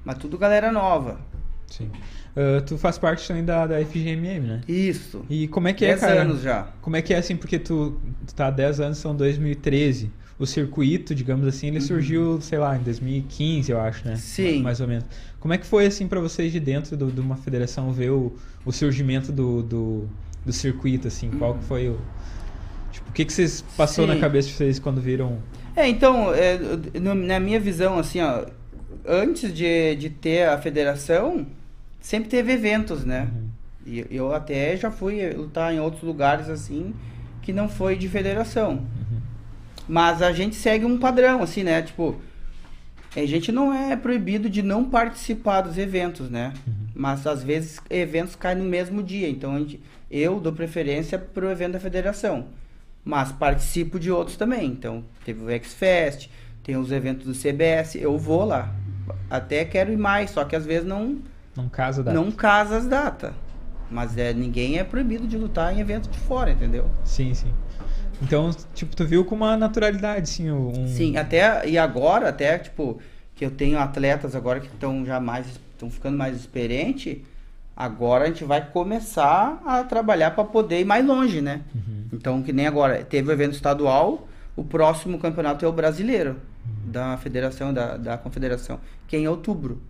Mas 0.04 0.18
tudo 0.18 0.38
galera 0.38 0.72
nova. 0.72 1.20
Sim. 1.66 1.90
Ah, 2.36 2.60
tu 2.60 2.76
faz 2.76 2.98
parte 2.98 3.26
também 3.26 3.44
da, 3.44 3.66
da 3.66 3.84
FGMM, 3.84 4.46
né? 4.46 4.60
Isso. 4.68 5.24
E 5.28 5.48
como 5.48 5.68
é 5.68 5.72
que 5.72 5.84
é, 5.84 5.88
10 5.88 6.00
cara? 6.00 6.22
anos 6.22 6.42
já. 6.42 6.68
Como 6.82 6.94
é 6.94 7.02
que 7.02 7.14
é 7.14 7.18
assim, 7.18 7.34
porque 7.34 7.58
tu, 7.58 7.98
tu 8.26 8.34
tá 8.34 8.48
há 8.48 8.50
10 8.50 8.80
anos, 8.80 8.98
são 8.98 9.16
2013. 9.16 10.12
O 10.38 10.44
circuito, 10.46 11.14
digamos 11.14 11.46
assim, 11.46 11.68
ele 11.68 11.80
surgiu, 11.80 12.40
sei 12.42 12.58
lá, 12.58 12.76
em 12.76 12.82
2015, 12.82 13.72
eu 13.72 13.80
acho, 13.80 14.04
né? 14.06 14.12
Uhum. 14.12 14.18
Sim. 14.18 14.62
Mais 14.62 14.80
ou 14.80 14.86
menos. 14.88 15.04
Como 15.40 15.54
é 15.54 15.58
que 15.58 15.66
foi, 15.66 15.86
assim, 15.86 16.06
pra 16.06 16.20
vocês 16.20 16.52
de 16.52 16.60
dentro 16.60 16.96
do- 16.96 17.10
de 17.10 17.20
uma 17.20 17.36
federação 17.36 17.90
ver 17.92 18.10
o, 18.10 18.34
o 18.64 18.70
surgimento 18.72 19.32
do, 19.32 19.62
do, 19.62 20.08
do 20.44 20.52
circuito, 20.52 21.08
assim? 21.08 21.30
Qual 21.30 21.54
que 21.54 21.64
foi 21.64 21.88
o... 21.88 21.98
Tipo, 22.92 23.08
o 23.10 23.12
que 23.12 23.24
que 23.24 23.32
vocês 23.32 23.64
passou 23.76 24.06
Sim. 24.06 24.14
na 24.14 24.20
cabeça 24.20 24.48
de 24.48 24.54
vocês 24.54 24.78
quando 24.78 25.00
viram... 25.00 25.38
É, 25.74 25.88
então, 25.88 26.32
é, 26.34 26.58
no- 27.00 27.14
na 27.14 27.40
minha 27.40 27.58
visão, 27.60 27.98
assim, 27.98 28.20
ó, 28.20 28.44
antes 29.06 29.52
de, 29.54 29.94
de 29.96 30.10
ter 30.10 30.48
a 30.48 30.58
federação, 30.58 31.46
sempre 32.00 32.28
teve 32.28 32.52
eventos, 32.52 33.04
né? 33.04 33.28
E 33.86 34.04
eu 34.10 34.34
até 34.34 34.76
já 34.76 34.90
fui 34.90 35.30
lutar 35.30 35.72
em 35.72 35.78
outros 35.80 36.02
lugares, 36.02 36.48
assim, 36.50 36.92
que 37.40 37.52
não 37.52 37.68
foi 37.68 37.96
de 37.96 38.08
federação. 38.08 38.82
Mas 39.88 40.20
a 40.22 40.32
gente 40.32 40.56
segue 40.56 40.84
um 40.84 40.98
padrão, 40.98 41.42
assim, 41.42 41.62
né? 41.62 41.80
Tipo, 41.82 42.16
a 43.14 43.24
gente 43.24 43.50
não 43.52 43.72
é 43.72 43.96
proibido 43.96 44.50
de 44.50 44.62
não 44.62 44.84
participar 44.84 45.60
dos 45.62 45.78
eventos, 45.78 46.28
né? 46.28 46.52
Mas 46.94 47.26
às 47.26 47.42
vezes 47.42 47.80
eventos 47.88 48.34
caem 48.34 48.58
no 48.58 48.64
mesmo 48.64 49.02
dia. 49.02 49.28
Então 49.28 49.56
gente- 49.58 49.80
eu 50.10 50.40
dou 50.40 50.52
preferência 50.52 51.18
pro 51.18 51.50
evento 51.50 51.72
da 51.72 51.80
federação. 51.80 52.46
Mas 53.04 53.30
participo 53.30 54.00
de 54.00 54.10
outros 54.10 54.36
também. 54.36 54.66
Então 54.66 55.04
teve 55.24 55.44
o 55.44 55.50
X-Fest, 55.50 56.28
tem 56.64 56.76
os 56.76 56.90
eventos 56.90 57.26
do 57.26 57.34
CBS, 57.34 57.94
eu 57.96 58.18
vou 58.18 58.44
lá. 58.44 58.74
Até 59.30 59.64
quero 59.64 59.92
ir 59.92 59.96
mais, 59.96 60.30
só 60.30 60.44
que 60.44 60.56
às 60.56 60.66
vezes 60.66 60.86
não, 60.86 61.18
Não 61.56 61.68
casa 61.68 62.02
da... 62.02 62.12
não 62.12 62.32
casa 62.32 62.76
as 62.76 62.86
datas. 62.86 63.32
Mas 63.88 64.18
é, 64.18 64.32
ninguém 64.34 64.78
é 64.78 64.84
proibido 64.84 65.28
de 65.28 65.36
lutar 65.38 65.72
em 65.72 65.78
evento 65.80 66.08
de 66.10 66.18
fora, 66.18 66.50
entendeu? 66.50 66.90
Sim, 67.04 67.32
sim. 67.34 67.52
Então, 68.22 68.50
tipo, 68.74 68.96
tu 68.96 69.04
viu 69.04 69.24
com 69.24 69.34
uma 69.34 69.56
naturalidade, 69.56 70.22
assim, 70.22 70.50
um... 70.50 70.88
Sim, 70.88 71.16
até 71.16 71.68
e 71.68 71.76
agora, 71.76 72.28
até 72.28 72.58
tipo, 72.58 72.98
que 73.34 73.44
eu 73.44 73.50
tenho 73.50 73.78
atletas 73.78 74.34
agora 74.34 74.60
que 74.60 74.66
estão 74.66 75.04
já 75.04 75.20
mais 75.20 75.46
estão 75.76 75.90
ficando 75.90 76.16
mais 76.16 76.34
experientes, 76.34 77.18
agora 77.76 78.24
a 78.24 78.26
gente 78.28 78.44
vai 78.44 78.66
começar 78.66 79.60
a 79.64 79.84
trabalhar 79.84 80.30
para 80.30 80.44
poder 80.44 80.80
ir 80.80 80.84
mais 80.84 81.04
longe, 81.04 81.42
né? 81.42 81.60
Uhum. 81.74 82.04
Então, 82.12 82.42
que 82.42 82.52
nem 82.52 82.66
agora, 82.66 83.04
teve 83.04 83.28
o 83.28 83.32
evento 83.32 83.52
estadual, 83.52 84.26
o 84.56 84.64
próximo 84.64 85.18
campeonato 85.18 85.64
é 85.64 85.68
o 85.68 85.72
brasileiro 85.72 86.30
uhum. 86.64 86.90
da 86.90 87.16
federação 87.18 87.74
da, 87.74 87.98
da 87.98 88.16
confederação, 88.16 88.80
que 89.06 89.16
é 89.16 89.18
em 89.18 89.28
outubro. 89.28 89.82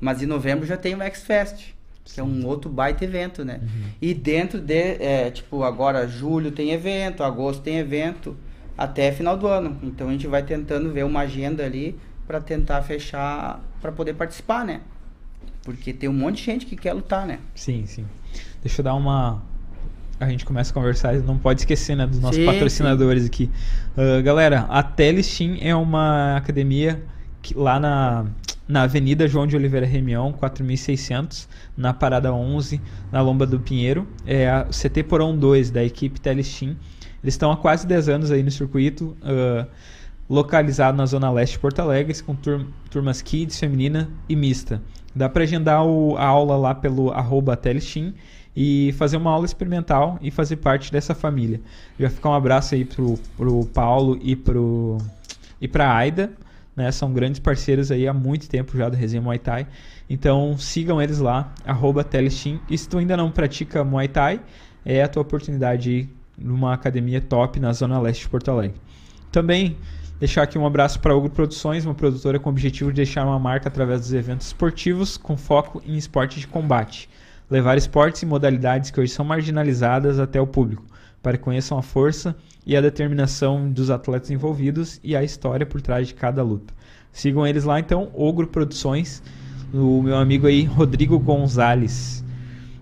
Mas 0.00 0.22
em 0.22 0.26
novembro 0.26 0.64
já 0.64 0.76
tem 0.76 0.94
o 0.94 1.02
X 1.02 1.24
Fest 1.24 1.74
que 2.04 2.20
é 2.20 2.22
um 2.22 2.46
outro 2.46 2.70
baita 2.70 3.04
evento, 3.04 3.44
né? 3.44 3.60
Uhum. 3.62 3.84
E 4.00 4.12
dentro 4.12 4.60
de, 4.60 5.02
é, 5.02 5.30
tipo, 5.30 5.62
agora 5.62 6.06
julho 6.06 6.50
tem 6.52 6.70
evento, 6.70 7.22
agosto 7.22 7.62
tem 7.62 7.78
evento, 7.78 8.36
até 8.76 9.10
final 9.10 9.36
do 9.36 9.46
ano. 9.46 9.78
Então 9.82 10.08
a 10.08 10.12
gente 10.12 10.26
vai 10.26 10.42
tentando 10.42 10.92
ver 10.92 11.04
uma 11.04 11.20
agenda 11.20 11.64
ali 11.64 11.98
para 12.26 12.40
tentar 12.40 12.82
fechar, 12.82 13.60
para 13.80 13.90
poder 13.90 14.14
participar, 14.14 14.64
né? 14.64 14.80
Porque 15.62 15.92
tem 15.92 16.08
um 16.08 16.12
monte 16.12 16.36
de 16.36 16.44
gente 16.44 16.66
que 16.66 16.76
quer 16.76 16.92
lutar, 16.92 17.26
né? 17.26 17.38
Sim, 17.54 17.86
sim. 17.86 18.04
Deixa 18.62 18.80
eu 18.80 18.84
dar 18.84 18.94
uma. 18.94 19.42
A 20.20 20.28
gente 20.28 20.44
começa 20.44 20.70
a 20.70 20.74
conversar, 20.74 21.14
não 21.14 21.38
pode 21.38 21.60
esquecer, 21.62 21.96
né, 21.96 22.06
dos 22.06 22.20
nossos 22.20 22.36
sim, 22.36 22.46
patrocinadores 22.46 23.22
sim. 23.22 23.28
aqui. 23.28 23.50
Uh, 23.96 24.22
galera, 24.22 24.60
a 24.68 24.82
Telestim 24.82 25.58
é 25.60 25.74
uma 25.74 26.36
academia 26.36 27.02
que, 27.42 27.54
lá 27.54 27.80
na 27.80 28.26
na 28.66 28.82
Avenida 28.82 29.28
João 29.28 29.46
de 29.46 29.56
Oliveira 29.56 29.86
Remião, 29.86 30.32
4600, 30.32 31.48
na 31.76 31.92
Parada 31.92 32.32
11, 32.32 32.80
na 33.12 33.20
Lomba 33.20 33.46
do 33.46 33.60
Pinheiro. 33.60 34.06
É 34.26 34.48
a 34.48 34.64
CT 34.64 35.02
Porão 35.04 35.36
2, 35.36 35.70
da 35.70 35.84
equipe 35.84 36.20
Telestim. 36.20 36.76
Eles 37.22 37.34
estão 37.34 37.50
há 37.50 37.56
quase 37.56 37.86
10 37.86 38.08
anos 38.08 38.30
aí 38.30 38.42
no 38.42 38.50
circuito, 38.50 39.16
uh, 39.22 39.66
localizado 40.28 40.96
na 40.96 41.06
Zona 41.06 41.30
Leste 41.30 41.54
de 41.54 41.58
Porto 41.58 41.80
Alegre, 41.80 42.14
com 42.22 42.34
tur 42.34 42.66
turmas 42.90 43.20
kids, 43.20 43.58
feminina 43.58 44.08
e 44.28 44.36
mista. 44.36 44.80
Dá 45.14 45.28
para 45.28 45.42
agendar 45.42 45.84
o, 45.84 46.16
a 46.16 46.24
aula 46.24 46.56
lá 46.56 46.74
pelo 46.74 47.10
arroba 47.12 47.56
Telestim 47.56 48.14
e 48.56 48.94
fazer 48.96 49.16
uma 49.16 49.30
aula 49.30 49.44
experimental 49.44 50.18
e 50.22 50.30
fazer 50.30 50.56
parte 50.56 50.92
dessa 50.92 51.14
família. 51.14 51.60
Já 51.98 52.08
ficar 52.08 52.30
um 52.30 52.34
abraço 52.34 52.74
aí 52.74 52.84
pro, 52.84 53.18
pro 53.36 53.64
Paulo 53.66 54.18
e 54.22 54.36
pro 54.36 54.98
e 55.60 55.68
pra 55.68 55.94
Aida 55.94 56.32
né? 56.76 56.90
São 56.90 57.12
grandes 57.12 57.40
parceiros 57.40 57.90
aí 57.90 58.06
há 58.06 58.12
muito 58.12 58.48
tempo 58.48 58.76
já 58.76 58.88
do 58.88 58.96
Resenha 58.96 59.22
Muay 59.22 59.38
Thai. 59.38 59.66
Então 60.08 60.56
sigam 60.58 61.00
eles 61.00 61.18
lá, 61.18 61.52
arroba 61.64 62.04
Telestim. 62.04 62.60
E 62.68 62.76
se 62.76 62.88
tu 62.88 62.98
ainda 62.98 63.16
não 63.16 63.30
pratica 63.30 63.84
Muay 63.84 64.08
Thai, 64.08 64.40
é 64.84 65.02
a 65.02 65.08
tua 65.08 65.22
oportunidade 65.22 66.08
numa 66.36 66.74
academia 66.74 67.20
top 67.20 67.60
na 67.60 67.72
Zona 67.72 67.98
Leste 68.00 68.22
de 68.22 68.28
Porto 68.28 68.50
Alegre. 68.50 68.80
Também 69.30 69.76
deixar 70.18 70.42
aqui 70.42 70.58
um 70.58 70.66
abraço 70.66 71.00
para 71.00 71.14
Ogro 71.14 71.30
Produções, 71.30 71.84
uma 71.84 71.94
produtora 71.94 72.38
com 72.38 72.48
o 72.48 72.52
objetivo 72.52 72.90
de 72.90 72.96
deixar 72.96 73.24
uma 73.24 73.38
marca 73.38 73.68
através 73.68 74.00
dos 74.00 74.12
eventos 74.12 74.48
esportivos 74.48 75.16
com 75.16 75.36
foco 75.36 75.82
em 75.86 75.96
esporte 75.96 76.40
de 76.40 76.46
combate. 76.46 77.08
Levar 77.50 77.76
esportes 77.76 78.22
e 78.22 78.26
modalidades 78.26 78.90
que 78.90 79.00
hoje 79.00 79.12
são 79.12 79.24
marginalizadas 79.24 80.18
até 80.18 80.40
o 80.40 80.46
público, 80.46 80.84
para 81.24 81.38
que 81.38 81.42
conheçam 81.42 81.78
a 81.78 81.82
força 81.82 82.36
e 82.66 82.76
a 82.76 82.80
determinação 82.82 83.70
dos 83.70 83.90
atletas 83.90 84.30
envolvidos 84.30 85.00
e 85.02 85.16
a 85.16 85.24
história 85.24 85.64
por 85.64 85.80
trás 85.80 86.06
de 86.06 86.14
cada 86.14 86.42
luta. 86.42 86.74
Sigam 87.10 87.46
eles 87.46 87.64
lá 87.64 87.80
então, 87.80 88.10
Ogro 88.12 88.46
Produções, 88.46 89.22
o 89.72 90.02
meu 90.02 90.16
amigo 90.16 90.46
aí 90.46 90.64
Rodrigo 90.64 91.18
Gonzalez. 91.18 92.22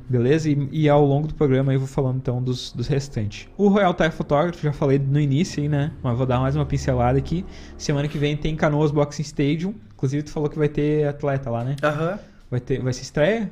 Beleza? 0.09 0.51
E, 0.51 0.69
e, 0.73 0.89
ao 0.89 1.07
longo 1.07 1.29
do 1.29 1.35
programa 1.35 1.73
eu 1.73 1.79
vou 1.79 1.89
falando 1.89 2.17
então 2.17 2.43
dos, 2.43 2.73
dos 2.73 2.89
restantes. 2.89 3.49
O 3.57 3.69
Royal 3.69 3.95
Thai 3.95 4.11
Photography, 4.11 4.65
já 4.65 4.73
falei 4.73 4.99
no 4.99 5.21
início 5.21 5.63
aí, 5.63 5.69
né? 5.69 5.93
Mas 6.03 6.19
vou 6.19 6.27
dar 6.27 6.41
mais 6.41 6.57
uma 6.57 6.67
pincelada 6.67 7.17
aqui. 7.17 7.47
Semana 7.79 8.09
que 8.09 8.19
vem 8.19 8.37
tem 8.37 8.57
Canoas 8.57 8.91
Boxing 8.91 9.23
Stadium. 9.23 9.73
Inclusive 9.95 10.25
tu 10.25 10.31
falou 10.31 10.51
que 10.51 10.59
vai 10.59 10.69
ter 10.69 11.07
atleta 11.07 11.49
lá, 11.49 11.65
né? 11.65 11.77
Aham. 11.83 12.11
Uhum. 12.11 12.19
Vai, 12.51 12.61
ter, 12.61 12.83
vai 12.83 12.93
ser 12.93 13.03
estreia? 13.03 13.51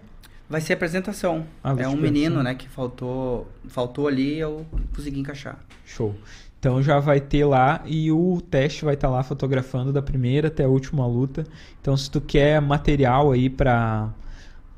Vai 0.50 0.60
ser 0.60 0.72
apresentação. 0.72 1.46
Ah, 1.62 1.76
é 1.78 1.86
um 1.86 1.96
menino, 1.96 2.42
né, 2.42 2.56
que 2.56 2.68
faltou, 2.68 3.48
faltou 3.68 4.08
ali 4.08 4.34
e 4.34 4.40
eu 4.40 4.66
consegui 4.92 5.20
encaixar. 5.20 5.60
Show. 5.86 6.12
Então 6.58 6.82
já 6.82 6.98
vai 6.98 7.20
ter 7.20 7.44
lá 7.44 7.82
e 7.86 8.10
o 8.10 8.40
teste 8.50 8.84
vai 8.84 8.94
estar 8.94 9.06
tá 9.06 9.14
lá 9.14 9.22
fotografando 9.22 9.92
da 9.92 10.02
primeira 10.02 10.48
até 10.48 10.64
a 10.64 10.68
última 10.68 11.06
luta. 11.06 11.46
Então 11.80 11.96
se 11.96 12.10
tu 12.10 12.20
quer 12.20 12.60
material 12.60 13.30
aí 13.30 13.48
para 13.48 14.10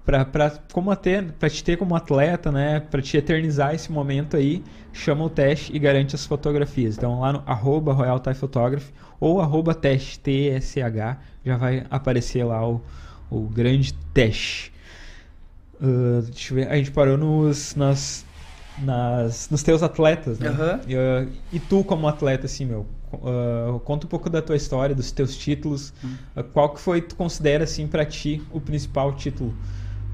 para 0.05 0.51
como 0.73 0.91
para 1.39 1.49
te 1.49 1.65
ter 1.65 1.79
como 1.79 1.97
atleta, 1.97 2.53
né, 2.53 2.81
para 2.81 3.01
te 3.01 3.17
eternizar 3.17 3.75
esse 3.75 3.91
momento 3.91 4.37
aí, 4.37 4.63
chama 4.93 5.25
o 5.25 5.31
teste 5.31 5.75
e 5.75 5.79
garante 5.79 6.15
as 6.15 6.27
fotografias. 6.27 6.99
Então 6.99 7.21
lá 7.21 7.33
no 7.33 7.43
arroba 7.47 7.95
Royal 7.95 8.21
Thai 8.21 8.35
Photography 8.35 8.93
ou 9.19 9.41
arroba 9.41 9.75
teste 9.75 10.21
TSH 10.21 11.17
já 11.45 11.57
vai 11.57 11.87
aparecer 11.91 12.45
lá 12.45 12.69
o, 12.69 12.83
o 13.31 13.41
grande 13.49 13.95
teste. 14.13 14.72
Uh, 15.83 16.23
deixa 16.23 16.53
eu 16.53 16.57
ver, 16.57 16.69
a 16.71 16.77
gente 16.77 16.93
parou 16.93 17.19
nos, 17.19 17.75
nas, 17.75 18.25
nas, 18.79 19.51
nos 19.51 19.65
teus 19.65 19.83
atletas, 19.83 20.39
né? 20.39 20.51
Uhum. 20.51 20.81
E, 20.87 20.95
uh, 20.95 21.33
e, 21.53 21.59
tu 21.59 21.83
como 21.83 22.07
atleta, 22.07 22.47
assim, 22.47 22.65
meu, 22.65 22.87
uh, 23.13 23.81
conta 23.81 24.07
um 24.07 24.09
pouco 24.09 24.31
da 24.31 24.41
tua 24.41 24.55
história, 24.55 24.95
dos 24.95 25.11
teus 25.11 25.37
títulos. 25.37 25.93
Uhum. 26.05 26.45
qual 26.53 26.73
que 26.73 26.81
foi, 26.81 27.03
tu 27.03 27.17
considera, 27.17 27.65
assim, 27.65 27.89
para 27.89 28.07
ti, 28.07 28.41
o 28.53 28.61
principal 28.61 29.13
título? 29.13 29.53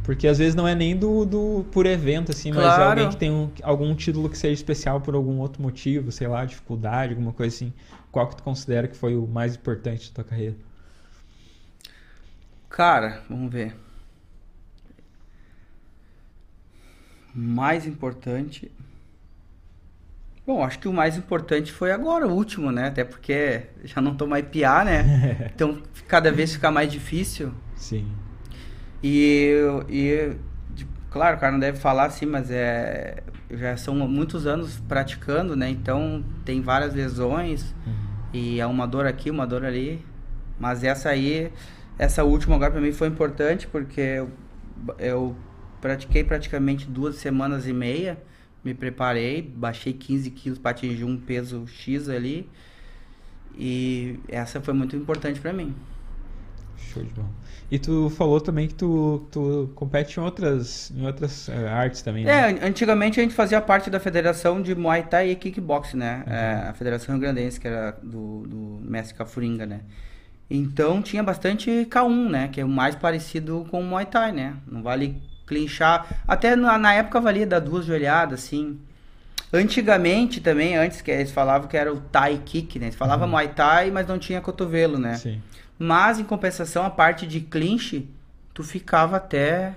Porque 0.09 0.27
às 0.27 0.39
vezes 0.39 0.55
não 0.55 0.67
é 0.67 0.75
nem 0.75 0.97
do, 0.97 1.27
do 1.27 1.67
por 1.71 1.85
evento, 1.85 2.33
assim, 2.33 2.51
claro. 2.51 2.67
mas 2.67 2.79
é 2.79 2.83
alguém 2.83 3.09
que 3.11 3.17
tem 3.19 3.31
um, 3.31 3.51
algum 3.63 3.95
título 3.95 4.31
que 4.31 4.39
seja 4.39 4.55
especial 4.55 5.03
por 5.03 5.15
algum 5.15 5.39
outro 5.39 5.61
motivo, 5.61 6.11
sei 6.11 6.27
lá, 6.27 6.47
dificuldade, 6.47 7.13
alguma 7.13 7.35
coisa 7.35 7.55
assim. 7.55 7.75
Qual 8.11 8.27
que 8.27 8.37
tu 8.37 8.43
considera 8.43 8.89
que 8.89 8.97
foi 8.97 9.15
o 9.15 9.27
mais 9.27 9.55
importante 9.55 10.09
da 10.09 10.15
tua 10.15 10.25
carreira? 10.25 10.57
Cara, 12.71 13.21
vamos 13.29 13.53
ver. 13.53 13.77
Mais 17.35 17.87
importante. 17.87 18.71
Bom, 20.47 20.65
acho 20.65 20.79
que 20.79 20.89
o 20.89 20.93
mais 20.93 21.17
importante 21.17 21.71
foi 21.71 21.93
agora, 21.93 22.27
o 22.27 22.33
último, 22.33 22.73
né? 22.73 22.89
Até 22.89 23.05
porque 23.05 23.65
já 23.85 24.01
não 24.01 24.15
tô 24.15 24.27
mais 24.27 24.47
piar, 24.47 24.85
né? 24.85 25.51
Então 25.55 25.83
cada 26.07 26.33
vez 26.33 26.55
fica 26.55 26.71
mais 26.71 26.91
difícil. 26.91 27.53
Sim. 27.77 28.11
E, 29.03 29.53
e 29.89 30.37
claro, 31.11 31.37
o 31.37 31.41
cara 31.41 31.53
não 31.53 31.61
deve 31.61 31.79
falar 31.79 32.07
assim, 32.07 32.27
mas 32.27 32.51
é 32.51 33.23
já 33.51 33.77
são 33.77 33.95
muitos 33.95 34.47
anos 34.47 34.79
praticando, 34.89 35.57
né? 35.57 35.71
Então 35.71 36.25
tem 36.45 36.61
várias 36.61 36.95
lesões 36.95 37.75
uhum. 37.87 37.95
e 38.33 38.61
é 38.61 38.67
uma 38.67 38.87
dor 38.87 39.07
aqui, 39.07 39.31
uma 39.31 39.47
dor 39.47 39.65
ali. 39.65 40.05
Mas 40.59 40.85
essa 40.85 41.11
aí, 41.11 41.53
essa 41.99 42.25
última 42.25 42.57
agora 42.57 42.73
para 42.73 42.81
mim 42.81 42.93
foi 42.93 43.09
importante 43.09 43.67
porque 43.67 44.01
eu, 44.01 44.31
eu 44.99 45.37
pratiquei 45.81 46.25
praticamente 46.25 46.87
duas 46.87 47.17
semanas 47.17 47.67
e 47.67 47.73
meia. 47.73 48.19
Me 48.65 48.75
preparei, 48.75 49.41
baixei 49.43 49.93
15 49.93 50.31
quilos 50.31 50.59
para 50.59 50.73
atingir 50.73 51.05
um 51.05 51.17
peso 51.17 51.67
X 51.67 52.09
ali. 52.09 52.49
E 53.57 54.19
essa 54.29 54.61
foi 54.61 54.75
muito 54.75 54.95
importante 54.97 55.41
para 55.41 55.53
mim. 55.53 55.75
Show 56.77 57.03
de 57.03 57.13
bola. 57.13 57.29
E 57.71 57.79
tu 57.79 58.09
falou 58.11 58.41
também 58.41 58.67
que 58.67 58.75
tu, 58.75 59.27
tu 59.31 59.71
compete 59.75 60.19
em 60.19 60.23
outras, 60.23 60.91
em 60.91 61.05
outras 61.05 61.49
uh, 61.49 61.67
artes 61.69 62.01
também, 62.01 62.25
né? 62.25 62.53
É, 62.53 62.67
antigamente 62.67 63.21
a 63.21 63.23
gente 63.23 63.35
fazia 63.35 63.61
parte 63.61 63.91
da 63.91 64.01
federação 64.01 64.63
de 64.63 64.75
Muay 64.75 65.03
Thai 65.03 65.31
e 65.31 65.37
Kickboxing, 65.37 65.99
né? 65.99 66.25
Uhum. 66.27 66.33
É, 66.33 66.69
a 66.69 66.73
Federação 66.73 67.15
Rio 67.15 67.21
Grandense, 67.21 67.61
que 67.61 67.69
era 67.69 67.91
do, 68.03 68.47
do 68.47 68.81
mestre 68.83 69.15
Cafuringa, 69.17 69.67
né? 69.67 69.81
Então 70.49 71.03
tinha 71.03 71.23
bastante 71.23 71.87
K1, 71.91 72.31
né? 72.31 72.49
Que 72.49 72.63
é 72.63 72.65
o 72.65 72.69
mais 72.69 72.95
parecido 72.95 73.67
com 73.71 73.81
o 73.81 73.85
Muay 73.85 74.07
Thai, 74.07 74.33
né? 74.33 74.57
Não 74.67 74.83
vale 74.83 75.21
clinchar. 75.49 76.07
Até 76.27 76.55
na, 76.55 76.79
na 76.79 76.95
época 76.95 77.21
valia 77.21 77.47
dar 77.47 77.61
duas 77.61 77.87
joelhadas, 77.87 78.45
assim. 78.45 78.79
Antigamente 79.53 80.41
também, 80.41 80.77
antes 80.77 81.01
que 81.01 81.11
eles 81.11 81.31
falavam 81.31 81.69
que 81.69 81.77
era 81.77 81.93
o 81.93 82.01
Thai 82.01 82.43
Kick, 82.45 82.79
né? 82.79 82.87
Eles 82.87 82.97
falavam 82.97 83.25
uhum. 83.25 83.33
Muay 83.33 83.49
Thai, 83.49 83.91
mas 83.91 84.07
não 84.07 84.19
tinha 84.19 84.41
cotovelo, 84.41 84.99
né? 84.99 85.15
Sim. 85.15 85.41
Mas 85.79 86.19
em 86.19 86.25
compensação, 86.25 86.85
a 86.85 86.91
parte 86.91 87.27
de 87.27 87.41
clinch, 87.41 88.07
tu 88.53 88.63
ficava 88.63 89.17
até. 89.17 89.75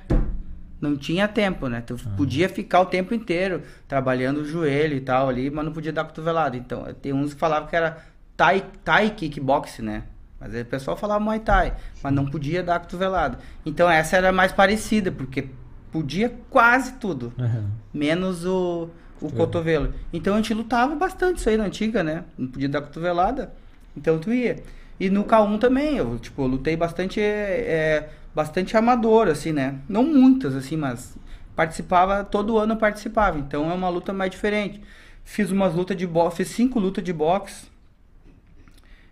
Não 0.81 0.97
tinha 0.97 1.27
tempo, 1.27 1.67
né? 1.67 1.79
Tu 1.79 1.93
uhum. 1.93 2.15
podia 2.17 2.49
ficar 2.49 2.81
o 2.81 2.86
tempo 2.86 3.13
inteiro 3.13 3.62
trabalhando 3.88 4.41
o 4.41 4.45
joelho 4.45 4.97
e 4.97 5.01
tal 5.01 5.29
ali, 5.29 5.49
mas 5.49 5.63
não 5.63 5.71
podia 5.71 5.93
dar 5.93 6.03
cotovelada. 6.03 6.57
Então, 6.57 6.86
tem 7.01 7.13
uns 7.13 7.34
que 7.34 7.39
falavam 7.39 7.69
que 7.69 7.75
era 7.75 8.03
Thai, 8.36 8.65
thai 8.84 9.12
Kickbox, 9.12 9.79
né? 9.79 10.03
Mas 10.41 10.55
aí 10.55 10.63
o 10.63 10.65
pessoal 10.65 10.97
falava 10.97 11.23
Muay 11.23 11.39
Thai, 11.39 11.73
mas 12.01 12.12
não 12.12 12.25
podia 12.25 12.63
dar 12.63 12.79
cotovelada. 12.79 13.38
Então 13.63 13.88
essa 13.88 14.17
era 14.17 14.31
mais 14.31 14.51
parecida, 14.51 15.12
porque 15.12 15.47
podia 15.91 16.34
quase 16.49 16.93
tudo, 16.93 17.34
uhum. 17.38 17.67
menos 17.93 18.45
o, 18.45 18.89
o 19.19 19.25
uhum. 19.25 19.32
cotovelo. 19.32 19.93
Então 20.13 20.34
a 20.34 20.38
gente 20.38 20.54
lutava 20.54 20.95
bastante 20.95 21.38
isso 21.38 21.49
aí 21.49 21.58
na 21.58 21.65
antiga, 21.65 22.04
né? 22.04 22.23
Não 22.38 22.47
podia 22.47 22.69
dar 22.69 22.82
cotovelada, 22.82 23.54
então 23.95 24.17
tu 24.17 24.32
ia. 24.32 24.63
E 24.99 25.10
no 25.10 25.23
K1 25.23 25.60
também, 25.60 25.97
eu 25.97 26.17
tipo, 26.19 26.45
lutei 26.45 26.77
bastante, 26.77 27.19
é, 27.19 28.10
bastante 28.34 28.77
amador, 28.77 29.27
assim, 29.27 29.51
né? 29.51 29.80
Não 29.89 30.04
muitas, 30.04 30.56
assim, 30.56 30.77
mas 30.77 31.17
participava, 31.56 32.23
todo 32.23 32.58
ano 32.58 32.73
eu 32.73 32.77
participava, 32.77 33.38
então 33.38 33.69
é 33.69 33.73
uma 33.73 33.89
luta 33.89 34.13
mais 34.13 34.32
diferente. 34.32 34.82
fiz 35.23 35.51
umas 35.51 35.73
lutas 35.73 35.97
de 35.97 36.08
boxe, 36.08 36.38
fiz 36.38 36.49
cinco 36.49 36.80
lutas 36.80 37.04
de 37.04 37.12
boxe. 37.12 37.65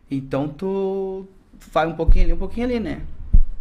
Então 0.09 0.47
tu 0.47 1.27
vai 1.71 1.85
um 1.85 1.93
pouquinho 1.93 2.25
ali, 2.25 2.33
um 2.33 2.37
pouquinho 2.37 2.65
ali, 2.65 2.79
né? 2.79 3.01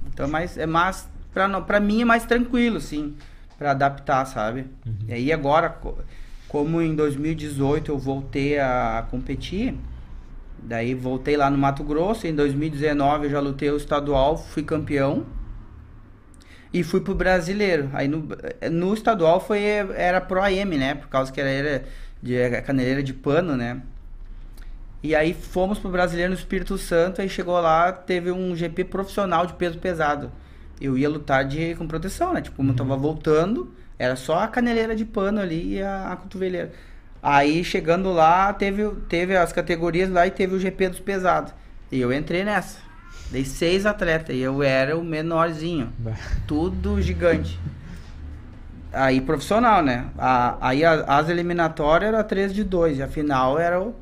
Então 0.06 0.26
é 0.26 0.28
mais, 0.28 0.56
é 0.56 0.66
mais 0.66 1.08
pra, 1.38 1.60
pra 1.62 1.80
mim 1.80 2.02
é 2.02 2.04
mais 2.04 2.24
tranquilo, 2.24 2.78
assim, 2.78 3.16
pra 3.58 3.70
adaptar, 3.72 4.24
sabe? 4.26 4.66
E 5.08 5.12
aí 5.12 5.32
agora, 5.32 5.68
co- 5.70 5.98
como 6.48 6.80
em 6.82 6.94
2018 6.94 7.92
eu 7.92 7.98
voltei 7.98 8.58
a 8.58 9.06
competir, 9.10 9.74
daí 10.62 10.94
voltei 10.94 11.36
lá 11.36 11.50
no 11.50 11.58
Mato 11.58 11.84
Grosso, 11.84 12.26
em 12.26 12.34
2019 12.34 13.26
eu 13.26 13.30
já 13.30 13.40
lutei 13.40 13.70
o 13.70 13.76
estadual, 13.76 14.36
fui 14.38 14.62
campeão. 14.62 15.26
E 16.72 16.82
fui 16.82 17.00
pro 17.00 17.14
brasileiro. 17.14 17.90
Aí 17.92 18.08
no, 18.08 18.28
no 18.70 18.94
estadual 18.94 19.40
foi 19.40 19.62
era 19.62 20.20
pro 20.20 20.40
AM, 20.42 20.76
né? 20.76 20.94
Por 20.94 21.08
causa 21.08 21.32
que 21.32 21.40
era, 21.40 21.48
era 21.50 21.84
de 22.22 22.34
era 22.34 22.62
caneleira 22.62 23.02
de 23.02 23.14
pano, 23.14 23.56
né? 23.56 23.80
E 25.02 25.14
aí 25.14 25.32
fomos 25.32 25.78
pro 25.78 25.90
brasileiro 25.90 26.32
no 26.32 26.38
Espírito 26.38 26.76
Santo, 26.76 27.20
aí 27.20 27.28
chegou 27.28 27.60
lá, 27.60 27.92
teve 27.92 28.32
um 28.32 28.54
GP 28.56 28.84
profissional 28.84 29.46
de 29.46 29.52
peso 29.54 29.78
pesado. 29.78 30.32
Eu 30.80 30.96
ia 30.96 31.08
lutar 31.08 31.44
de 31.44 31.74
com 31.74 31.86
proteção, 31.86 32.32
né? 32.32 32.40
Tipo, 32.40 32.56
como 32.56 32.70
eu 32.70 32.76
tava 32.76 32.96
voltando, 32.96 33.72
era 33.98 34.14
só 34.16 34.40
a 34.40 34.48
caneleira 34.48 34.94
de 34.94 35.04
pano 35.04 35.40
ali 35.40 35.74
e 35.74 35.82
a, 35.82 36.12
a 36.12 36.16
cotoveleira. 36.16 36.72
Aí 37.22 37.64
chegando 37.64 38.12
lá, 38.12 38.52
teve, 38.52 38.88
teve 39.08 39.36
as 39.36 39.52
categorias 39.52 40.08
lá 40.08 40.26
e 40.26 40.30
teve 40.30 40.54
o 40.54 40.60
GP 40.60 40.88
dos 40.90 41.00
pesados. 41.00 41.52
E 41.90 42.00
eu 42.00 42.12
entrei 42.12 42.44
nessa. 42.44 42.78
Dei 43.30 43.44
seis 43.44 43.84
atletas 43.86 44.34
e 44.36 44.38
eu 44.38 44.62
era 44.62 44.96
o 44.96 45.04
menorzinho. 45.04 45.92
Bah. 45.98 46.14
Tudo 46.46 47.02
gigante. 47.02 47.58
Aí 48.92 49.20
profissional, 49.20 49.82
né? 49.82 50.06
A- 50.16 50.56
aí 50.60 50.84
a- 50.84 51.04
as 51.06 51.28
eliminatórias 51.28 52.08
era 52.08 52.24
3 52.24 52.54
de 52.54 52.64
2 52.64 52.98
e 52.98 53.02
a 53.02 53.08
final 53.08 53.58
era 53.58 53.80
o, 53.82 53.94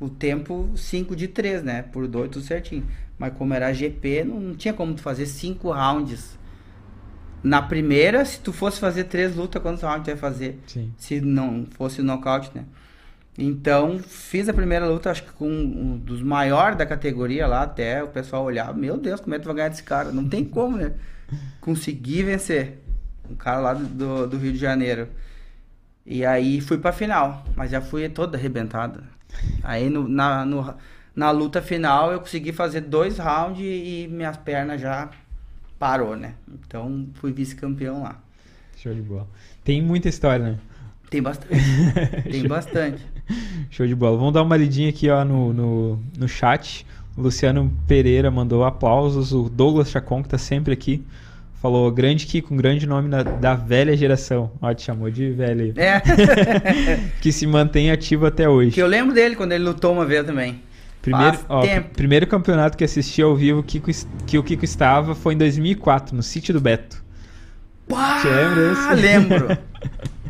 o 0.00 0.08
tempo 0.08 0.70
5 0.76 1.14
de 1.14 1.28
3, 1.28 1.62
né? 1.62 1.82
Por 1.82 2.06
2 2.06 2.30
tudo 2.30 2.44
certinho. 2.44 2.86
Mas 3.20 3.34
como 3.34 3.52
era 3.52 3.70
GP, 3.72 4.24
não, 4.24 4.40
não 4.40 4.54
tinha 4.56 4.72
como 4.72 4.94
tu 4.94 5.02
fazer 5.02 5.26
5 5.26 5.70
rounds. 5.70 6.38
Na 7.42 7.60
primeira, 7.62 8.24
se 8.24 8.40
tu 8.40 8.50
fosse 8.50 8.80
fazer 8.80 9.04
três 9.04 9.36
lutas, 9.36 9.60
quantos 9.62 9.82
rounds 9.82 10.04
tu 10.04 10.08
ia 10.10 10.16
fazer? 10.16 10.58
Sim. 10.66 10.90
se 10.96 11.20
não 11.20 11.66
fosse 11.70 12.00
nocaute, 12.00 12.50
né? 12.54 12.64
Então, 13.38 13.98
fiz 13.98 14.48
a 14.48 14.54
primeira 14.54 14.86
luta, 14.86 15.10
acho 15.10 15.22
que 15.22 15.32
com 15.32 15.48
um 15.50 15.98
dos 15.98 16.22
maiores 16.22 16.76
da 16.78 16.84
categoria 16.86 17.46
lá, 17.46 17.62
até 17.62 18.02
o 18.02 18.08
pessoal 18.08 18.42
olhar, 18.44 18.74
meu 18.74 18.96
Deus, 18.96 19.20
como 19.20 19.34
é 19.34 19.38
que 19.38 19.42
tu 19.44 19.46
vai 19.48 19.56
ganhar 19.56 19.68
desse 19.68 19.82
cara? 19.82 20.10
Não 20.12 20.26
tem 20.28 20.42
como, 20.44 20.76
né? 20.78 20.92
Consegui 21.60 22.22
vencer. 22.22 22.78
Um 23.30 23.34
cara 23.34 23.60
lá 23.60 23.74
do- 23.74 23.84
do, 23.86 24.26
do 24.28 24.36
Rio 24.38 24.52
de 24.52 24.58
Janeiro. 24.58 25.08
E 26.04 26.24
aí 26.24 26.60
fui 26.60 26.78
pra 26.78 26.90
final, 26.92 27.44
mas 27.54 27.70
já 27.70 27.80
fui 27.82 28.08
toda 28.08 28.36
arrebentada. 28.38 29.04
Aí 29.62 29.88
no- 29.90 30.08
na, 30.08 30.44
no- 30.44 30.74
na 31.14 31.30
luta 31.30 31.60
final 31.60 32.12
eu 32.12 32.20
consegui 32.20 32.52
fazer 32.52 32.82
dois 32.82 33.18
rounds 33.18 33.60
e 33.60 34.08
minhas 34.10 34.36
pernas 34.36 34.80
já 34.80 35.10
parou, 35.78 36.16
né? 36.16 36.34
Então 36.48 37.06
fui 37.14 37.32
vice-campeão 37.32 38.02
lá. 38.02 38.20
Show 38.76 38.94
de 38.94 39.02
bola. 39.02 39.26
Tem 39.64 39.82
muita 39.82 40.08
história, 40.08 40.44
né? 40.52 40.58
Tem 41.10 41.20
bastante. 41.20 41.54
Tem 42.30 42.46
bastante. 42.46 43.04
Show 43.70 43.86
de 43.86 43.94
bola. 43.94 44.16
Vamos 44.16 44.32
dar 44.32 44.42
uma 44.42 44.56
lidinha 44.56 44.88
aqui 44.88 45.10
ó, 45.10 45.24
no, 45.24 45.52
no, 45.52 45.98
no 46.16 46.28
chat. 46.28 46.86
O 47.16 47.22
Luciano 47.22 47.70
Pereira 47.86 48.30
mandou 48.30 48.64
aplausos. 48.64 49.32
O 49.32 49.50
Douglas 49.50 49.90
Chacon, 49.90 50.22
que 50.22 50.28
tá 50.28 50.38
sempre 50.38 50.72
aqui, 50.72 51.04
falou: 51.60 51.90
grande 51.90 52.26
Kiko, 52.26 52.54
um 52.54 52.56
grande 52.56 52.86
nome 52.86 53.08
da, 53.08 53.22
da 53.22 53.54
velha 53.54 53.96
geração. 53.96 54.52
Ó, 54.62 54.72
te 54.72 54.82
chamou 54.82 55.10
de 55.10 55.30
velho. 55.30 55.74
É. 55.76 56.00
Que 57.20 57.32
se 57.32 57.46
mantém 57.46 57.90
ativo 57.90 58.24
até 58.24 58.48
hoje. 58.48 58.70
que 58.70 58.80
eu 58.80 58.86
lembro 58.86 59.14
dele 59.14 59.36
quando 59.36 59.52
ele 59.52 59.64
lutou 59.64 59.92
uma 59.92 60.06
vez 60.06 60.24
também. 60.24 60.60
Primeiro, 61.02 61.38
ó, 61.48 61.62
primeiro 61.94 62.26
campeonato 62.26 62.76
que 62.76 62.84
assisti 62.84 63.22
ao 63.22 63.34
vivo 63.34 63.62
Kiko 63.62 63.90
que 64.26 64.36
o 64.38 64.42
Kiko 64.42 64.64
estava 64.64 65.14
foi 65.14 65.34
em 65.34 65.38
2004, 65.38 66.14
no 66.14 66.22
sítio 66.22 66.52
do 66.52 66.60
Beto. 66.60 67.02
Pá, 67.88 68.20
Te 68.20 68.28
lembra 68.28 68.72
esse? 68.72 68.94
lembro. 68.94 69.58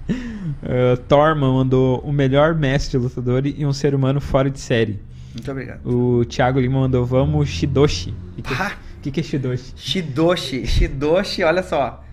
Uh, 0.62 0.96
Torma 1.08 1.50
mandou 1.52 2.00
o 2.00 2.12
melhor 2.12 2.54
mestre 2.54 2.98
lutador 2.98 3.46
e 3.46 3.64
um 3.64 3.72
ser 3.72 3.94
humano 3.94 4.20
fora 4.20 4.50
de 4.50 4.58
série. 4.58 5.00
Muito 5.32 5.48
obrigado. 5.50 5.80
O 5.88 6.24
Thiago 6.24 6.58
Lima 6.58 6.80
mandou 6.80 7.06
vamos 7.06 7.48
Shidoshi. 7.48 8.12
O 8.36 8.42
que, 8.42 8.54
que, 9.02 9.10
que 9.12 9.20
é 9.20 9.22
Shidoshi? 9.22 9.72
Shidoshi. 9.76 10.66
Shidoshi, 10.66 11.44
olha 11.44 11.62
só. 11.62 12.04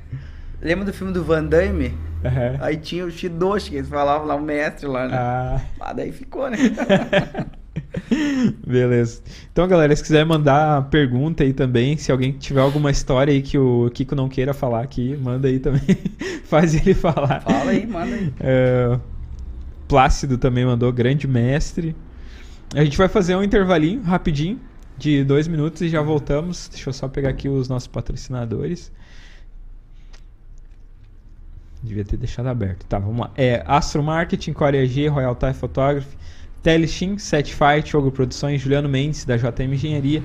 Lembra 0.61 0.85
do 0.85 0.93
filme 0.93 1.11
do 1.11 1.23
Van 1.23 1.43
Damme? 1.43 1.97
Aham. 2.23 2.57
Aí 2.61 2.77
tinha 2.77 3.03
o 3.05 3.11
Shidoshi, 3.11 3.71
que 3.71 3.75
eles 3.77 3.89
falavam 3.89 4.27
lá, 4.27 4.35
o 4.35 4.41
mestre 4.41 4.87
lá, 4.87 5.07
né? 5.07 5.17
Ah, 5.17 5.61
Ah, 5.79 5.93
daí 5.93 6.11
ficou, 6.11 6.49
né? 6.49 6.57
beleza. 8.65 9.21
Então, 9.51 9.67
galera, 9.67 9.95
se 9.95 10.01
quiser 10.01 10.25
mandar 10.25 10.89
pergunta 10.89 11.43
aí 11.43 11.53
também, 11.53 11.97
se 11.97 12.11
alguém 12.11 12.31
tiver 12.31 12.61
alguma 12.61 12.91
história 12.91 13.33
aí 13.33 13.41
que 13.41 13.57
o 13.57 13.89
Kiko 13.93 14.15
não 14.15 14.29
queira 14.29 14.53
falar 14.53 14.81
aqui, 14.81 15.17
manda 15.17 15.47
aí 15.47 15.59
também. 15.59 15.81
Faz 16.45 16.73
ele 16.73 16.93
falar. 16.93 17.41
Fala 17.41 17.71
aí, 17.71 17.85
manda 17.85 18.15
aí. 18.15 18.33
É, 18.39 18.99
Plácido 19.87 20.37
também 20.37 20.65
mandou, 20.65 20.91
grande 20.91 21.27
mestre. 21.27 21.95
A 22.75 22.83
gente 22.83 22.97
vai 22.97 23.07
fazer 23.07 23.35
um 23.35 23.43
intervalinho 23.43 24.01
rapidinho, 24.01 24.59
de 24.97 25.23
dois 25.23 25.47
minutos 25.47 25.81
e 25.81 25.89
já 25.89 26.01
voltamos. 26.01 26.67
Deixa 26.69 26.89
eu 26.89 26.93
só 26.93 27.07
pegar 27.07 27.29
aqui 27.29 27.47
os 27.47 27.69
nossos 27.69 27.87
patrocinadores. 27.87 28.91
Devia 31.81 32.03
ter 32.03 32.17
deixado 32.17 32.47
aberto. 32.47 32.85
Tá, 32.85 32.97
vamos 32.97 33.19
lá. 33.19 33.31
É 33.37 33.63
Astro 33.65 34.01
Marketing, 34.01 34.51
Coreia 34.53 34.85
G, 34.85 35.07
Royal 35.07 35.35
Thai 35.35 35.53
Photography, 35.53 36.17
Teleshin, 36.67 37.17
Set 37.17 37.55
Fight, 37.55 37.89
Jogo 37.89 38.11
Produções, 38.11 38.59
Juliano 38.59 38.89
Mendes, 38.89 39.23
da 39.23 39.37
JM 39.37 39.73
Engenharia, 39.73 40.21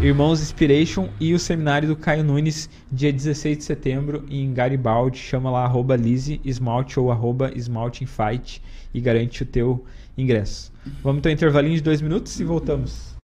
Irmãos 0.00 0.40
Inspiration 0.40 1.08
e 1.18 1.34
o 1.34 1.38
seminário 1.38 1.88
do 1.88 1.96
Caio 1.96 2.22
Nunes, 2.22 2.70
dia 2.92 3.12
16 3.12 3.58
de 3.58 3.64
setembro, 3.64 4.24
em 4.30 4.54
Garibaldi. 4.54 5.18
Chama 5.18 5.50
lá, 5.50 5.64
arroba 5.64 5.96
Esmalte 6.44 7.00
ou 7.00 7.10
arroba 7.10 7.50
Fight 8.06 8.62
e 8.94 9.00
garante 9.00 9.42
o 9.42 9.46
teu 9.46 9.84
ingresso. 10.16 10.72
Vamos 11.02 11.18
então 11.18 11.32
intervalinho 11.32 11.74
de 11.74 11.82
dois 11.82 12.00
minutos 12.00 12.38
e 12.38 12.44
voltamos. 12.44 13.16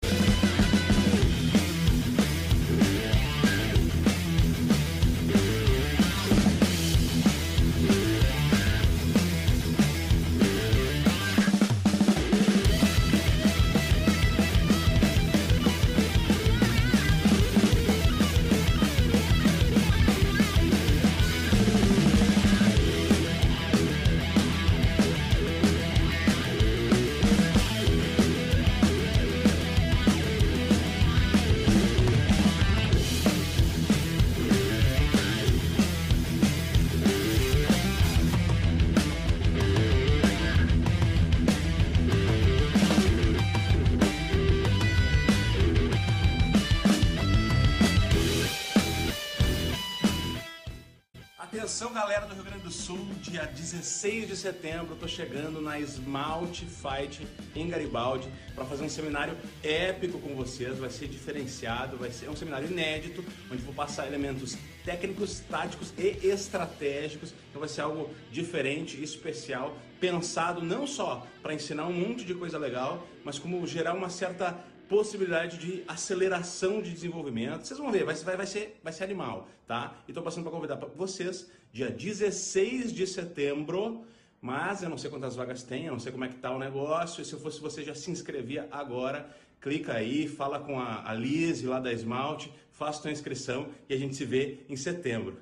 16 53.75 54.29
de 54.29 54.37
setembro 54.37 54.95
eu 54.95 54.97
tô 54.97 55.09
chegando 55.09 55.61
na 55.61 55.81
Esmalte 55.81 56.65
Fight 56.65 57.27
em 57.57 57.69
Garibaldi 57.69 58.29
para 58.55 58.65
fazer 58.65 58.85
um 58.85 58.89
seminário 58.89 59.37
épico 59.65 60.21
com 60.21 60.37
vocês, 60.37 60.79
vai 60.79 60.91
ser 60.91 61.09
diferenciado, 61.09 61.97
vai 61.97 62.13
ser 62.13 62.31
um 62.31 62.37
seminário 62.37 62.71
inédito, 62.71 63.25
onde 63.51 63.63
vou 63.63 63.75
passar 63.75 64.07
elementos 64.07 64.57
técnicos, 64.85 65.41
táticos 65.41 65.93
e 65.99 66.25
estratégicos, 66.25 67.35
então 67.51 67.59
vai 67.59 67.69
ser 67.69 67.81
algo 67.81 68.11
diferente, 68.31 69.03
especial, 69.03 69.77
pensado 69.99 70.63
não 70.63 70.87
só 70.87 71.27
para 71.43 71.53
ensinar 71.53 71.87
um 71.87 71.93
monte 71.93 72.25
de 72.25 72.35
coisa 72.35 72.59
legal, 72.59 73.05
mas 73.25 73.41
como 73.41 73.67
gerar 73.67 73.95
uma 73.95 74.09
certa 74.09 74.57
possibilidade 74.89 75.59
de 75.59 75.83
aceleração 75.89 76.81
de 76.81 76.93
desenvolvimento. 76.93 77.67
Vocês 77.67 77.81
vão 77.81 77.91
ver, 77.91 78.05
vai, 78.05 78.15
vai, 78.15 78.37
vai, 78.37 78.47
ser, 78.47 78.79
vai 78.85 78.93
ser 78.93 79.03
animal, 79.03 79.49
tá? 79.67 79.97
E 80.07 80.13
tô 80.13 80.23
passando 80.23 80.45
para 80.45 80.53
convidar 80.53 80.77
vocês, 80.95 81.51
dia 81.75 81.91
16 81.91 82.93
de 82.93 83.05
setembro, 83.05 84.07
mas 84.41 84.85
eu 84.85 84.89
não 84.89 84.97
sei 84.97 85.11
quantas 85.11 85.35
vagas 85.35 85.65
tem, 85.65 85.87
eu 85.87 85.93
não 85.93 85.99
sei 85.99 86.13
como 86.13 86.25
é 86.25 86.29
que 86.29 86.37
tá 86.37 86.55
o 86.55 86.59
negócio, 86.59 87.21
e 87.21 87.25
se 87.25 87.33
eu 87.33 87.41
fosse 87.41 87.61
você 87.61 87.83
já 87.83 87.97
se 87.97 88.13
inscrevia 88.13 88.69
agora, 88.71 89.29
clica 89.61 89.93
aí, 89.93 90.29
fala 90.29 90.61
com 90.61 90.79
a, 90.79 91.11
a 91.11 91.13
Liz 91.13 91.65
lá 91.65 91.81
da 91.81 91.93
Esmalte, 91.93 92.53
faça 92.71 93.03
tua 93.03 93.11
inscrição 93.11 93.71
e 93.89 93.95
a 93.95 93.97
gente 93.97 94.15
se 94.15 94.25
vê 94.25 94.61
em 94.69 94.77
setembro. 94.77 95.37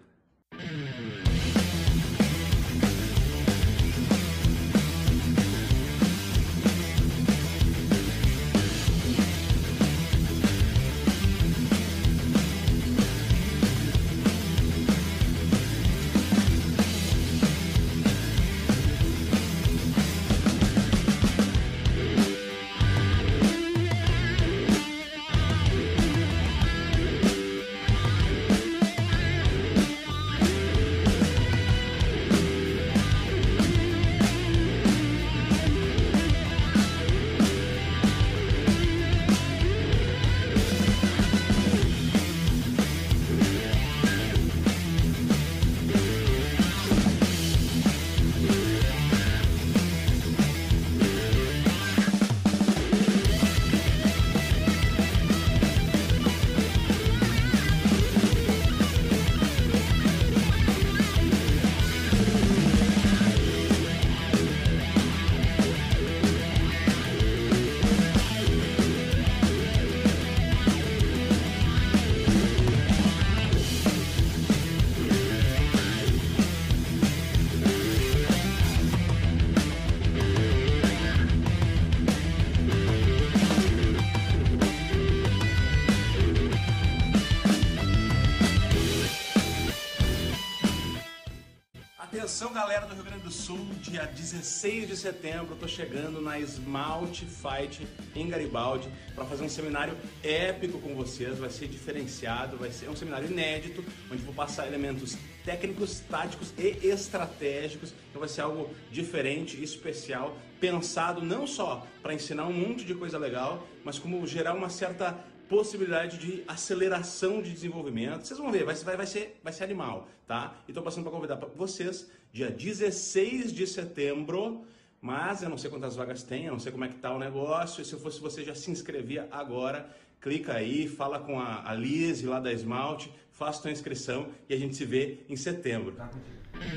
Dia 94.03 94.07
16 94.07 94.89
de 94.89 94.97
setembro, 94.97 95.55
tô 95.55 95.69
chegando 95.69 96.21
na 96.21 96.39
Smalt 96.41 97.21
Fight 97.21 97.87
em 98.17 98.29
Garibaldi 98.29 98.89
para 99.15 99.25
fazer 99.25 99.45
um 99.45 99.49
seminário 99.49 99.97
épico 100.25 100.81
com 100.81 100.95
vocês. 100.95 101.39
Vai 101.39 101.51
ser 101.51 101.69
diferenciado, 101.69 102.57
vai 102.57 102.73
ser 102.73 102.89
um 102.89 102.97
seminário 102.97 103.31
inédito, 103.31 103.85
onde 104.11 104.23
vou 104.23 104.35
passar 104.35 104.67
elementos 104.67 105.17
técnicos, 105.45 106.01
táticos 106.01 106.53
e 106.59 106.87
estratégicos. 106.87 107.95
Então 108.11 108.19
vai 108.19 108.29
ser 108.29 108.41
algo 108.41 108.71
diferente 108.91 109.57
e 109.57 109.63
especial, 109.63 110.37
pensado 110.61 111.23
não 111.23 111.47
só 111.47 111.87
para 112.03 112.15
ensinar 112.15 112.47
um 112.47 112.53
monte 112.53 112.85
de 112.85 112.95
coisa 112.95 113.19
legal, 113.19 113.67
mas 113.85 113.99
como 113.99 114.27
gerar 114.27 114.55
uma 114.55 114.69
certa 114.69 115.13
possibilidade 115.53 116.17
de 116.17 116.43
aceleração 116.49 117.43
de 117.43 117.53
desenvolvimento. 117.53 118.27
Vocês 118.27 118.41
vão 118.41 118.51
ver, 118.51 118.65
vai, 118.65 118.75
vai, 118.75 118.97
vai, 118.97 119.07
ser, 119.07 119.39
vai 119.45 119.53
ser 119.53 119.65
animal, 119.65 120.09
tá? 120.27 120.55
E 120.67 120.71
estou 120.71 120.83
passando 120.83 121.03
para 121.03 121.13
convidar 121.13 121.37
para 121.37 121.47
vocês, 121.55 122.11
dia 122.33 122.51
16 122.51 123.53
de 123.53 123.67
setembro, 123.67 124.65
mas 124.99 125.43
eu 125.43 125.51
não 125.51 125.59
sei 125.59 125.69
quantas 125.69 125.95
vagas 125.95 126.23
tem, 126.23 126.47
eu 126.47 126.53
não 126.53 126.59
sei 126.59 126.73
como 126.73 126.87
é 126.87 126.89
que 126.89 126.95
tá 126.95 127.15
o 127.15 127.19
negócio, 127.19 127.83
e 127.83 127.85
se 127.85 127.93
eu 127.93 128.01
fosse 128.01 128.19
você 128.19 128.43
já 128.43 128.55
se 128.55 128.71
inscrevia 128.71 129.29
agora, 129.31 129.87
clica 130.23 130.55
aí, 130.55 130.89
fala 130.89 131.19
com 131.19 131.39
a, 131.39 131.69
a 131.69 131.75
Liz 131.75 132.23
lá 132.23 132.41
da 132.41 132.51
Esmalte, 132.51 133.13
faça 133.31 133.61
sua 133.61 133.71
inscrição 133.71 134.29
e 134.49 134.55
a 134.55 134.57
gente 134.57 134.75
se 134.75 134.87
vê 134.87 135.19
em 135.29 135.37
setembro. 135.37 135.95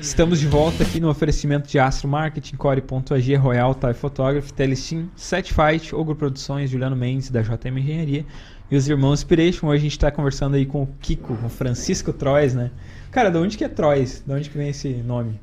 Estamos 0.00 0.40
de 0.40 0.48
volta 0.48 0.82
aqui 0.82 1.00
no 1.00 1.08
oferecimento 1.08 1.68
de 1.68 1.78
Astro 1.78 2.08
Marketing, 2.08 2.56
Core.ag, 2.56 3.34
Royal, 3.36 3.74
Thai 3.74 3.94
Photography, 3.94 4.52
Telestim, 4.52 5.08
Setfight, 5.14 5.94
Ogro 5.94 6.16
Produções, 6.16 6.68
Juliano 6.68 6.96
Mendes 6.96 7.30
da 7.30 7.40
JM 7.40 7.78
Engenharia 7.78 8.26
e 8.70 8.76
os 8.76 8.88
irmãos 8.88 9.20
Inspiration. 9.20 9.68
Hoje 9.68 9.78
a 9.78 9.82
gente 9.82 9.92
está 9.92 10.10
conversando 10.10 10.56
aí 10.56 10.66
com 10.66 10.82
o 10.82 10.88
Kiko, 11.00 11.36
com 11.36 11.46
o 11.46 11.50
Francisco 11.50 12.12
Trois, 12.12 12.54
né? 12.54 12.70
Cara, 13.10 13.30
de 13.30 13.38
onde 13.38 13.56
que 13.56 13.64
é 13.64 13.68
Trois? 13.68 14.22
De 14.26 14.32
onde 14.32 14.50
que 14.50 14.58
vem 14.58 14.68
esse 14.68 14.88
nome? 14.88 15.40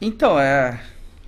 Então, 0.00 0.38
é. 0.38 0.80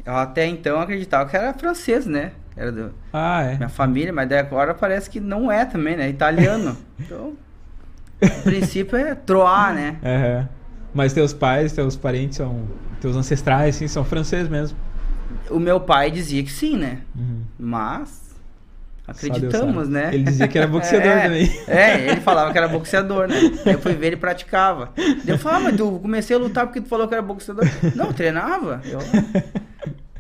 Eu 0.05 0.17
até 0.17 0.47
então 0.47 0.81
acreditava 0.81 1.29
que 1.29 1.37
era 1.37 1.53
francês, 1.55 2.07
né? 2.07 2.33
Era 2.57 2.71
do, 2.71 2.95
ah, 3.13 3.43
é. 3.43 3.57
minha 3.57 3.69
família, 3.69 4.13
mas 4.13 4.29
daí 4.29 4.39
agora 4.39 4.75
parece 4.75 5.11
que 5.11 5.19
não 5.19 5.51
é 5.51 5.65
também, 5.65 5.97
né? 5.97 6.09
Italiano. 6.09 6.77
então, 7.01 7.33
o 8.23 8.43
princípio 8.43 8.97
é 8.97 9.15
Troar, 9.15 9.75
né? 9.75 9.97
Uhum. 10.03 10.49
Mas 10.95 11.13
teus 11.13 11.33
pais, 11.33 11.73
teus 11.73 11.97
parentes 11.97 12.37
são. 12.37 12.69
Teus 13.01 13.17
ancestrais, 13.17 13.77
assim, 13.77 13.89
são 13.89 14.05
franceses 14.05 14.49
mesmo. 14.49 14.79
O 15.51 15.59
meu 15.59 15.81
pai 15.81 16.11
dizia 16.11 16.43
que 16.43 16.51
sim, 16.51 16.77
né? 16.77 17.01
Uhum. 17.15 17.43
Mas 17.59 18.24
Acreditamos, 19.07 19.89
né? 19.89 20.15
Ele 20.15 20.25
dizia 20.25 20.49
que 20.49 20.57
era 20.57 20.67
boxeador 20.67 21.11
é, 21.13 21.23
também. 21.23 21.61
É, 21.69 22.11
ele 22.11 22.21
falava 22.23 22.51
que 22.53 22.59
era 22.59 22.69
boxeador, 22.69 23.29
né? 23.29 23.37
Eu 23.67 23.79
fui 23.79 23.93
ver 23.93 24.09
ele 24.09 24.17
praticava. 24.17 24.93
Eu 25.27 25.39
falei, 25.39 25.59
ah, 25.59 25.61
mas 25.65 25.77
tu 25.77 25.99
comecei 26.01 26.35
a 26.35 26.39
lutar 26.39 26.67
porque 26.67 26.81
tu 26.81 26.89
falou 26.89 27.07
que 27.07 27.15
era 27.15 27.23
boxeador. 27.23 27.65
Não, 27.95 28.07
eu 28.07 28.15
treinava. 28.15 28.81
Eu... 28.85 28.99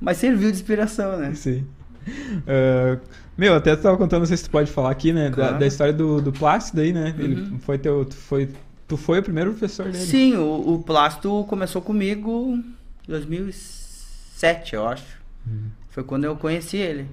Mas 0.01 0.19
serviu 0.19 0.51
de 0.51 0.57
inspiração, 0.57 1.17
né? 1.17 1.33
Sim. 1.35 1.67
Uh, 2.07 3.01
meu, 3.39 3.55
até 3.55 3.75
tu 3.75 3.83
tava 3.83 3.97
contando, 3.97 4.21
não 4.21 4.27
sei 4.27 4.37
se 4.37 4.45
tu 4.45 4.51
pode 4.51 4.71
falar 4.71 4.91
aqui, 4.91 5.15
né? 5.15 5.31
Claro. 5.31 5.53
Da, 5.55 5.61
da, 5.61 5.67
história 5.67 5.95
do, 5.95 6.21
do 6.21 6.31
Plácido 6.31 6.83
aí, 6.83 6.93
né? 6.93 7.15
Ele 7.19 7.41
uhum. 7.41 7.59
foi 7.59 7.79
teu. 7.79 8.05
Tu 8.05 8.15
foi, 8.15 8.51
tu 8.87 8.99
foi 8.99 9.21
o 9.21 9.23
primeiro 9.23 9.53
professor 9.53 9.87
dele. 9.87 10.05
Sim, 10.05 10.37
o, 10.37 10.75
o 10.75 10.83
Plácido 10.83 11.45
começou 11.45 11.81
comigo 11.81 12.53
em 12.53 12.75
2007, 13.09 14.75
eu 14.75 14.87
acho. 14.87 15.19
Uhum. 15.47 15.71
Foi 15.89 16.05
quando 16.05 16.25
eu 16.25 16.37
conheci 16.37 16.77
ele. 16.77 17.09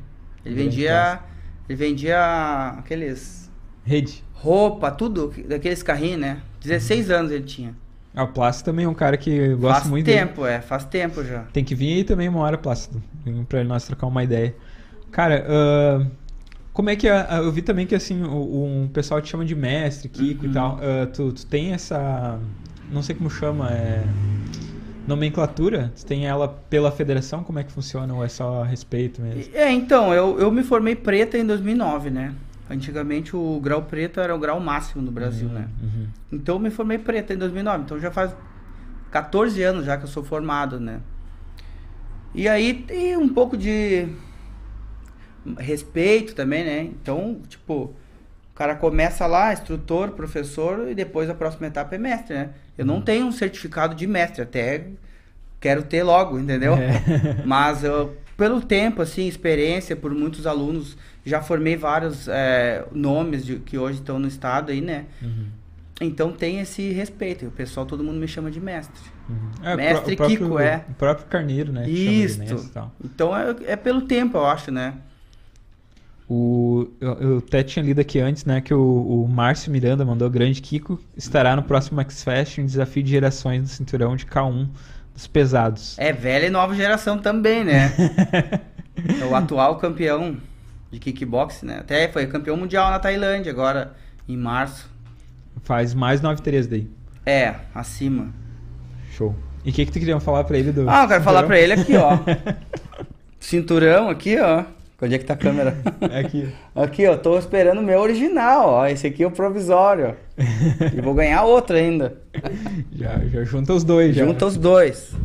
Ele 0.45 0.55
vendia 0.55 1.22
ele 1.72 1.76
vendia 1.76 2.76
aqueles. 2.78 3.49
Rede. 3.84 4.24
Roupa, 4.34 4.91
tudo, 4.91 5.34
daqueles 5.47 5.82
carrinhos, 5.82 6.19
né? 6.19 6.41
16 6.61 7.09
anos 7.09 7.32
ele 7.32 7.43
tinha. 7.43 7.76
Ah, 8.13 8.24
o 8.24 8.28
Plácido 8.28 8.65
também 8.65 8.86
é 8.86 8.89
um 8.89 8.93
cara 8.93 9.15
que 9.15 9.55
gosta 9.55 9.80
faz 9.82 9.89
muito 9.89 10.05
Faz 10.05 10.17
tempo, 10.17 10.41
dele. 10.41 10.53
é, 10.53 10.61
faz 10.61 10.86
tempo 10.86 11.24
já. 11.24 11.43
Tem 11.53 11.63
que 11.63 11.74
vir 11.74 11.97
aí 11.97 12.03
também 12.03 12.28
uma 12.28 12.39
hora, 12.41 12.57
Plácido, 12.57 13.01
pra 13.47 13.63
nós 13.63 13.86
trocar 13.86 14.07
uma 14.07 14.24
ideia. 14.24 14.53
Cara, 15.11 15.45
uh, 15.47 16.11
como 16.74 16.89
é 16.89 16.95
que 16.95 17.07
é? 17.07 17.26
Eu 17.38 17.51
vi 17.51 17.61
também 17.61 17.88
que 17.88 17.95
assim, 17.95 18.22
um 18.22 18.89
pessoal 18.91 19.22
te 19.22 19.30
chama 19.30 19.45
de 19.45 19.55
mestre, 19.55 20.09
Kiko 20.09 20.43
uhum. 20.43 20.51
e 20.51 20.53
tal. 20.53 20.76
Uh, 20.76 21.07
tu, 21.13 21.32
tu 21.32 21.45
tem 21.45 21.72
essa. 21.72 22.38
Não 22.91 23.01
sei 23.01 23.15
como 23.15 23.30
chama, 23.30 23.69
é 23.69 24.03
nomenclatura? 25.08 25.91
Você 25.95 26.06
tem 26.06 26.28
ela 26.28 26.47
pela 26.47 26.91
federação? 26.91 27.43
Como 27.43 27.60
é 27.60 27.64
que 27.64 27.72
funciona? 27.72 28.14
Ou 28.14 28.24
é 28.24 28.28
só 28.28 28.64
respeito 28.64 29.22
mesmo? 29.22 29.56
É, 29.56 29.72
então, 29.72 30.14
eu, 30.14 30.39
eu 30.39 30.52
me 30.52 30.64
formei 30.64 30.95
preta 30.95 31.38
em 31.38 31.45
2009, 31.45 32.10
né? 32.10 32.34
Antigamente 32.70 33.36
o 33.36 33.60
grau 33.60 33.84
preto 33.84 34.22
era 34.22 34.34
o 34.34 34.39
grau 34.39 34.60
máximo 34.60 35.02
no 35.02 35.12
Brasil, 35.12 35.49
uhum, 35.49 35.54
né? 35.54 35.68
Uhum. 35.82 36.08
Então 36.32 36.56
eu 36.56 36.60
me 36.60 36.70
formei 36.70 36.97
preta 36.97 37.34
em 37.34 37.38
2009. 37.38 37.84
Então 37.84 37.99
já 37.99 38.10
faz 38.10 38.34
14 39.12 39.62
anos 39.62 39.86
já 39.86 39.97
que 39.97 40.06
eu 40.06 40.08
sou 40.08 40.24
formado, 40.24 40.80
né? 40.80 41.02
E 42.34 42.47
aí 42.47 42.74
tem 42.74 43.18
um 43.18 43.28
pouco 43.28 43.58
de 43.58 44.08
respeito 45.58 46.34
também, 46.34 46.64
né? 46.64 46.84
Então, 46.84 47.41
tipo, 47.49 47.74
o 47.74 48.56
cara 48.56 48.76
começa 48.76 49.28
lá, 49.28 49.52
instrutor, 49.52 50.12
professor, 50.12 50.88
e 50.88 50.95
depois 50.95 51.30
a 51.30 51.34
próxima 51.34 51.68
etapa 51.68 51.95
é 51.95 51.97
mestre, 51.97 52.34
né? 52.36 52.52
Eu 52.82 52.86
não 52.86 52.99
tenho 52.99 53.27
um 53.27 53.32
certificado 53.32 53.93
de 53.93 54.07
mestre, 54.07 54.41
até 54.41 54.88
quero 55.59 55.84
ter 55.84 56.01
logo, 56.01 56.39
entendeu? 56.39 56.73
É. 56.73 56.91
Mas 57.45 57.84
eu, 57.84 58.17
pelo 58.36 58.59
tempo, 58.59 59.03
assim, 59.03 59.27
experiência, 59.27 59.95
por 59.95 60.11
muitos 60.11 60.47
alunos, 60.47 60.97
já 61.23 61.43
formei 61.43 61.77
vários 61.77 62.27
é, 62.27 62.84
nomes 62.91 63.45
de, 63.45 63.57
que 63.59 63.77
hoje 63.77 63.99
estão 63.99 64.17
no 64.17 64.27
estado 64.27 64.71
aí, 64.71 64.82
né? 64.82 65.05
Uhum. 65.21 65.45
Então 66.01 66.32
tem 66.32 66.59
esse 66.59 66.91
respeito. 66.91 67.45
O 67.45 67.51
pessoal, 67.51 67.86
todo 67.86 68.03
mundo 68.03 68.17
me 68.17 68.27
chama 68.27 68.49
de 68.49 68.59
mestre. 68.59 68.99
Uhum. 69.29 69.51
É, 69.63 69.75
mestre 69.75 70.15
próprio, 70.15 70.39
Kiko, 70.39 70.59
é. 70.59 70.84
O 70.89 70.93
próprio 70.95 71.27
Carneiro, 71.27 71.71
né? 71.71 71.88
Isso. 71.88 72.41
Então 73.03 73.38
é, 73.38 73.55
é 73.67 73.75
pelo 73.75 74.01
tempo, 74.01 74.39
eu 74.39 74.45
acho, 74.47 74.71
né? 74.71 74.95
O, 76.34 76.88
eu, 77.01 77.13
eu, 77.15 77.38
até 77.39 77.61
tinha 77.61 77.84
lido 77.84 77.99
aqui 77.99 78.17
antes, 78.17 78.45
né, 78.45 78.61
que 78.61 78.73
o, 78.73 78.79
o 78.79 79.27
Márcio 79.27 79.69
Miranda 79.69 80.05
mandou 80.05 80.29
grande 80.29 80.61
Kiko 80.61 80.97
estará 81.17 81.57
no 81.57 81.63
próximo 81.63 81.97
Max 81.97 82.23
Fest 82.23 82.57
em 82.57 82.65
desafio 82.65 83.03
de 83.03 83.11
gerações 83.11 83.63
do 83.63 83.67
cinturão 83.67 84.15
de 84.15 84.25
K1 84.25 84.69
dos 85.13 85.27
pesados. 85.27 85.99
É 85.99 86.13
velha 86.13 86.45
e 86.45 86.49
nova 86.49 86.73
geração 86.73 87.17
também, 87.17 87.65
né? 87.65 87.91
é 89.21 89.25
o 89.25 89.36
atual 89.36 89.75
campeão 89.75 90.38
de 90.89 90.99
kickbox, 90.99 91.63
né? 91.63 91.79
Até 91.79 92.07
foi 92.07 92.25
campeão 92.27 92.55
mundial 92.55 92.89
na 92.91 92.99
Tailândia 92.99 93.51
agora 93.51 93.91
em 94.25 94.38
março. 94.38 94.89
Faz 95.63 95.93
mais 95.93 96.21
9-3 96.21 96.65
daí. 96.65 96.89
É, 97.25 97.55
acima. 97.75 98.34
Show. 99.11 99.36
E 99.65 99.69
o 99.69 99.73
que 99.73 99.86
que 99.86 99.91
tu 99.91 99.99
queria 99.99 100.17
falar 100.21 100.45
para 100.45 100.57
ele 100.57 100.71
do 100.71 100.89
Ah, 100.89 101.03
eu 101.03 101.09
quero 101.09 101.19
cinturão? 101.19 101.23
falar 101.23 101.43
para 101.43 101.59
ele 101.59 101.73
aqui, 101.73 101.97
ó. 101.97 102.19
cinturão 103.38 104.09
aqui, 104.09 104.39
ó. 104.39 104.63
Onde 105.02 105.16
é 105.16 105.18
que 105.18 105.26
tá 105.26 105.34
a 105.34 105.38
câmera? 105.38 105.76
É 106.12 106.20
aqui. 106.20 106.49
aqui, 106.76 107.08
ó. 107.08 107.18
Tô 107.18 107.38
esperando 107.38 107.80
o 107.80 107.84
meu 107.84 107.99
original, 107.99 108.70
ó. 108.70 108.88
Esse 108.88 109.08
aqui 109.08 109.24
é 109.24 109.28
o 109.28 109.32
provisório. 109.32 110.16
e 110.95 111.02
vou 111.02 111.14
ganhar 111.14 111.43
outro 111.43 111.76
ainda. 111.76 112.18
já, 112.91 113.18
já 113.26 113.43
junta 113.43 113.74
os 113.74 113.84
dois, 113.84 114.16
já. 114.16 114.26
Junta 114.26 114.45
os 114.45 114.58
dois. 114.58 115.16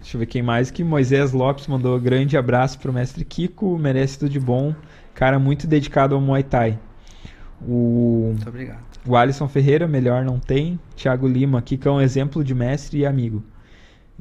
Deixa 0.00 0.16
eu 0.16 0.18
ver 0.18 0.26
quem 0.26 0.42
mais 0.42 0.70
que 0.70 0.84
Moisés 0.84 1.32
Lopes 1.32 1.66
mandou 1.66 1.98
grande 1.98 2.36
abraço 2.36 2.78
pro 2.78 2.92
mestre 2.92 3.24
Kiko, 3.24 3.78
merece 3.78 4.18
tudo 4.18 4.30
de 4.30 4.40
bom. 4.40 4.74
Cara 5.14 5.38
muito 5.38 5.66
dedicado 5.66 6.14
ao 6.14 6.20
Muay 6.20 6.42
Thai. 6.42 6.78
O... 7.66 8.32
Muito 8.34 8.48
obrigado. 8.48 8.84
O 9.06 9.16
Alisson 9.16 9.48
Ferreira, 9.48 9.86
melhor 9.86 10.24
não 10.24 10.38
tem. 10.38 10.78
Thiago 10.96 11.26
Lima, 11.26 11.62
Kiko 11.62 11.88
é 11.88 11.92
um 11.92 12.00
exemplo 12.00 12.44
de 12.44 12.54
mestre 12.54 12.98
e 12.98 13.06
amigo. 13.06 13.42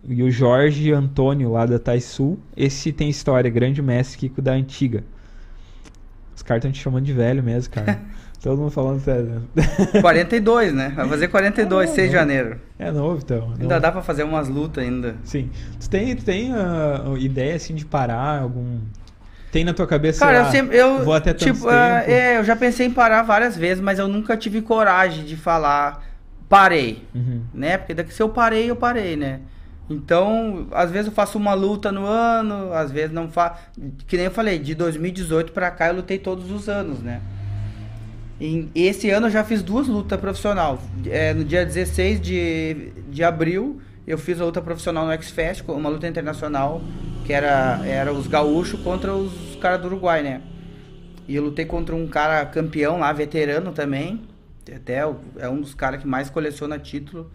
E 0.07 0.21
o 0.21 0.29
Jorge 0.29 0.91
Antônio, 0.91 1.51
lá 1.51 1.65
da 1.65 1.79
Thai 1.79 2.01
Sul. 2.01 2.39
Esse 2.55 2.91
tem 2.91 3.09
história, 3.09 3.49
grande 3.49 3.81
mestre 3.81 4.17
Kiko 4.17 4.41
da 4.41 4.51
antiga. 4.51 5.03
Os 6.35 6.41
caras 6.41 6.61
estão 6.61 6.71
te 6.71 6.81
chamando 6.81 7.05
de 7.05 7.13
velho 7.13 7.41
mesmo, 7.41 7.73
cara. 7.73 8.01
Todo 8.41 8.59
mundo 8.59 8.71
falando 8.71 8.99
sério. 8.99 9.43
42, 10.01 10.73
né? 10.73 10.91
Vai 10.93 11.07
fazer 11.07 11.29
42, 11.29 11.89
ah, 11.89 11.93
6 11.93 12.09
de 12.09 12.13
janeiro. 12.13 12.59
É 12.77 12.91
novo, 12.91 13.21
então. 13.23 13.53
É 13.57 13.61
ainda 13.61 13.79
dá 13.79 13.89
pra 13.89 14.01
fazer 14.01 14.23
umas 14.23 14.49
lutas 14.49 14.83
ainda. 14.83 15.15
Sim. 15.23 15.49
Tu 15.79 15.89
tem, 15.89 16.13
tu 16.13 16.25
tem 16.25 16.51
uh, 16.51 17.17
ideia, 17.17 17.55
assim, 17.55 17.73
de 17.73 17.85
parar 17.85 18.41
algum... 18.41 18.79
Tem 19.49 19.63
na 19.63 19.73
tua 19.73 19.87
cabeça, 19.87 20.19
Cara, 20.19 20.41
lá, 20.41 20.47
eu 20.47 20.51
sempre... 20.51 20.75
Eu, 20.75 21.05
vou 21.05 21.13
até 21.13 21.33
tipo, 21.33 21.67
uh, 21.67 21.71
É, 21.71 22.37
eu 22.37 22.43
já 22.43 22.55
pensei 22.55 22.87
em 22.87 22.91
parar 22.91 23.21
várias 23.21 23.55
vezes, 23.55 23.81
mas 23.81 23.97
eu 23.97 24.09
nunca 24.09 24.35
tive 24.35 24.61
coragem 24.61 25.23
de 25.23 25.37
falar 25.37 26.03
parei, 26.49 27.03
uhum. 27.15 27.41
né? 27.53 27.77
Porque 27.77 27.93
daqui 27.93 28.13
se 28.13 28.21
eu 28.21 28.29
parei, 28.29 28.69
eu 28.69 28.75
parei, 28.75 29.15
né? 29.15 29.39
Então, 29.89 30.67
às 30.71 30.91
vezes 30.91 31.07
eu 31.07 31.13
faço 31.13 31.37
uma 31.37 31.53
luta 31.53 31.91
no 31.91 32.05
ano, 32.05 32.71
às 32.73 32.91
vezes 32.91 33.11
não 33.11 33.29
faço. 33.29 33.61
Que 34.07 34.15
nem 34.15 34.25
eu 34.25 34.31
falei, 34.31 34.57
de 34.57 34.73
2018 34.75 35.51
para 35.51 35.69
cá 35.71 35.87
eu 35.87 35.95
lutei 35.95 36.17
todos 36.17 36.51
os 36.51 36.69
anos, 36.69 36.99
né? 36.99 37.21
E 38.39 38.69
esse 38.75 39.09
ano 39.09 39.27
eu 39.27 39.31
já 39.31 39.43
fiz 39.43 39.61
duas 39.61 39.87
lutas 39.87 40.19
profissional. 40.19 40.79
É, 41.05 41.33
no 41.33 41.43
dia 41.43 41.65
16 41.65 42.19
de, 42.19 42.91
de 43.09 43.23
abril, 43.23 43.81
eu 44.05 44.17
fiz 44.17 44.39
a 44.41 44.45
luta 44.45 44.61
profissional 44.61 45.05
no 45.05 45.11
X-Fest, 45.13 45.63
uma 45.67 45.89
luta 45.89 46.07
internacional, 46.07 46.81
que 47.25 47.31
era, 47.31 47.79
era 47.85 48.11
os 48.11 48.27
gaúchos 48.27 48.79
contra 48.81 49.13
os 49.13 49.55
caras 49.61 49.79
do 49.79 49.87
Uruguai, 49.87 50.23
né? 50.23 50.41
E 51.27 51.35
eu 51.35 51.43
lutei 51.43 51.65
contra 51.65 51.95
um 51.95 52.07
cara 52.07 52.45
campeão 52.45 52.99
lá, 52.99 53.13
veterano 53.13 53.71
também. 53.71 54.21
Até 54.73 55.05
é 55.37 55.49
um 55.49 55.61
dos 55.61 55.73
caras 55.73 56.01
que 56.01 56.07
mais 56.07 56.29
coleciona 56.29 56.77
título. 56.79 57.29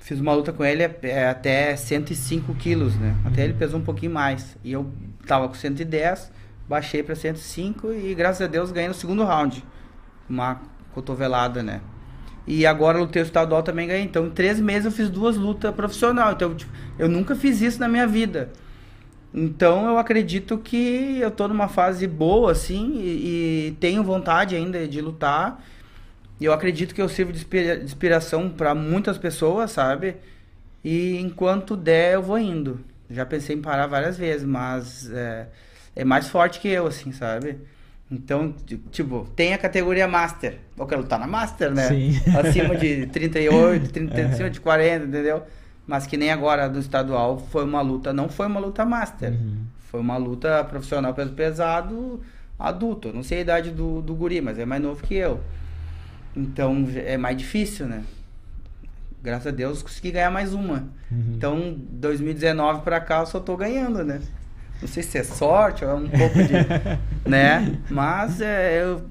Fiz 0.00 0.18
uma 0.18 0.32
luta 0.32 0.52
com 0.52 0.64
ele 0.64 0.82
é, 0.82 1.28
até 1.28 1.76
105 1.76 2.54
quilos, 2.54 2.96
né? 2.96 3.14
Até 3.24 3.44
ele 3.44 3.52
pesou 3.52 3.78
um 3.78 3.84
pouquinho 3.84 4.12
mais. 4.12 4.56
E 4.64 4.72
eu 4.72 4.90
tava 5.26 5.46
com 5.46 5.54
110, 5.54 6.32
baixei 6.68 7.02
para 7.02 7.14
105 7.14 7.92
e 7.92 8.14
graças 8.14 8.40
a 8.40 8.46
Deus 8.46 8.72
ganhei 8.72 8.88
no 8.88 8.94
segundo 8.94 9.22
round. 9.22 9.62
Uma 10.28 10.60
cotovelada, 10.92 11.62
né? 11.62 11.82
E 12.46 12.66
agora 12.66 12.98
lutei 12.98 13.22
o 13.22 13.24
estadual 13.24 13.62
também 13.62 13.86
ganhei. 13.86 14.02
Então, 14.02 14.26
em 14.26 14.30
três 14.30 14.58
meses 14.58 14.86
eu 14.86 14.90
fiz 14.90 15.10
duas 15.10 15.36
lutas 15.36 15.72
profissional. 15.74 16.32
Então, 16.32 16.54
tipo, 16.54 16.72
eu 16.98 17.08
nunca 17.08 17.36
fiz 17.36 17.60
isso 17.60 17.78
na 17.78 17.86
minha 17.86 18.06
vida. 18.06 18.50
Então, 19.32 19.86
eu 19.86 19.98
acredito 19.98 20.58
que 20.58 21.18
eu 21.20 21.30
tô 21.30 21.46
numa 21.46 21.68
fase 21.68 22.06
boa, 22.06 22.50
assim, 22.50 22.94
e, 22.96 23.68
e 23.68 23.76
tenho 23.78 24.02
vontade 24.02 24.56
ainda 24.56 24.88
de 24.88 25.00
lutar. 25.00 25.62
E 26.40 26.46
eu 26.46 26.52
acredito 26.52 26.94
que 26.94 27.02
eu 27.02 27.08
sirvo 27.08 27.32
de 27.32 27.46
inspiração 27.84 28.48
para 28.48 28.74
muitas 28.74 29.18
pessoas, 29.18 29.72
sabe? 29.72 30.16
E 30.82 31.18
enquanto 31.18 31.76
der, 31.76 32.14
eu 32.14 32.22
vou 32.22 32.38
indo. 32.38 32.80
Já 33.10 33.26
pensei 33.26 33.56
em 33.56 33.60
parar 33.60 33.86
várias 33.86 34.16
vezes, 34.16 34.46
mas 34.46 35.10
é, 35.12 35.48
é 35.94 36.04
mais 36.04 36.28
forte 36.28 36.58
que 36.58 36.68
eu, 36.68 36.86
assim, 36.86 37.12
sabe? 37.12 37.58
Então, 38.10 38.54
tipo, 38.90 39.28
tem 39.36 39.52
a 39.52 39.58
categoria 39.58 40.08
Master. 40.08 40.58
Eu 40.76 40.86
quero 40.86 41.02
lutar 41.02 41.18
na 41.18 41.26
Master, 41.26 41.72
né? 41.72 41.88
Sim. 41.88 42.20
Acima 42.36 42.74
de 42.74 43.06
38, 43.12 43.92
30, 43.92 44.22
acima 44.26 44.50
de 44.50 44.60
40, 44.60 45.06
entendeu? 45.06 45.42
Mas 45.86 46.06
que 46.06 46.16
nem 46.16 46.30
agora 46.30 46.68
do 46.68 46.78
estadual 46.78 47.38
foi 47.50 47.64
uma 47.64 47.82
luta, 47.82 48.12
não 48.12 48.28
foi 48.28 48.46
uma 48.46 48.60
luta 48.60 48.84
Master. 48.84 49.32
Uhum. 49.32 49.64
Foi 49.90 50.00
uma 50.00 50.16
luta 50.16 50.64
profissional 50.64 51.12
peso 51.12 51.32
pesado 51.32 52.20
adulto. 52.58 53.08
Eu 53.08 53.14
não 53.14 53.22
sei 53.22 53.38
a 53.38 53.40
idade 53.42 53.70
do, 53.70 54.00
do 54.00 54.14
guri, 54.14 54.40
mas 54.40 54.58
é 54.58 54.64
mais 54.64 54.82
novo 54.82 55.02
que 55.02 55.14
eu. 55.14 55.40
Então 56.36 56.86
é 56.94 57.16
mais 57.16 57.36
difícil, 57.36 57.86
né? 57.86 58.02
Graças 59.22 59.48
a 59.48 59.50
Deus 59.50 59.82
consegui 59.82 60.12
ganhar 60.12 60.30
mais 60.30 60.54
uma. 60.54 60.88
Uhum. 61.10 61.32
Então, 61.34 61.76
2019 61.90 62.82
pra 62.82 63.00
cá 63.00 63.20
eu 63.20 63.26
só 63.26 63.38
tô 63.38 63.56
ganhando, 63.56 64.02
né? 64.02 64.20
Não 64.80 64.88
sei 64.88 65.02
se 65.02 65.18
é 65.18 65.24
sorte 65.24 65.84
ou 65.84 65.90
é 65.90 65.94
um 65.94 66.08
pouco 66.08 66.36
de. 66.36 66.54
né? 67.28 67.78
Mas 67.90 68.40
é, 68.40 68.82
eu. 68.82 69.02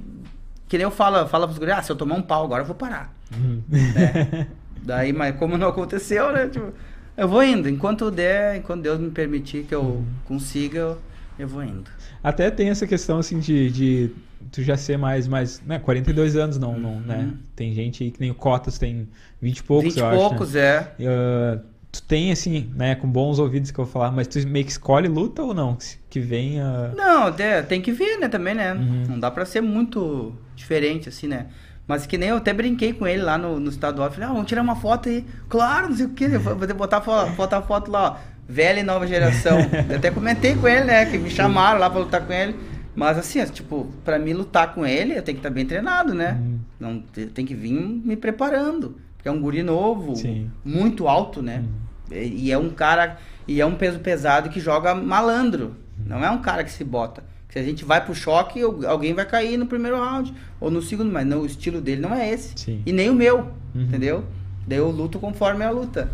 Que 0.67 0.78
nem 0.78 0.84
eu 0.84 0.91
falo, 0.91 1.28
falo 1.28 1.45
pros 1.47 1.59
guris, 1.59 1.74
ah, 1.74 1.82
se 1.82 1.91
eu 1.91 1.95
tomar 1.95 2.15
um 2.15 2.22
pau 2.22 2.43
agora 2.43 2.63
eu 2.63 2.67
vou 2.67 2.76
parar. 2.76 3.13
Uhum. 3.36 3.61
Né? 3.70 4.47
Daí, 4.82 5.13
mas 5.13 5.36
como 5.36 5.57
não 5.57 5.67
aconteceu, 5.67 6.32
né? 6.32 6.47
Tipo, 6.47 6.74
eu 7.17 7.28
vou 7.28 7.43
indo. 7.43 7.67
Enquanto 7.70 8.09
der, 8.09 8.57
enquanto 8.57 8.82
Deus 8.82 8.99
me 8.99 9.11
permitir 9.11 9.65
que 9.65 9.76
eu 9.76 9.82
uhum. 9.82 10.05
consiga, 10.26 10.80
eu, 10.80 10.97
eu 11.38 11.47
vou 11.47 11.63
indo. 11.63 11.89
Até 12.24 12.49
tem 12.49 12.70
essa 12.70 12.88
questão 12.88 13.20
assim 13.20 13.39
de, 13.39 13.70
de 13.70 14.11
tu 14.51 14.63
já 14.63 14.77
ser 14.77 14.97
mais, 14.97 15.27
mais 15.27 15.61
né, 15.65 15.79
42 15.79 16.35
anos 16.35 16.57
não, 16.57 16.77
não 16.77 16.99
né? 16.99 17.17
Uhum. 17.17 17.37
Tem 17.55 17.73
gente 17.73 18.03
aí 18.03 18.11
que 18.11 18.19
nem 18.19 18.31
o 18.31 18.35
Cotas 18.35 18.77
tem 18.77 19.07
20 19.41 19.57
e 19.57 19.63
poucos, 19.63 19.95
20 19.95 20.03
eu 20.03 20.09
poucos, 20.11 20.55
acho, 20.55 20.57
né? 20.57 20.87
é. 20.99 21.57
Uh, 21.57 21.61
tu 21.91 22.01
tem 22.03 22.31
assim, 22.31 22.71
né, 22.75 22.95
com 22.95 23.07
bons 23.07 23.39
ouvidos 23.39 23.71
que 23.71 23.79
eu 23.79 23.85
vou 23.85 23.91
falar, 23.91 24.11
mas 24.11 24.27
tu 24.27 24.39
meio 24.47 24.65
que 24.65 24.71
escolhe 24.71 25.07
luta 25.07 25.41
ou 25.41 25.53
não? 25.53 25.77
Que 26.09 26.19
venha. 26.19 26.93
Não, 26.95 27.33
tem 27.67 27.81
que 27.81 27.91
ver, 27.91 28.17
né, 28.17 28.27
também, 28.27 28.53
né? 28.53 28.73
Uhum. 28.73 29.03
Não 29.09 29.19
dá 29.19 29.29
pra 29.31 29.45
ser 29.45 29.61
muito 29.61 30.33
diferente, 30.55 31.09
assim, 31.09 31.27
né? 31.27 31.47
Mas 31.89 32.05
que 32.05 32.19
nem 32.19 32.29
eu 32.29 32.37
até 32.37 32.53
brinquei 32.53 32.93
com 32.93 33.07
ele 33.07 33.23
lá 33.23 33.35
no, 33.35 33.59
no 33.59 33.67
estadual. 33.67 34.11
Falei, 34.11 34.29
ah, 34.29 34.31
vamos 34.31 34.45
tirar 34.45 34.61
uma 34.61 34.75
foto 34.75 35.09
aí. 35.09 35.25
Claro, 35.47 35.89
não 35.89 35.97
sei 35.97 36.05
o 36.05 36.09
que. 36.09 36.27
Vou 36.27 36.55
botar 36.75 37.01
foto, 37.01 37.31
botar 37.31 37.63
foto 37.63 37.89
lá, 37.89 38.11
ó. 38.11 38.15
Velha 38.47 38.79
e 38.79 38.83
nova 38.83 39.07
geração. 39.07 39.57
eu 39.89 39.95
até 39.95 40.11
comentei 40.11 40.53
com 40.53 40.67
ele, 40.67 40.83
né? 40.83 41.05
Que 41.07 41.17
me 41.17 41.31
chamaram 41.31 41.79
lá 41.79 41.89
pra 41.89 41.99
lutar 41.99 42.21
com 42.21 42.31
ele. 42.31 42.55
Mas 43.00 43.18
assim, 43.18 43.43
tipo, 43.45 43.88
pra 44.04 44.20
mim 44.20 44.34
lutar 44.34 44.74
com 44.74 44.86
ele, 44.86 45.18
eu 45.18 45.24
tenho 45.24 45.38
que 45.38 45.39
estar 45.39 45.47
tá 45.47 45.56
bem 45.56 45.66
treinado, 45.66 46.14
né? 46.14 46.38
Uhum. 46.38 46.60
Não, 46.78 47.00
tem 47.34 47.45
que 47.45 47.56
vir 47.56 47.72
me 47.72 48.18
preparando. 48.18 48.97
Porque 49.16 49.30
é 49.30 49.32
um 49.32 49.39
guri 49.39 49.64
novo, 49.64 50.18
Sim. 50.18 50.52
muito 50.66 51.08
alto, 51.08 51.41
né? 51.41 51.64
Uhum. 52.12 52.18
E, 52.18 52.47
e, 52.47 52.52
é 52.52 52.58
um 52.58 52.70
cara. 52.70 53.18
E 53.47 53.62
é 53.62 53.66
um 53.66 53.76
peso 53.76 54.00
pesado 54.00 54.50
que 54.50 54.60
joga 54.60 54.93
malandro. 54.93 55.78
Uhum. 55.97 56.08
Não 56.08 56.26
é 56.26 56.30
um 56.30 56.41
cara 56.41 56.62
que 56.62 56.72
se 56.72 56.84
bota. 56.84 57.24
Se 57.47 57.58
a 57.58 57.64
gente 57.64 57.86
vai 57.86 58.04
pro 58.04 58.14
choque, 58.14 58.62
alguém 58.62 59.14
vai 59.14 59.26
cair 59.26 59.56
no 59.56 59.66
primeiro 59.66 59.97
round. 59.97 60.34
Ou 60.60 60.70
no 60.70 60.82
segundo, 60.82 61.10
mas 61.10 61.26
não, 61.26 61.39
o 61.39 61.45
estilo 61.45 61.80
dele 61.80 62.02
não 62.02 62.14
é 62.14 62.30
esse. 62.30 62.52
Sim. 62.58 62.82
E 62.86 62.91
nem 62.91 63.10
o 63.10 63.14
meu. 63.14 63.47
Uhum. 63.74 63.84
Entendeu? 63.84 64.26
Daí 64.68 64.78
eu 64.78 64.91
luto 64.91 65.20
conforme 65.20 65.64
a 65.64 65.70
luta. 65.70 66.12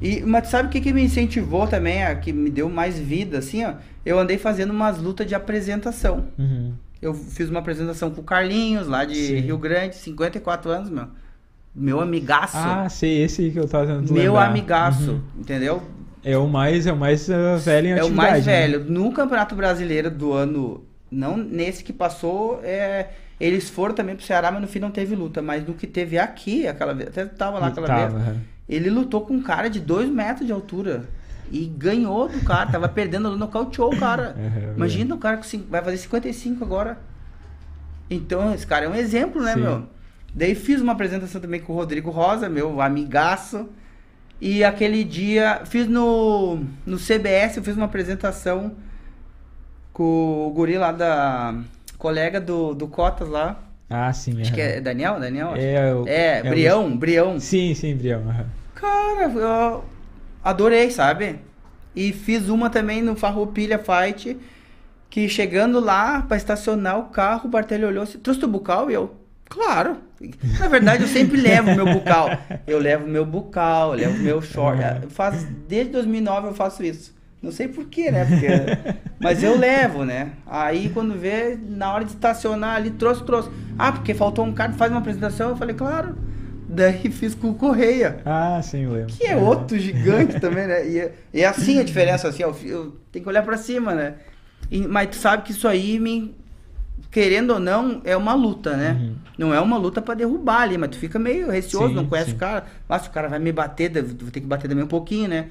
E, 0.00 0.20
mas 0.20 0.46
sabe 0.48 0.68
o 0.68 0.70
que, 0.70 0.80
que 0.80 0.92
me 0.92 1.02
incentivou 1.02 1.66
também, 1.66 2.04
a, 2.04 2.14
que 2.14 2.32
me 2.32 2.48
deu 2.48 2.68
mais 2.68 2.96
vida, 2.96 3.38
assim, 3.38 3.64
ó? 3.64 3.74
Eu 4.06 4.20
andei 4.20 4.38
fazendo 4.38 4.70
umas 4.70 4.98
lutas 4.98 5.26
de 5.26 5.34
apresentação. 5.34 6.28
Uhum. 6.38 6.72
Eu 7.02 7.12
fiz 7.12 7.50
uma 7.50 7.58
apresentação 7.58 8.08
com 8.10 8.20
o 8.20 8.24
Carlinhos, 8.24 8.86
lá 8.86 9.04
de 9.04 9.16
Sim. 9.16 9.40
Rio 9.40 9.58
Grande, 9.58 9.96
54 9.96 10.70
anos, 10.70 10.88
meu. 10.88 11.08
Meu 11.74 12.00
amigaço. 12.00 12.56
Ah, 12.56 12.88
sei, 12.88 13.22
esse 13.22 13.50
que 13.50 13.58
eu 13.58 13.68
tava 13.68 13.86
tentando 13.86 14.12
Meu 14.12 14.32
lembrar. 14.32 14.48
amigaço, 14.48 15.10
uhum. 15.10 15.40
entendeu? 15.40 15.82
É 16.24 16.38
o 16.38 16.48
mais, 16.48 16.86
é 16.86 16.92
o 16.92 16.96
mais 16.96 17.28
uh, 17.28 17.58
velho 17.58 17.88
em. 17.88 17.90
É 17.90 18.04
o 18.04 18.10
mais 18.10 18.46
né? 18.46 18.52
velho. 18.52 18.84
No 18.84 19.12
Campeonato 19.12 19.54
Brasileiro 19.54 20.10
do 20.10 20.32
ano, 20.32 20.84
não 21.10 21.36
nesse 21.36 21.84
que 21.84 21.92
passou, 21.92 22.60
é, 22.62 23.08
eles 23.38 23.68
foram 23.68 23.94
também 23.94 24.16
pro 24.16 24.24
Ceará, 24.24 24.50
mas 24.50 24.62
no 24.62 24.68
fim 24.68 24.78
não 24.78 24.90
teve 24.90 25.14
luta. 25.14 25.42
Mas 25.42 25.66
no 25.66 25.74
que 25.74 25.86
teve 25.86 26.16
aqui, 26.16 26.66
aquela 26.66 26.94
vez, 26.94 27.10
até 27.10 27.26
tava 27.26 27.58
lá 27.58 27.66
aquela 27.66 27.86
tava, 27.86 28.18
vez, 28.18 28.36
ele 28.68 28.88
lutou 28.88 29.20
com 29.20 29.34
um 29.34 29.42
cara 29.42 29.68
de 29.68 29.80
2 29.80 30.08
metros 30.08 30.46
de 30.46 30.52
altura. 30.52 31.04
E 31.50 31.66
ganhou 31.66 32.28
do 32.28 32.40
cara, 32.44 32.70
tava 32.70 32.88
perdendo, 32.88 33.36
nocauteou 33.36 33.94
o 33.94 33.98
cara. 33.98 34.36
É, 34.56 34.72
Imagina 34.76 35.14
o 35.14 35.18
cara 35.18 35.36
que 35.38 35.56
vai 35.56 35.82
fazer 35.82 35.96
55 35.96 36.64
agora. 36.64 36.98
Então, 38.10 38.54
esse 38.54 38.66
cara 38.66 38.86
é 38.86 38.88
um 38.88 38.94
exemplo, 38.94 39.42
né, 39.42 39.54
Sim. 39.54 39.60
meu? 39.60 39.86
Daí 40.34 40.54
fiz 40.54 40.80
uma 40.80 40.92
apresentação 40.92 41.40
também 41.40 41.60
com 41.60 41.72
o 41.72 41.76
Rodrigo 41.76 42.10
Rosa, 42.10 42.48
meu 42.48 42.80
amigaço. 42.80 43.68
E 44.40 44.62
aquele 44.62 45.02
dia, 45.02 45.62
fiz 45.64 45.86
no, 45.86 46.60
no 46.84 46.98
CBS, 46.98 47.56
eu 47.56 47.62
fiz 47.62 47.74
uma 47.74 47.86
apresentação 47.86 48.74
com 49.92 50.46
o 50.46 50.50
guri 50.50 50.76
lá 50.76 50.92
da 50.92 51.54
colega 51.96 52.38
do, 52.38 52.74
do 52.74 52.86
Cotas 52.86 53.28
lá. 53.28 53.62
Ah, 53.88 54.12
sim. 54.12 54.38
Acho 54.40 54.52
é. 54.52 54.54
que 54.54 54.60
é 54.60 54.80
Daniel, 54.80 55.18
Daniel? 55.18 55.54
É, 55.56 55.94
é, 56.06 56.38
é 56.38 56.42
Brião, 56.42 56.86
o... 56.86 56.96
Brião. 56.96 57.40
Sim, 57.40 57.74
sim, 57.74 57.96
Brião. 57.96 58.22
Cara, 58.74 59.30
eu 59.30 59.84
adorei, 60.46 60.90
sabe? 60.90 61.40
E 61.94 62.12
fiz 62.12 62.48
uma 62.48 62.70
também 62.70 63.02
no 63.02 63.16
Farroupilha 63.16 63.78
Fight, 63.78 64.36
que 65.10 65.28
chegando 65.28 65.80
lá 65.80 66.22
para 66.22 66.36
estacionar 66.36 66.98
o 66.98 67.04
carro, 67.04 67.46
o 67.46 67.50
Bartelho 67.50 67.88
olhou 67.88 68.04
assim, 68.04 68.18
trouxe 68.18 68.44
o 68.44 68.48
bucal? 68.48 68.90
E 68.90 68.94
eu, 68.94 69.14
claro. 69.48 69.96
Na 70.58 70.68
verdade, 70.68 71.02
eu 71.02 71.08
sempre 71.08 71.40
levo 71.40 71.74
meu 71.74 71.86
bucal. 71.86 72.28
Eu 72.66 72.78
levo 72.78 73.06
meu 73.08 73.26
bucal, 73.26 73.92
eu 73.92 73.98
levo 73.98 74.18
meu 74.18 74.40
short. 74.40 74.80
Eu 75.02 75.10
faço, 75.10 75.46
desde 75.68 75.92
2009 75.92 76.48
eu 76.48 76.54
faço 76.54 76.84
isso. 76.84 77.14
Não 77.42 77.50
sei 77.50 77.68
porquê, 77.68 78.10
né? 78.10 78.24
Porque, 78.24 78.46
mas 79.20 79.42
eu 79.42 79.58
levo, 79.58 80.04
né? 80.04 80.30
Aí 80.46 80.90
quando 80.90 81.18
vê, 81.18 81.58
na 81.60 81.92
hora 81.92 82.04
de 82.04 82.12
estacionar 82.12 82.76
ali, 82.76 82.90
trouxe, 82.90 83.24
trouxe. 83.24 83.50
Ah, 83.78 83.92
porque 83.92 84.14
faltou 84.14 84.44
um 84.44 84.52
cara, 84.52 84.72
faz 84.72 84.90
uma 84.90 85.00
apresentação. 85.00 85.50
Eu 85.50 85.56
falei, 85.56 85.74
claro. 85.74 86.16
Daí 86.68 87.10
fiz 87.10 87.34
com 87.34 87.50
o 87.50 87.54
Correia. 87.54 88.20
Ah, 88.24 88.60
sim, 88.62 88.84
eu 88.84 88.92
lembro. 88.92 89.14
Que 89.14 89.26
é 89.26 89.36
outro 89.36 89.78
gigante 89.78 90.40
também, 90.40 90.66
né? 90.66 90.86
E, 90.86 91.12
e 91.32 91.40
é 91.42 91.46
assim 91.46 91.78
a 91.78 91.82
diferença, 91.84 92.28
assim, 92.28 92.42
eu, 92.42 92.56
eu 92.64 92.96
tenho 93.12 93.22
que 93.22 93.28
olhar 93.28 93.42
para 93.42 93.56
cima, 93.56 93.94
né? 93.94 94.14
E, 94.70 94.86
mas 94.86 95.10
tu 95.10 95.16
sabe 95.16 95.44
que 95.44 95.52
isso 95.52 95.68
aí, 95.68 96.00
me, 96.00 96.34
querendo 97.10 97.54
ou 97.54 97.60
não, 97.60 98.00
é 98.04 98.16
uma 98.16 98.34
luta, 98.34 98.76
né? 98.76 98.92
Uhum. 98.92 99.14
Não 99.38 99.54
é 99.54 99.60
uma 99.60 99.76
luta 99.76 100.02
para 100.02 100.14
derrubar 100.14 100.62
ali, 100.62 100.76
mas 100.76 100.90
tu 100.90 100.98
fica 100.98 101.18
meio 101.18 101.50
receoso, 101.50 101.88
sim, 101.88 101.94
não 101.94 102.06
conhece 102.06 102.30
sim. 102.30 102.36
o 102.36 102.38
cara. 102.38 102.66
Mas 102.88 103.06
o 103.06 103.10
cara 103.10 103.28
vai 103.28 103.38
me 103.38 103.52
bater, 103.52 103.90
vou 104.02 104.30
ter 104.30 104.40
que 104.40 104.46
bater 104.46 104.68
também 104.68 104.84
um 104.84 104.88
pouquinho, 104.88 105.28
né? 105.28 105.48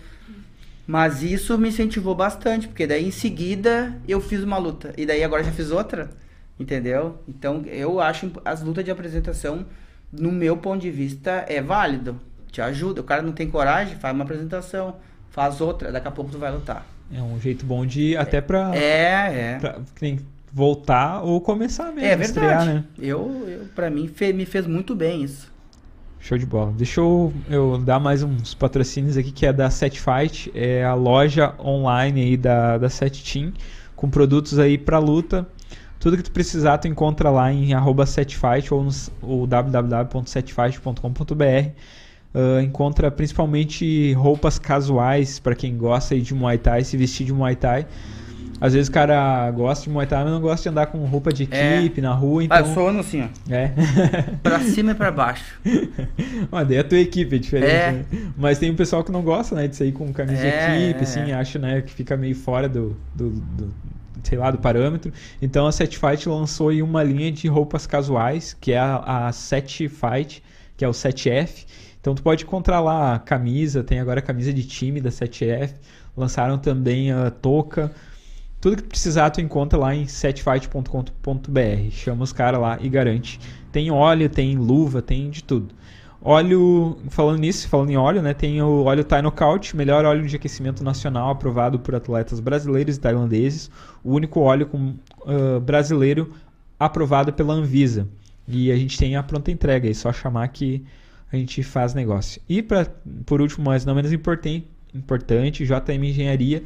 Mas 0.86 1.24
isso 1.24 1.58
me 1.58 1.70
incentivou 1.70 2.14
bastante, 2.14 2.68
porque 2.68 2.86
daí 2.86 3.08
em 3.08 3.12
seguida 3.12 4.00
eu 4.08 4.22
fiz 4.22 4.44
uma 4.44 4.58
luta. 4.58 4.94
E 4.98 5.06
daí 5.06 5.24
agora 5.24 5.44
já 5.44 5.52
fiz 5.52 5.72
outra, 5.72 6.12
entendeu? 6.60 7.20
Então 7.28 7.64
eu 7.66 8.00
acho 8.00 8.32
as 8.44 8.62
lutas 8.62 8.84
de 8.84 8.92
apresentação, 8.92 9.66
no 10.20 10.32
meu 10.32 10.58
ponto 10.58 10.82
de 10.82 10.92
vista, 10.92 11.46
é 11.48 11.62
válido. 11.62 12.20
Te 12.52 12.62
ajuda. 12.62 13.02
O 13.02 13.04
cara 13.04 13.22
não 13.22 13.32
tem 13.32 13.50
coragem, 13.50 13.98
faz 13.98 14.14
uma 14.14 14.24
apresentação, 14.24 14.96
faz 15.30 15.60
outra, 15.62 15.92
daqui 15.92 16.08
a 16.08 16.12
pouco 16.12 16.32
tu 16.32 16.38
vai 16.38 16.52
lutar. 16.52 16.86
É 17.14 17.22
um 17.22 17.40
jeito 17.40 17.66
bom 17.66 17.86
de 17.86 18.18
até 18.18 18.42
pra. 18.42 18.76
É, 18.76 19.54
é. 19.54 19.58
Pra, 19.60 19.80
voltar 20.56 21.22
ou 21.22 21.42
começar 21.42 21.92
mesmo. 21.92 22.00
É 22.00 22.16
verdade. 22.16 22.24
Estrear, 22.24 22.66
né? 22.66 22.84
Eu, 22.98 23.46
eu, 23.46 23.66
pra 23.76 23.90
mim, 23.90 24.08
fe, 24.08 24.32
me 24.32 24.46
fez 24.46 24.66
muito 24.66 24.96
bem 24.96 25.22
isso. 25.22 25.54
Show 26.18 26.38
de 26.38 26.46
bola. 26.46 26.74
Deixa 26.76 27.02
eu, 27.02 27.34
eu 27.50 27.78
dar 27.78 28.00
mais 28.00 28.24
uns 28.24 28.56
patrocínios 28.56 29.18
aqui, 29.18 29.32
que 29.32 29.46
é 29.46 29.52
da 29.52 29.70
Set 29.70 30.00
Fight, 30.00 30.50
é 30.56 30.84
a 30.84 30.94
loja 30.94 31.54
online 31.60 32.22
aí 32.22 32.38
da, 32.38 32.78
da 32.78 32.90
Set 32.90 33.22
Team, 33.22 33.52
com 33.96 34.10
produtos 34.10 34.58
aí 34.58 34.78
para 34.78 34.98
luta. 34.98 35.46
Tudo 36.06 36.18
que 36.18 36.24
tu 36.24 36.30
precisar 36.32 36.78
tu 36.78 36.88
encontra 36.88 37.32
lá 37.32 37.52
em 37.52 37.74
arroba 37.74 38.06
setfight 38.06 38.72
ou 38.72 38.84
no 38.84 38.92
www.setfight.com.br. 39.48 41.70
Uh, 42.32 42.60
encontra 42.62 43.10
principalmente 43.10 44.14
roupas 44.14 44.60
casuais 44.60 45.40
para 45.40 45.56
quem 45.56 45.76
gosta 45.76 46.16
de 46.20 46.32
Muay 46.36 46.60
Thai, 46.60 46.84
se 46.84 46.96
vestir 46.96 47.26
de 47.26 47.34
Muay 47.34 47.56
Thai. 47.56 47.88
Às 48.62 48.74
vezes 48.74 48.88
o 48.88 48.92
cara 48.92 49.50
gosta 49.50 49.86
de 49.86 49.90
Muay 49.90 50.06
Thai, 50.06 50.26
mas 50.26 50.34
não 50.34 50.42
gosta 50.42 50.62
de 50.62 50.70
andar 50.70 50.86
com 50.86 51.00
roupa 51.06 51.34
de 51.34 51.48
É. 51.50 51.80
equipe 51.80 52.02
na 52.02 52.14
rua, 52.14 52.44
Ah, 52.44 52.46
então... 52.46 52.58
eu 52.68 52.74
sou 52.76 52.88
assim, 53.00 53.24
ó. 53.24 53.28
É. 53.52 53.72
Pra 54.44 54.60
cima 54.60 54.92
e 54.92 54.94
pra 54.94 55.12
baixo. 55.12 55.60
Mas 56.52 56.68
daí 56.68 56.78
a 56.78 56.84
tua 56.84 57.00
equipe 57.00 57.36
é 57.36 57.40
diferente, 57.40 57.72
É. 57.72 57.92
né? 57.94 58.06
Mas 58.38 58.60
tem 58.60 58.70
um 58.70 58.76
pessoal 58.76 59.04
que 59.04 59.12
não 59.12 59.24
gosta, 59.24 59.56
né, 59.56 59.68
de 59.68 59.76
sair 59.76 59.92
com 59.92 60.14
camisa 60.14 60.40
de 60.40 60.48
É, 60.50 60.84
equipe, 60.84 61.00
é. 61.00 61.04
assim, 61.04 61.32
acha, 61.32 61.58
né, 61.58 61.82
que 61.82 61.92
fica 61.92 62.16
meio 62.16 62.36
fora 62.36 62.70
do, 62.70 62.96
do, 63.16 63.32
do- 63.32 63.74
sei 64.28 64.38
lá, 64.38 64.52
do 64.52 64.58
parâmetro. 64.58 65.12
Então 65.42 65.68
a 65.68 65.72
Set 65.72 65.98
Fight 65.98 66.28
lançou 66.28 66.70
aí 66.70 66.82
uma 66.82 67.04
linha 67.04 67.32
de 67.32 67.48
roupas 67.48 67.86
casuais, 67.86 68.56
que 68.60 68.72
é 68.72 68.80
a, 68.80 69.28
a 69.28 69.32
Set 69.32 69.88
Fight, 69.90 70.44
que 70.76 70.84
é 70.84 70.88
o 70.88 70.92
7F. 70.92 71.66
Então 72.00 72.14
tu 72.14 72.22
pode 72.22 72.44
encontrar 72.44 72.80
lá 72.82 73.18
camisa, 73.20 73.84
tem 73.84 74.00
agora 74.00 74.20
a 74.20 74.24
camisa 74.24 74.54
de 74.54 74.64
time 74.64 75.02
da 75.02 75.10
7F. 75.10 75.74
Lançaram 76.16 76.58
também 76.58 77.12
a 77.12 77.32
touca. 77.32 77.92
Tudo 78.62 78.78
que 78.78 78.90
precisar 78.90 79.30
tu 79.30 79.42
encontra 79.42 79.78
lá 79.78 79.94
em 79.94 80.08
setfight.com.br. 80.08 81.92
Chama 81.92 82.24
os 82.24 82.34
caras 82.34 82.60
lá 82.60 82.78
e 82.82 82.90
garante. 82.90 83.40
Tem 83.72 83.92
óleo, 83.92 84.30
tem 84.30 84.58
luva, 84.58 85.02
tem 85.02 85.30
de 85.30 85.44
tudo. 85.44 85.74
Óleo, 86.28 86.98
falando 87.10 87.38
nisso, 87.38 87.70
falando 87.70 87.92
em 87.92 87.98
óleo, 87.98 88.20
né? 88.20 88.34
Tem 88.34 88.60
o 88.60 88.86
óleo 88.86 89.04
Thai 89.04 89.22
Knockout, 89.22 89.78
melhor 89.78 90.06
óleo 90.06 90.26
de 90.26 90.36
aquecimento 90.36 90.84
nacional 90.84 91.30
aprovado 91.30 91.78
por 91.78 91.94
atletas 91.94 92.40
brasileiros 92.40 92.98
e 92.98 93.00
tailandeses. 93.00 93.70
O 94.04 94.12
único 94.12 94.40
óleo 94.40 94.66
com, 94.66 94.96
ah, 95.24 95.60
brasileiro 95.60 96.34
aprovado 96.80 97.32
pela 97.32 97.54
Anvisa. 97.54 98.08
E 98.48 98.72
a 98.72 98.76
gente 98.76 98.98
tem 98.98 99.16
a 99.16 99.22
pronta 99.22 99.52
entrega, 99.52 99.88
é 99.88 99.94
só 99.94 100.12
chamar 100.12 100.48
que 100.48 100.84
a 101.32 101.38
gente 101.38 101.62
faz 101.62 101.94
negócio. 101.94 102.42
E 102.50 102.64
pra, 102.64 102.88
por 103.24 103.40
último, 103.40 103.66
mas 103.66 103.86
não 103.86 103.94
menos 103.94 104.12
importante, 104.12 104.66
importante, 104.96 105.64
JM 105.64 106.04
Engenharia 106.04 106.64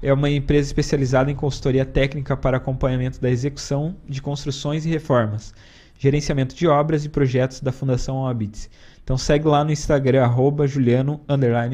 é 0.00 0.12
uma 0.12 0.30
empresa 0.30 0.68
especializada 0.68 1.32
em 1.32 1.34
consultoria 1.34 1.84
técnica 1.84 2.36
para 2.36 2.58
acompanhamento 2.58 3.20
da 3.20 3.28
execução 3.28 3.96
de 4.08 4.22
construções 4.22 4.86
e 4.86 4.88
reformas, 4.88 5.52
gerenciamento 5.98 6.54
de 6.54 6.68
obras 6.68 7.04
e 7.04 7.08
projetos 7.08 7.60
da 7.60 7.72
Fundação 7.72 8.18
Obits. 8.18 8.70
Então 9.04 9.18
segue 9.18 9.46
lá 9.48 9.64
no 9.64 9.72
Instagram, 9.72 10.22
arroba 10.22 10.66
Juliano 10.66 11.20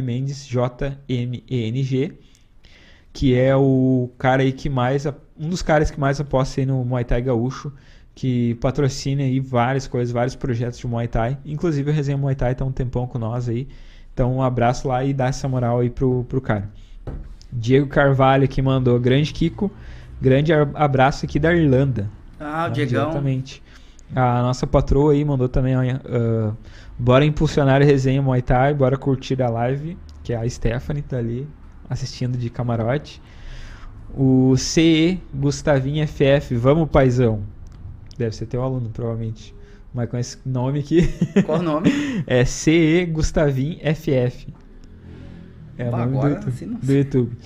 Mendes, 0.02 0.46
J-M-E-N-G, 0.46 2.12
que 3.12 3.34
é 3.34 3.54
o 3.56 4.10
cara 4.18 4.42
aí 4.42 4.52
que 4.52 4.68
mais, 4.68 5.06
um 5.38 5.48
dos 5.48 5.62
caras 5.62 5.90
que 5.90 5.98
mais 6.00 6.20
aposta 6.20 6.60
aí 6.60 6.66
no 6.66 6.84
Muay 6.84 7.04
Thai 7.04 7.22
Gaúcho, 7.22 7.72
que 8.14 8.54
patrocina 8.56 9.22
aí 9.22 9.38
várias 9.40 9.86
coisas, 9.86 10.12
vários 10.12 10.34
projetos 10.34 10.78
de 10.78 10.86
Muay 10.86 11.08
Thai, 11.08 11.36
inclusive 11.44 11.90
o 11.90 11.92
Resenha 11.94 12.16
Muay 12.16 12.34
Thai 12.34 12.54
tá 12.54 12.64
um 12.64 12.72
tempão 12.72 13.06
com 13.06 13.18
nós 13.18 13.48
aí, 13.48 13.68
então 14.14 14.34
um 14.36 14.42
abraço 14.42 14.88
lá 14.88 15.04
e 15.04 15.12
dá 15.12 15.26
essa 15.26 15.46
moral 15.48 15.80
aí 15.80 15.90
pro, 15.90 16.24
pro 16.24 16.40
cara. 16.40 16.70
Diego 17.52 17.86
Carvalho 17.86 18.48
que 18.48 18.60
mandou, 18.62 18.98
grande 18.98 19.32
Kiko, 19.32 19.70
grande 20.20 20.52
a- 20.52 20.68
abraço 20.74 21.24
aqui 21.26 21.38
da 21.38 21.52
Irlanda. 21.54 22.08
Ah, 22.40 22.64
o 22.64 22.68
né, 22.68 22.74
Diegão. 22.74 23.04
Diretamente. 23.06 23.62
A 24.14 24.42
nossa 24.42 24.66
patroa 24.66 25.12
aí 25.12 25.24
mandou 25.24 25.48
também, 25.48 25.74
ah, 25.74 26.52
bora 26.98 27.24
impulsionar 27.24 27.82
a 27.82 27.84
resenha 27.84 28.22
Muay 28.22 28.42
Thai, 28.42 28.74
bora 28.74 28.96
curtir 28.96 29.40
a 29.42 29.48
live, 29.48 29.96
que 30.22 30.32
é 30.32 30.36
a 30.36 30.48
Stephanie 30.48 31.02
tá 31.02 31.18
ali 31.18 31.48
assistindo 31.88 32.36
de 32.36 32.50
camarote. 32.50 33.20
O 34.14 34.56
CE 34.56 35.20
Gustavinho 35.34 36.06
FF, 36.06 36.54
vamos 36.56 36.88
paizão. 36.88 37.42
Deve 38.16 38.34
ser 38.34 38.46
teu 38.46 38.62
aluno, 38.62 38.88
provavelmente. 38.90 39.54
Mas 39.92 40.10
com 40.10 40.18
esse 40.18 40.38
nome 40.44 40.80
aqui 40.80 41.08
Qual 41.44 41.60
o 41.60 41.62
nome? 41.62 41.90
é 42.26 42.44
CE 42.44 43.06
Gustavin 43.06 43.78
FF. 43.94 44.52
É 45.78 45.88
o 45.88 45.90
nome 45.90 46.12
do 46.12 46.18
agora, 46.18 46.34
YouTube, 46.34 46.48
assim, 46.48 46.66
não 46.66 46.78
do. 46.78 46.92
YouTube. 46.92 47.36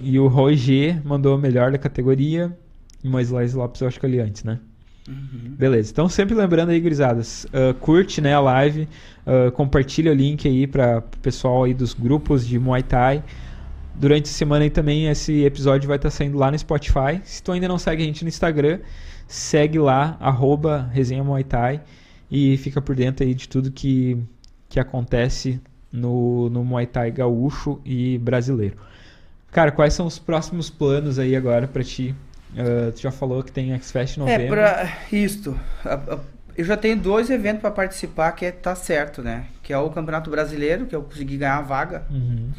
E 0.00 0.18
o 0.18 0.28
Roger 0.28 1.04
mandou 1.04 1.36
o 1.36 1.38
melhor 1.38 1.72
da 1.72 1.78
categoria. 1.78 2.56
Moisés 3.02 3.54
Lopes 3.54 3.80
eu 3.80 3.88
acho 3.88 3.98
que 3.98 4.06
eu 4.06 4.10
li 4.10 4.20
antes, 4.20 4.44
né? 4.44 4.60
Uhum. 5.10 5.54
Beleza. 5.58 5.90
Então 5.90 6.08
sempre 6.08 6.34
lembrando 6.34 6.70
aí, 6.70 6.80
gurizadas, 6.80 7.46
ah, 7.52 7.74
curte 7.74 8.20
né, 8.20 8.32
a 8.34 8.40
live, 8.40 8.88
ah, 9.26 9.50
compartilha 9.50 10.12
o 10.12 10.14
link 10.14 10.46
aí 10.46 10.66
para 10.66 10.98
o 10.98 11.18
pessoal 11.18 11.64
aí 11.64 11.74
dos 11.74 11.92
grupos 11.92 12.46
de 12.46 12.58
Muay 12.58 12.82
Thai. 12.82 13.24
Durante 13.94 14.26
a 14.26 14.32
semana 14.32 14.64
aí 14.64 14.70
também 14.70 15.08
esse 15.08 15.44
episódio 15.44 15.88
vai 15.88 15.96
estar 15.96 16.10
saindo 16.10 16.38
lá 16.38 16.50
no 16.50 16.58
Spotify. 16.58 17.20
Se 17.24 17.42
tu 17.42 17.52
ainda 17.52 17.66
não 17.66 17.78
segue 17.78 18.02
a 18.02 18.06
gente 18.06 18.22
no 18.22 18.28
Instagram, 18.28 18.78
segue 19.26 19.78
lá, 19.78 20.16
arroba 20.20 20.88
resenha 20.92 21.24
Muay 21.24 21.44
Thai 21.44 21.80
e 22.30 22.56
fica 22.56 22.80
por 22.80 22.94
dentro 22.94 23.26
aí 23.26 23.34
de 23.34 23.48
tudo 23.48 23.70
que, 23.72 24.16
que 24.68 24.78
acontece 24.78 25.60
no, 25.92 26.48
no 26.48 26.64
Muay 26.64 26.86
Thai 26.86 27.10
gaúcho 27.10 27.80
e 27.84 28.16
brasileiro. 28.18 28.76
Cara, 29.50 29.72
quais 29.72 29.92
são 29.92 30.06
os 30.06 30.18
próximos 30.18 30.70
planos 30.70 31.18
aí 31.18 31.34
agora 31.34 31.66
pra 31.66 31.82
ti? 31.82 32.14
Ah, 32.56 32.92
tu 32.92 33.00
já 33.00 33.10
falou 33.10 33.42
que 33.42 33.52
tem 33.52 33.72
X-Fest 33.74 34.16
em 34.16 34.20
novembro. 34.20 34.44
É, 34.44 34.48
pra 34.48 34.98
isto. 35.12 35.58
Eu 36.56 36.64
já 36.64 36.76
tenho 36.76 36.96
dois 36.96 37.30
eventos 37.30 37.60
pra 37.60 37.70
participar 37.70 38.32
que 38.32 38.44
é, 38.44 38.52
tá 38.52 38.74
certo, 38.74 39.22
né? 39.22 39.46
Que 39.62 39.72
é 39.72 39.78
o 39.78 39.90
Campeonato 39.90 40.30
Brasileiro, 40.30 40.86
que 40.86 40.94
eu 40.94 41.02
consegui 41.02 41.36
ganhar 41.36 41.58
a 41.58 41.62
vaga. 41.62 42.04
Uhum. 42.10 42.50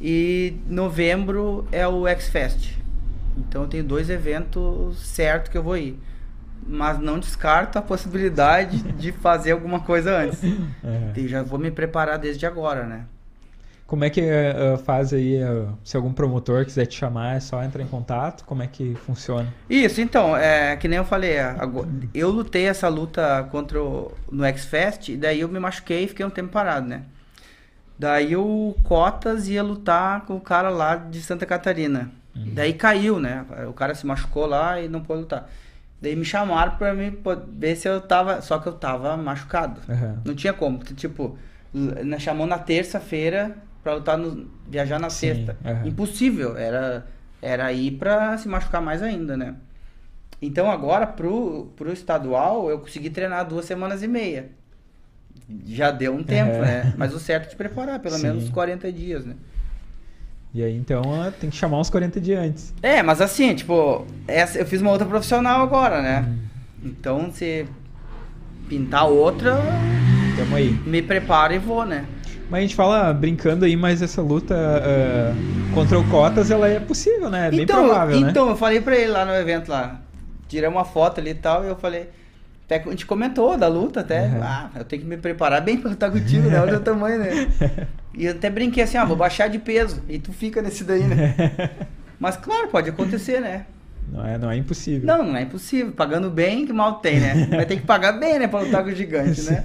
E 0.00 0.56
novembro 0.68 1.66
é 1.70 1.86
o 1.86 2.06
X-Fest. 2.08 2.76
Então 3.36 3.62
eu 3.62 3.68
tenho 3.68 3.84
dois 3.84 4.10
eventos 4.10 4.98
certo 4.98 5.50
que 5.50 5.56
eu 5.56 5.62
vou 5.62 5.76
ir. 5.76 5.98
Mas 6.66 6.98
não 6.98 7.18
descarto 7.18 7.78
a 7.78 7.82
possibilidade 7.82 8.82
de 8.94 9.12
fazer 9.12 9.52
alguma 9.52 9.80
coisa 9.80 10.16
antes. 10.16 10.40
É. 10.84 11.18
E 11.18 11.26
já 11.26 11.42
vou 11.42 11.58
me 11.58 11.70
preparar 11.70 12.18
desde 12.18 12.44
agora, 12.44 12.84
né? 12.84 13.06
Como 13.86 14.02
é 14.04 14.10
que 14.10 14.20
eh, 14.22 14.76
faz 14.84 15.12
aí, 15.12 15.36
eh, 15.36 15.66
se 15.84 15.96
algum 15.96 16.12
promotor 16.12 16.64
quiser 16.64 16.86
te 16.86 16.96
chamar, 16.96 17.36
é 17.36 17.40
só 17.40 17.62
entrar 17.62 17.82
em 17.82 17.86
contato? 17.86 18.42
Como 18.44 18.62
é 18.62 18.66
que 18.66 18.94
funciona? 18.94 19.52
Isso, 19.68 20.00
então, 20.00 20.34
é 20.36 20.74
que 20.76 20.88
nem 20.88 20.96
eu 20.96 21.04
falei, 21.04 21.38
ago- 21.38 21.86
eu 22.14 22.30
lutei 22.30 22.66
essa 22.66 22.88
luta 22.88 23.46
contra 23.52 23.82
o, 23.82 24.10
no 24.32 24.42
X-Fest 24.44 25.10
e 25.10 25.16
daí 25.16 25.40
eu 25.40 25.48
me 25.48 25.58
machuquei 25.60 26.04
e 26.04 26.08
fiquei 26.08 26.24
um 26.24 26.30
tempo 26.30 26.48
parado, 26.50 26.86
né? 26.88 27.02
Daí 27.98 28.34
o 28.36 28.74
Cotas 28.82 29.48
ia 29.48 29.62
lutar 29.62 30.22
com 30.22 30.34
o 30.36 30.40
cara 30.40 30.68
lá 30.70 30.96
de 30.96 31.20
Santa 31.22 31.46
Catarina. 31.46 32.10
Daí 32.34 32.72
caiu, 32.72 33.20
né? 33.20 33.44
O 33.68 33.72
cara 33.72 33.94
se 33.94 34.04
machucou 34.04 34.44
lá 34.46 34.80
e 34.80 34.88
não 34.88 35.00
pôde 35.00 35.20
lutar. 35.20 35.48
Daí 36.02 36.16
me 36.16 36.24
chamaram 36.24 36.76
pra 36.76 36.92
mim 36.92 37.16
ver 37.56 37.76
se 37.76 37.88
eu 37.88 38.00
tava. 38.00 38.42
Só 38.42 38.58
que 38.58 38.66
eu 38.66 38.72
tava 38.72 39.16
machucado. 39.16 39.80
Aham. 39.88 40.20
Não 40.24 40.34
tinha 40.34 40.52
como. 40.52 40.78
Tipo, 40.78 41.38
na- 41.72 42.18
chamou 42.18 42.44
na 42.44 42.58
terça-feira 42.58 43.56
pra 43.84 43.94
lutar 43.94 44.18
no. 44.18 44.48
viajar 44.66 44.98
na 44.98 45.10
sexta. 45.10 45.56
aham. 45.64 45.86
Impossível. 45.86 46.56
Era, 46.56 47.06
era 47.40 47.72
ir 47.72 47.92
pra 47.92 48.36
se 48.38 48.48
machucar 48.48 48.80
mais 48.82 49.02
ainda, 49.02 49.36
né? 49.36 49.54
Então 50.42 50.70
agora 50.70 51.06
pro, 51.06 51.66
pro 51.76 51.92
estadual 51.92 52.68
eu 52.68 52.78
consegui 52.80 53.10
treinar 53.10 53.46
duas 53.46 53.64
semanas 53.66 54.02
e 54.02 54.08
meia. 54.08 54.50
Já 55.66 55.90
deu 55.90 56.14
um 56.14 56.22
tempo, 56.22 56.50
É. 56.52 56.60
né? 56.60 56.94
Mas 56.96 57.14
o 57.14 57.20
certo 57.20 57.46
é 57.46 57.50
te 57.50 57.56
preparar, 57.56 57.98
pelo 58.00 58.16
Sim. 58.16 58.22
menos 58.22 58.48
40 58.48 58.90
dias, 58.90 59.24
né? 59.26 59.34
E 60.54 60.62
aí, 60.62 60.76
então, 60.76 61.02
eh, 61.24 61.30
tem 61.32 61.50
que 61.50 61.56
chamar 61.56 61.80
uns 61.80 61.90
40 61.90 62.20
dias 62.20 62.40
antes. 62.40 62.74
É, 62.80 63.02
mas 63.02 63.20
assim, 63.20 63.54
tipo, 63.54 64.06
essa, 64.26 64.58
eu 64.58 64.64
fiz 64.64 64.80
uma 64.80 64.90
outra 64.92 65.06
profissional 65.06 65.60
agora, 65.62 66.00
né? 66.00 66.20
Uhum. 66.20 66.38
Então 66.90 67.30
se 67.32 67.66
pintar 68.68 69.06
outra, 69.06 69.56
Tamo 70.36 70.56
aí. 70.56 70.70
me 70.86 71.02
preparo 71.02 71.52
e 71.54 71.58
vou, 71.58 71.84
né? 71.84 72.06
Mas 72.54 72.58
a 72.58 72.62
gente 72.68 72.76
fala 72.76 73.12
brincando 73.12 73.64
aí, 73.64 73.74
mas 73.74 74.00
essa 74.00 74.22
luta 74.22 74.54
eh, 74.54 75.32
contra 75.74 75.98
o 75.98 76.08
Cotas, 76.08 76.52
ela 76.52 76.68
é 76.68 76.78
possível, 76.78 77.28
né? 77.28 77.48
É 77.48 77.50
bem 77.50 77.62
então, 77.62 77.84
provável, 77.84 78.20
né? 78.20 78.30
então 78.30 78.48
eu 78.48 78.56
falei 78.56 78.80
pra 78.80 78.94
ele 78.94 79.10
lá 79.10 79.24
no 79.24 79.32
evento 79.32 79.68
lá, 79.72 80.00
tirei 80.46 80.68
uma 80.68 80.84
foto 80.84 81.18
ali 81.18 81.30
e 81.30 81.34
tal, 81.34 81.64
e 81.64 81.66
eu 81.66 81.74
falei, 81.74 82.10
até 82.64 82.76
a 82.76 82.90
gente 82.90 83.06
comentou 83.06 83.58
da 83.58 83.66
luta 83.66 84.02
até, 84.02 84.26
Uhum. 84.26 84.40
ah, 84.40 84.70
eu 84.76 84.84
tenho 84.84 85.02
que 85.02 85.08
me 85.08 85.16
preparar 85.16 85.62
bem 85.62 85.78
pra 85.78 85.90
lutar 85.90 86.12
contigo, 86.12 86.48
né? 86.48 86.60
Olha 86.60 86.76
o 86.76 86.80
tamanho, 86.80 87.18
né? 87.18 87.48
E 88.16 88.26
eu 88.26 88.30
até 88.30 88.48
brinquei 88.48 88.84
assim, 88.84 88.98
ah, 88.98 89.04
vou 89.04 89.16
baixar 89.16 89.48
de 89.48 89.58
peso, 89.58 90.00
e 90.08 90.20
tu 90.20 90.32
fica 90.32 90.62
nesse 90.62 90.84
daí, 90.84 91.02
né? 91.02 91.34
Mas 92.20 92.36
claro, 92.36 92.68
pode 92.68 92.88
acontecer, 92.88 93.40
né? 93.40 93.66
Não 94.12 94.26
é, 94.26 94.38
não 94.38 94.50
é 94.50 94.56
impossível. 94.56 95.06
Não, 95.06 95.24
não 95.24 95.36
é 95.36 95.42
impossível. 95.42 95.92
Pagando 95.92 96.30
bem, 96.30 96.66
que 96.66 96.72
mal 96.72 96.94
tem, 96.94 97.20
né? 97.20 97.46
Vai 97.50 97.66
ter 97.66 97.76
que 97.76 97.86
pagar 97.86 98.12
bem, 98.12 98.38
né? 98.38 98.46
Pra 98.46 98.60
lutar 98.60 98.82
com 98.84 98.90
o 98.90 98.94
gigante, 98.94 99.42
né? 99.42 99.64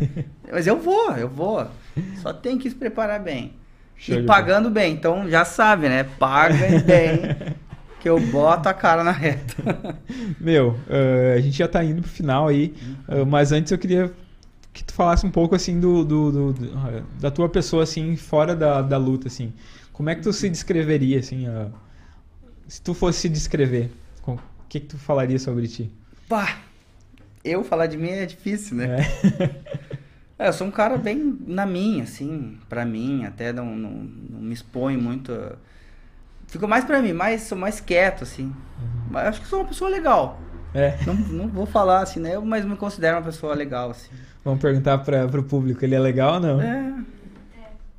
Mas 0.52 0.66
eu 0.66 0.80
vou, 0.80 1.12
eu 1.12 1.28
vou. 1.30 1.68
Só 2.22 2.34
tem 2.34 2.58
que 2.58 2.70
se 2.70 2.76
preparar 2.76 3.20
bem. 3.22 3.54
Show 3.96 4.16
e 4.20 4.24
pagando 4.26 4.70
bem. 4.70 4.94
Então 4.94 5.30
já 5.30 5.44
sabe, 5.46 5.90
né? 5.90 6.04
Paga 6.04 6.80
bem. 6.86 7.20
que 8.00 8.08
eu 8.08 8.18
boto 8.20 8.70
a 8.70 8.74
cara 8.74 9.04
na 9.04 9.12
reta. 9.12 9.56
Meu, 10.40 10.80
eh, 10.90 11.36
a 11.38 11.42
gente 11.42 11.58
já 11.58 11.68
tá 11.68 11.84
indo 11.84 12.02
pro 12.02 12.10
final 12.10 12.48
aí, 12.48 12.74
eh, 13.10 13.26
mas 13.26 13.52
antes 13.52 13.72
eu 13.74 13.78
queria 13.78 14.10
que 14.72 14.84
tu 14.86 14.94
falasse 14.94 15.26
um 15.26 15.32
pouco 15.32 15.54
assim 15.54 15.80
do, 15.82 16.06
do- 16.06 16.32
do- 16.32 16.54
do- 16.54 16.78
ah, 16.78 17.02
da 17.20 17.30
tua 17.30 17.50
pessoa 17.50 17.84
assim 17.84 18.16
fora 18.16 18.56
da, 18.56 18.82
da 18.82 18.98
luta 18.98 19.28
assim. 19.28 19.52
Como 19.92 20.10
é 20.10 20.16
que 20.16 20.22
tu 20.22 20.32
se 20.32 20.50
descreveria 20.50 21.20
assim? 21.20 21.46
ah, 21.48 21.68
se 22.70 22.82
tu 22.82 22.94
fosse 22.94 23.20
se 23.20 23.30
descrever, 23.30 23.92
que 24.70 24.80
que 24.80 24.86
tu 24.88 24.98
falaria 24.98 25.40
sobre 25.40 25.68
ti? 25.68 25.92
Pá! 26.28 26.60
Eu 27.44 27.64
falar 27.64 27.88
de 27.88 27.98
mim 27.98 28.10
é 28.10 28.26
difícil, 28.26 28.78
né? 28.78 29.02
É. 29.02 29.80
É, 30.40 30.48
eu 30.48 30.54
sou 30.54 30.66
um 30.66 30.72
cara 30.72 30.98
bem 30.98 31.38
na 31.46 31.66
minha, 31.66 32.04
assim, 32.04 32.58
pra 32.70 32.86
mim, 32.86 33.26
até 33.26 33.52
não, 33.52 33.76
não, 33.76 33.90
não 33.92 34.40
me 34.40 34.54
exponho 34.54 34.98
muito. 34.98 35.34
Ficou 36.48 36.68
mais 36.68 36.86
pra 36.86 37.02
mim, 37.02 37.12
mais, 37.12 37.42
sou 37.42 37.58
mais 37.58 37.82
quieto, 37.82 38.24
assim. 38.24 38.56
Mas 39.12 39.28
acho 39.28 39.42
que 39.42 39.48
sou 39.48 39.60
uma 39.60 39.68
pessoa 39.68 39.90
legal. 39.90 40.40
É. 40.74 40.98
Não, 41.06 41.14
não 41.14 41.48
vou 41.50 41.66
falar 41.66 42.04
assim, 42.04 42.22
né? 42.22 42.40
Mas 42.40 42.64
me 42.64 42.78
considero 42.78 43.18
uma 43.18 43.24
pessoa 43.24 43.54
legal, 43.54 43.92
assim. 43.92 44.12
Vamos 44.42 44.62
perguntar 44.62 45.00
para 45.00 45.26
o 45.26 45.44
público, 45.44 45.84
ele 45.84 45.96
é 45.96 46.00
legal 46.00 46.36
ou 46.36 46.40
não? 46.40 46.62
É. 46.62 46.94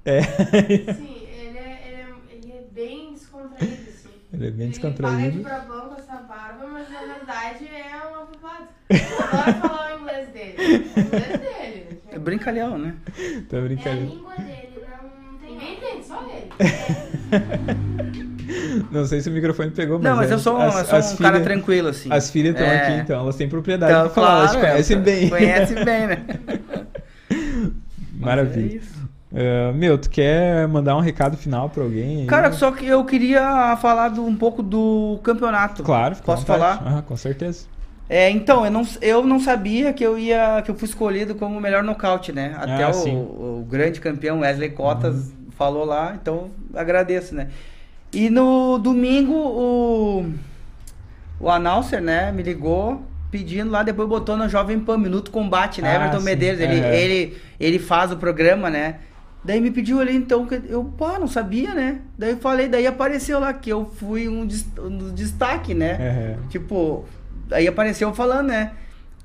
É. 0.07 0.23
Sim, 0.23 1.27
ele 1.31 1.59
é, 1.59 1.83
ele 1.87 1.97
é, 1.97 2.15
ele 2.33 2.53
é 2.53 2.65
bem 2.73 3.13
descontraído, 3.13 3.83
assim. 3.87 4.09
Ele 4.41 4.49
é 4.49 4.51
bem 4.53 4.61
Ele 4.63 4.71
descontraído. 4.71 5.21
paga 5.21 5.31
de 5.31 5.39
brabão 5.41 5.89
com 5.91 5.95
essa 5.97 6.17
barba, 6.23 6.67
mas 6.73 6.89
na 6.91 6.99
verdade 7.01 7.69
é 7.69 7.97
uma 8.09 8.25
bobada. 8.25 8.69
Eu 8.89 8.97
adoro 9.39 9.69
falar 9.69 9.97
o 9.97 10.01
inglês 10.01 10.29
dele. 10.29 10.55
O 10.59 10.63
inglês 11.01 11.41
dele. 11.41 12.01
É 12.11 12.19
brincalhão, 12.19 12.79
né? 12.79 12.95
Tá 13.51 13.57
É 13.59 13.61
a 13.61 13.63
língua 13.63 13.85
dele, 13.95 14.71
não 15.25 15.39
tem 15.39 15.51
Ninguém 15.53 15.77
entende, 15.77 16.07
só 16.07 16.27
ele. 16.27 16.51
Não 18.91 19.05
sei 19.07 19.21
se 19.21 19.29
o 19.29 19.33
microfone 19.33 19.71
pegou, 19.71 19.99
mas. 19.99 20.05
Não, 20.11 20.17
mas 20.17 20.29
é- 20.31 20.35
eu 20.35 20.39
sou, 20.41 20.57
um- 20.59 20.61
as- 20.63 20.77
eu 20.79 20.85
sou 20.87 20.99
as 20.99 21.13
um 21.13 21.17
cara 21.19 21.35
filha- 21.35 21.45
tranquilo, 21.45 21.89
assim. 21.89 22.13
As 22.13 22.31
filhas 22.31 22.55
estão 22.55 22.67
É. 22.67 22.81
aqui, 22.81 22.93
então 23.03 23.21
elas 23.21 23.37
têm 23.37 23.49
propriedade 23.49 23.93
Então, 23.93 24.05
pra 24.07 24.11
falar, 24.15 24.39
elas 24.39 24.51
te 24.51 24.55
claro, 24.59 24.71
conhecem 24.73 24.97
é, 24.97 25.01
bem. 25.01 25.29
Conhece 25.31 25.75
bem, 25.85 26.07
né? 26.09 26.25
Maravilha. 28.19 28.81
Ah, 29.35 29.73
meu, 29.73 29.97
tu 29.99 30.11
quer 30.11 30.67
mandar 30.69 30.97
um 30.97 31.01
recado 31.01 31.37
final 31.37 31.69
pra 31.71 31.83
alguém? 31.85 32.27
Cara, 32.27 32.53
só 32.53 32.71
que 32.73 32.87
eu 32.87 33.05
queria 33.05 33.77
falar 33.81 34.09
do- 34.09 34.25
um 34.25 34.35
pouco 34.37 34.63
do 34.63 35.21
campeonato. 35.23 35.83
Claro, 35.83 36.17
Posso 36.25 36.45
falar? 36.45 36.83
Ah, 36.85 37.03
com 37.03 37.17
certeza. 37.17 37.67
É, 38.09 38.29
então, 38.29 38.65
eu 38.65 38.73
não, 38.73 38.83
eu 39.01 39.25
não 39.25 39.39
sabia 39.39 39.93
que 39.93 40.05
eu 40.05 40.19
ia 40.19 40.61
que 40.65 40.71
eu 40.71 40.75
fui 40.75 40.89
escolhido 40.89 41.37
como 41.37 41.57
o 41.57 41.61
melhor 41.61 41.85
nocaute, 41.85 42.33
né? 42.33 42.57
Até 42.59 42.83
Ah, 42.83 42.91
o, 42.91 43.61
o 43.61 43.67
grande 43.71 44.01
campeão 44.01 44.41
Wesley 44.41 44.71
Cotas 44.71 45.33
falou 45.57 45.85
lá, 45.85 46.17
então 46.21 46.51
agradeço, 46.75 47.35
né? 47.37 47.49
E 48.13 48.29
no 48.29 48.79
domingo 48.79 49.33
o 49.33 50.27
o 51.39 51.49
announcer, 51.49 52.03
né, 52.03 52.33
me 52.33 52.43
ligou 52.43 53.01
pedindo 53.31 53.71
lá, 53.71 53.83
depois 53.85 54.09
botou 54.09 54.37
no 54.37 54.49
Jovem 54.49 54.81
Pan 54.81 54.99
Minuto 54.99 55.31
Combate, 55.31 55.81
né? 55.81 55.93
Ah, 55.93 55.95
Everton 56.01 56.19
sim. 56.19 56.25
Medeiros, 56.25 56.61
ele, 56.61 56.81
É. 56.81 57.01
ele 57.01 57.37
ele 57.61 57.79
faz 57.79 58.11
o 58.11 58.17
programa, 58.17 58.69
né? 58.69 58.97
Daí 59.43 59.61
me 59.61 59.71
pediu 59.71 60.01
ali, 60.01 60.15
então, 60.15 60.47
que 60.47 60.61
eu, 60.69 60.85
pá, 60.85 61.19
não 61.19 61.27
sabia, 61.27 61.75
né? 61.75 62.01
Daí 62.19 62.33
eu 62.33 62.37
falei, 62.37 62.69
daí 62.69 62.87
apareceu 62.87 63.41
lá 63.41 63.53
que 63.55 63.71
eu 63.71 63.87
fui 63.87 64.29
um, 64.29 64.47
um 64.79 65.15
destaque, 65.15 65.73
né? 65.73 65.91
É. 65.93 66.37
Tipo, 66.51 67.07
aí 67.51 67.67
apareceu 67.67 68.13
falando, 68.13 68.49
né? 68.49 68.73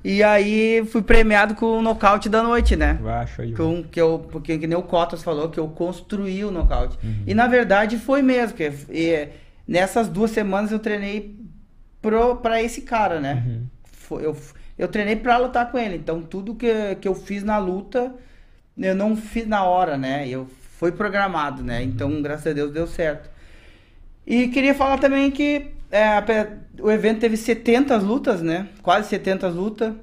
E 0.05 0.21
aí 0.21 0.85
fui 0.85 1.01
premiado 1.01 1.55
com 1.55 1.79
o 1.79 1.81
nocaute 1.81 2.29
da 2.29 2.43
noite, 2.43 2.75
né? 2.75 2.99
Show 3.25 3.43
de 3.43 3.53
bola. 3.53 3.75
Com, 3.75 3.83
que 3.83 3.99
eu, 3.99 4.19
porque 4.31 4.55
que 4.59 4.67
nem 4.67 4.77
o 4.77 4.83
Cotas 4.83 5.23
falou, 5.23 5.49
que 5.49 5.59
eu 5.59 5.67
construí 5.67 6.45
o 6.45 6.51
nocaute. 6.51 6.95
Uhum. 7.03 7.23
E 7.25 7.33
na 7.33 7.47
verdade 7.47 7.97
foi 7.97 8.21
mesmo, 8.21 8.55
que 8.55 8.71
e, 8.91 9.27
nessas 9.67 10.07
duas 10.07 10.29
semanas 10.29 10.71
eu 10.71 10.77
treinei 10.77 11.35
pro, 12.03 12.35
pra 12.35 12.61
esse 12.61 12.83
cara, 12.83 13.19
né? 13.19 13.43
Uhum. 14.11 14.19
Eu, 14.19 14.37
eu 14.77 14.87
treinei 14.87 15.15
pra 15.15 15.39
lutar 15.39 15.71
com 15.71 15.77
ele. 15.79 15.95
Então 15.95 16.21
tudo 16.21 16.53
que, 16.53 16.95
que 17.01 17.07
eu 17.07 17.15
fiz 17.15 17.43
na 17.43 17.57
luta, 17.57 18.13
eu 18.77 18.95
não 18.95 19.15
fiz 19.15 19.47
na 19.47 19.63
hora, 19.63 19.97
né? 19.97 20.27
Eu 20.27 20.47
foi 20.77 20.91
programado, 20.91 21.63
né? 21.63 21.81
Então, 21.83 22.21
graças 22.21 22.47
a 22.47 22.53
Deus, 22.53 22.71
deu 22.71 22.87
certo. 22.87 23.29
E 24.27 24.47
queria 24.47 24.73
falar 24.73 24.97
também 24.97 25.31
que 25.31 25.67
é, 25.91 26.21
o 26.81 26.91
evento 26.91 27.19
teve 27.19 27.37
70 27.37 27.95
lutas, 27.97 28.41
né? 28.41 28.67
Quase 28.81 29.07
70 29.09 29.47
lutas. 29.47 29.93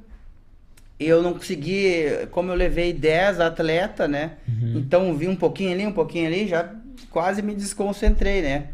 Eu 0.99 1.23
não 1.23 1.35
consegui, 1.35 2.05
como 2.31 2.51
eu 2.51 2.55
levei 2.55 2.93
10 2.93 3.41
atletas, 3.41 4.09
né? 4.09 4.33
Então 4.77 5.15
vi 5.17 5.27
um 5.27 5.37
pouquinho 5.37 5.73
ali, 5.73 5.87
um 5.87 5.93
pouquinho 5.93 6.29
ali, 6.29 6.47
já 6.47 6.71
quase 7.11 7.43
me 7.43 7.55
desconcentrei, 7.55 8.41
né? 8.41 8.69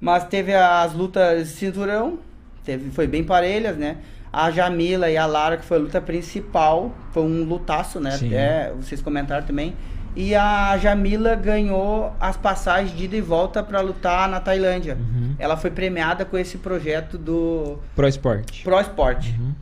Mas 0.00 0.24
teve 0.24 0.54
as 0.54 0.94
lutas 0.94 1.46
de 1.46 1.54
cinturão, 1.54 2.18
teve, 2.64 2.90
foi 2.90 3.06
bem 3.06 3.22
parelhas, 3.22 3.76
né? 3.76 3.98
A 4.36 4.50
Jamila 4.50 5.10
e 5.10 5.16
a 5.16 5.24
Lara, 5.24 5.56
que 5.56 5.64
foi 5.64 5.78
a 5.78 5.80
luta 5.80 5.98
principal, 5.98 6.94
foi 7.10 7.22
um 7.22 7.44
lutaço, 7.44 7.98
né? 7.98 8.10
Sim. 8.10 8.26
Até 8.26 8.70
vocês 8.72 9.00
comentaram 9.00 9.46
também. 9.46 9.74
E 10.14 10.34
a 10.34 10.76
Jamila 10.76 11.34
ganhou 11.34 12.14
as 12.20 12.36
passagens 12.36 12.94
de 12.94 13.06
ida 13.06 13.16
e 13.16 13.22
volta 13.22 13.62
para 13.62 13.80
lutar 13.80 14.28
na 14.28 14.38
Tailândia. 14.38 14.98
Uhum. 15.00 15.34
Ela 15.38 15.56
foi 15.56 15.70
premiada 15.70 16.26
com 16.26 16.36
esse 16.36 16.58
projeto 16.58 17.16
do 17.16 17.78
Pro 17.94 18.06
esporte. 18.06 18.62
Pro 18.62 18.78
Sport. 18.82 19.26
Uhum. 19.38 19.54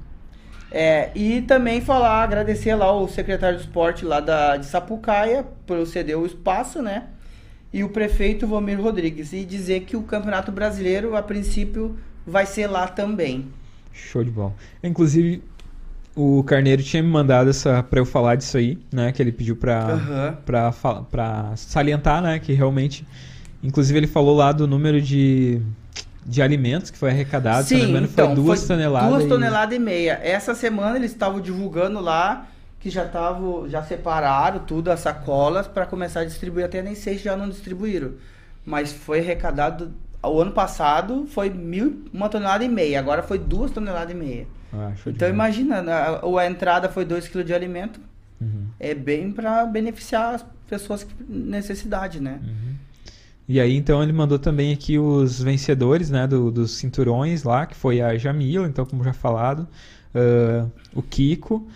É, 0.72 1.12
e 1.14 1.42
também 1.42 1.80
falar, 1.80 2.24
agradecer 2.24 2.74
lá 2.74 2.90
o 2.90 3.06
secretário 3.06 3.58
de 3.58 3.62
esporte 3.62 4.04
lá 4.04 4.18
da, 4.18 4.56
de 4.56 4.66
Sapucaia 4.66 5.46
por 5.64 5.86
ceder 5.86 6.18
o 6.18 6.26
espaço, 6.26 6.82
né? 6.82 7.04
E 7.72 7.84
o 7.84 7.90
prefeito 7.90 8.44
Vomir 8.44 8.80
Rodrigues. 8.80 9.32
E 9.32 9.44
dizer 9.44 9.82
que 9.82 9.96
o 9.96 10.02
Campeonato 10.02 10.50
Brasileiro, 10.50 11.14
a 11.14 11.22
princípio, 11.22 11.96
vai 12.26 12.44
ser 12.44 12.66
lá 12.66 12.88
também. 12.88 13.52
Show 13.94 14.22
de 14.24 14.30
bola. 14.30 14.52
Inclusive, 14.82 15.42
o 16.16 16.42
Carneiro 16.44 16.82
tinha 16.82 17.02
me 17.02 17.08
mandado 17.08 17.48
essa 17.50 17.82
para 17.82 17.98
eu 18.00 18.04
falar 18.06 18.34
disso 18.36 18.56
aí, 18.56 18.78
né? 18.92 19.12
Que 19.12 19.22
ele 19.22 19.32
pediu 19.32 19.56
pra, 19.56 20.72
fala- 20.72 21.02
pra 21.04 21.52
salientar, 21.56 22.20
né? 22.22 22.38
Que 22.38 22.52
realmente. 22.52 23.06
Inclusive, 23.62 23.98
ele 23.98 24.06
falou 24.06 24.36
lá 24.36 24.52
do 24.52 24.66
número 24.66 25.00
de, 25.00 25.60
de 26.26 26.42
alimentos 26.42 26.90
que 26.90 26.98
foi 26.98 27.10
arrecadado. 27.10 27.66
se 27.66 27.74
não 27.76 27.84
me 27.84 27.90
engano, 27.90 28.08
foi 28.08 28.34
duas 28.34 28.58
foi 28.60 28.68
toneladas. 28.68 29.08
Duas 29.10 29.24
e- 29.24 29.28
toneladas 29.28 29.74
e 29.76 29.78
meia. 29.78 30.20
Essa 30.22 30.54
semana 30.54 30.96
eles 30.96 31.12
estavam 31.12 31.40
divulgando 31.40 32.00
lá 32.00 32.46
que 32.80 32.90
já 32.90 33.06
estavam, 33.06 33.66
já 33.68 33.82
separaram 33.82 34.58
tudo, 34.60 34.90
as 34.90 35.00
sacolas, 35.00 35.66
para 35.66 35.86
começar 35.86 36.20
a 36.20 36.24
distribuir. 36.26 36.66
Até 36.66 36.82
nem 36.82 36.94
sei 36.94 37.16
se 37.16 37.24
já 37.24 37.34
não 37.36 37.48
distribuíram. 37.48 38.12
Mas 38.66 38.92
foi 38.92 39.20
arrecadado. 39.20 39.92
O 40.28 40.40
ano 40.40 40.52
passado 40.52 41.26
foi 41.28 41.50
mil, 41.50 42.04
uma 42.12 42.28
tonelada 42.28 42.64
e 42.64 42.68
meia, 42.68 42.98
agora 42.98 43.22
foi 43.22 43.38
duas 43.38 43.70
toneladas 43.70 44.12
e 44.12 44.14
meia. 44.18 44.46
Ah, 44.72 44.92
Então 45.06 45.28
imagina, 45.28 45.76
a, 45.80 46.40
a 46.40 46.46
entrada 46.46 46.88
foi 46.88 47.04
2 47.04 47.28
kg 47.28 47.44
de 47.44 47.54
alimento, 47.54 48.00
Uhum. 48.40 48.66
é 48.80 48.94
bem 48.94 49.30
para 49.30 49.64
beneficiar 49.64 50.34
as 50.34 50.44
pessoas 50.68 51.04
que 51.04 51.14
necessidade, 51.28 52.20
né? 52.20 52.40
E 53.46 53.60
aí, 53.60 53.76
então, 53.76 54.02
ele 54.02 54.12
mandou 54.12 54.38
também 54.38 54.72
aqui 54.72 54.98
os 54.98 55.40
vencedores, 55.42 56.10
né, 56.10 56.26
do- 56.26 56.50
dos 56.50 56.72
cinturões 56.72 57.42
lá, 57.42 57.66
que 57.66 57.74
foi 57.74 58.00
a 58.00 58.16
Jamila, 58.16 58.66
então, 58.66 58.86
como 58.86 59.04
já 59.04 59.12
falado, 59.12 59.68
ah, 60.14 60.66
o 60.94 61.02
Kiko, 61.02 61.66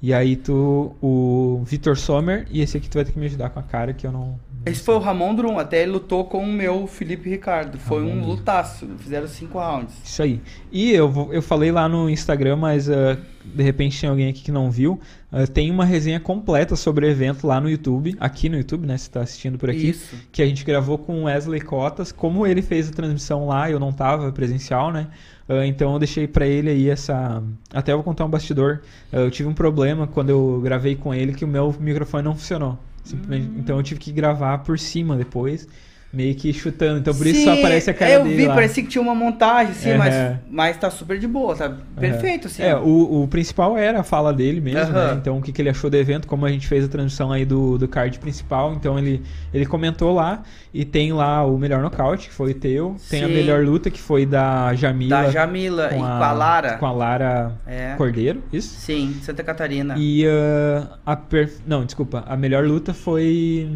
e 0.00 0.14
aí 0.14 0.36
tu, 0.36 0.94
o 1.02 1.62
Vitor 1.64 1.96
Sommer, 1.98 2.46
e 2.50 2.60
esse 2.60 2.76
aqui 2.76 2.88
tu 2.88 2.94
vai 2.94 3.04
ter 3.04 3.12
que 3.12 3.18
me 3.18 3.26
ajudar 3.26 3.50
com 3.50 3.58
a 3.58 3.62
cara, 3.64 3.92
que 3.92 4.06
eu 4.06 4.12
não... 4.12 4.38
Esse 4.68 4.82
foi 4.82 4.94
o 4.94 4.98
Ramon 4.98 5.34
Drum, 5.34 5.58
até 5.58 5.82
ele 5.82 5.92
lutou 5.92 6.24
com 6.24 6.42
o 6.42 6.46
meu 6.46 6.86
Felipe 6.86 7.28
Ricardo. 7.28 7.78
Foi 7.78 8.00
Ramon 8.00 8.22
um 8.22 8.26
lutaço, 8.26 8.86
fizeram 8.98 9.26
cinco 9.26 9.58
rounds. 9.58 9.94
Isso 10.04 10.22
aí. 10.22 10.40
E 10.70 10.92
eu, 10.92 11.30
eu 11.32 11.42
falei 11.42 11.72
lá 11.72 11.88
no 11.88 12.08
Instagram, 12.08 12.56
mas 12.56 12.88
ah, 12.88 13.16
de 13.44 13.62
repente 13.62 14.00
tem 14.00 14.08
alguém 14.08 14.28
aqui 14.28 14.42
que 14.42 14.52
não 14.52 14.70
viu, 14.70 15.00
ah, 15.32 15.46
tem 15.46 15.70
uma 15.70 15.84
resenha 15.84 16.20
completa 16.20 16.76
sobre 16.76 17.06
o 17.06 17.08
evento 17.08 17.46
lá 17.46 17.60
no 17.60 17.68
YouTube, 17.68 18.16
aqui 18.20 18.48
no 18.48 18.56
YouTube, 18.56 18.86
né, 18.86 18.96
se 18.96 19.10
tá 19.10 19.20
assistindo 19.20 19.58
por 19.58 19.70
aqui. 19.70 19.90
Isso. 19.90 20.16
que 20.30 20.42
a 20.42 20.46
gente 20.46 20.64
gravou 20.64 20.98
com 20.98 21.22
o 21.22 21.24
Wesley 21.24 21.60
Cotas, 21.60 22.12
como 22.12 22.46
ele 22.46 22.62
fez 22.62 22.88
a 22.88 22.92
transmissão 22.92 23.46
lá, 23.46 23.70
eu 23.70 23.80
não 23.80 23.92
tava 23.92 24.30
presencial, 24.32 24.92
né? 24.92 25.08
Ah, 25.48 25.66
então 25.66 25.94
eu 25.94 25.98
deixei 25.98 26.28
pra 26.28 26.46
ele 26.46 26.68
aí 26.68 26.90
essa. 26.90 27.42
Até 27.72 27.92
eu 27.92 27.96
vou 27.96 28.04
contar 28.04 28.26
um 28.26 28.28
bastidor. 28.28 28.82
Eu 29.10 29.30
tive 29.30 29.48
um 29.48 29.54
problema 29.54 30.06
quando 30.06 30.28
eu 30.28 30.60
gravei 30.62 30.94
com 30.94 31.14
ele 31.14 31.32
que 31.32 31.44
o 31.44 31.48
meu 31.48 31.74
microfone 31.80 32.22
não 32.22 32.34
funcionou. 32.34 32.78
Simplesmente- 33.08 33.48
Hum. 33.50 33.58
Então 33.58 33.76
eu 33.76 33.82
tive 33.82 34.00
que 34.00 34.12
gravar 34.12 34.58
por 34.58 34.78
cima 34.78 35.16
depois, 35.16 35.66
meio 36.12 36.34
que 36.34 36.52
chutando. 36.52 36.98
Então 36.98 37.14
por 37.14 37.26
isso 37.26 37.44
só 37.44 37.54
Sim, 37.54 37.58
aparece 37.58 37.90
a 37.90 37.94
cara 37.94 38.12
eu 38.12 38.24
dele 38.24 38.36
vi, 38.36 38.46
lá. 38.46 38.54
parecia 38.54 38.82
que 38.82 38.88
tinha 38.88 39.02
uma 39.02 39.14
montagem, 39.14 39.74
sim, 39.74 39.90
Aham. 39.90 39.98
mas, 39.98 40.36
mas 40.50 40.76
tá 40.76 40.90
super 40.90 41.18
de 41.18 41.26
boa, 41.26 41.54
tá 41.54 41.72
perfeito, 41.98 42.46
assim. 42.46 42.62
É, 42.62 42.74
o, 42.76 43.22
o 43.22 43.28
principal 43.28 43.76
era 43.76 44.00
a 44.00 44.02
fala 44.02 44.32
dele 44.32 44.60
mesmo, 44.60 44.96
Aham. 44.96 45.08
né? 45.08 45.18
Então, 45.20 45.38
o 45.38 45.42
que, 45.42 45.52
que 45.52 45.60
ele 45.60 45.68
achou 45.68 45.90
do 45.90 45.96
evento, 45.96 46.26
como 46.26 46.46
a 46.46 46.50
gente 46.50 46.66
fez 46.66 46.84
a 46.84 46.88
transmissão 46.88 47.30
aí 47.30 47.44
do, 47.44 47.76
do 47.76 47.86
card 47.86 48.18
principal. 48.18 48.72
Então, 48.72 48.98
ele, 48.98 49.22
ele 49.52 49.66
comentou 49.66 50.14
lá 50.14 50.42
e 50.72 50.84
tem 50.84 51.12
lá 51.12 51.44
o 51.44 51.58
melhor 51.58 51.82
nocaute, 51.82 52.28
que 52.28 52.34
foi 52.34 52.52
o 52.52 52.54
teu. 52.54 52.96
Tem 53.10 53.24
a 53.24 53.26
Sim. 53.26 53.34
melhor 53.34 53.64
luta, 53.64 53.90
que 53.90 54.00
foi 54.00 54.24
da 54.24 54.74
Jamila. 54.74 55.22
Da 55.24 55.30
Jamila 55.30 55.90
e 55.92 55.96
com 55.96 56.04
a 56.04 56.32
Lara. 56.32 56.78
Com 56.78 56.86
a 56.86 56.92
Lara 56.92 57.52
É. 57.66 57.94
Cordeiro, 57.96 58.42
isso? 58.52 58.74
Sim, 58.80 59.16
Santa 59.22 59.42
Catarina. 59.44 59.94
E 59.98 60.26
ah, 60.26 60.98
a... 61.04 61.16
Per... 61.16 61.50
Não, 61.66 61.84
desculpa. 61.84 62.24
A 62.26 62.36
melhor 62.36 62.64
luta 62.64 62.94
foi... 62.94 63.70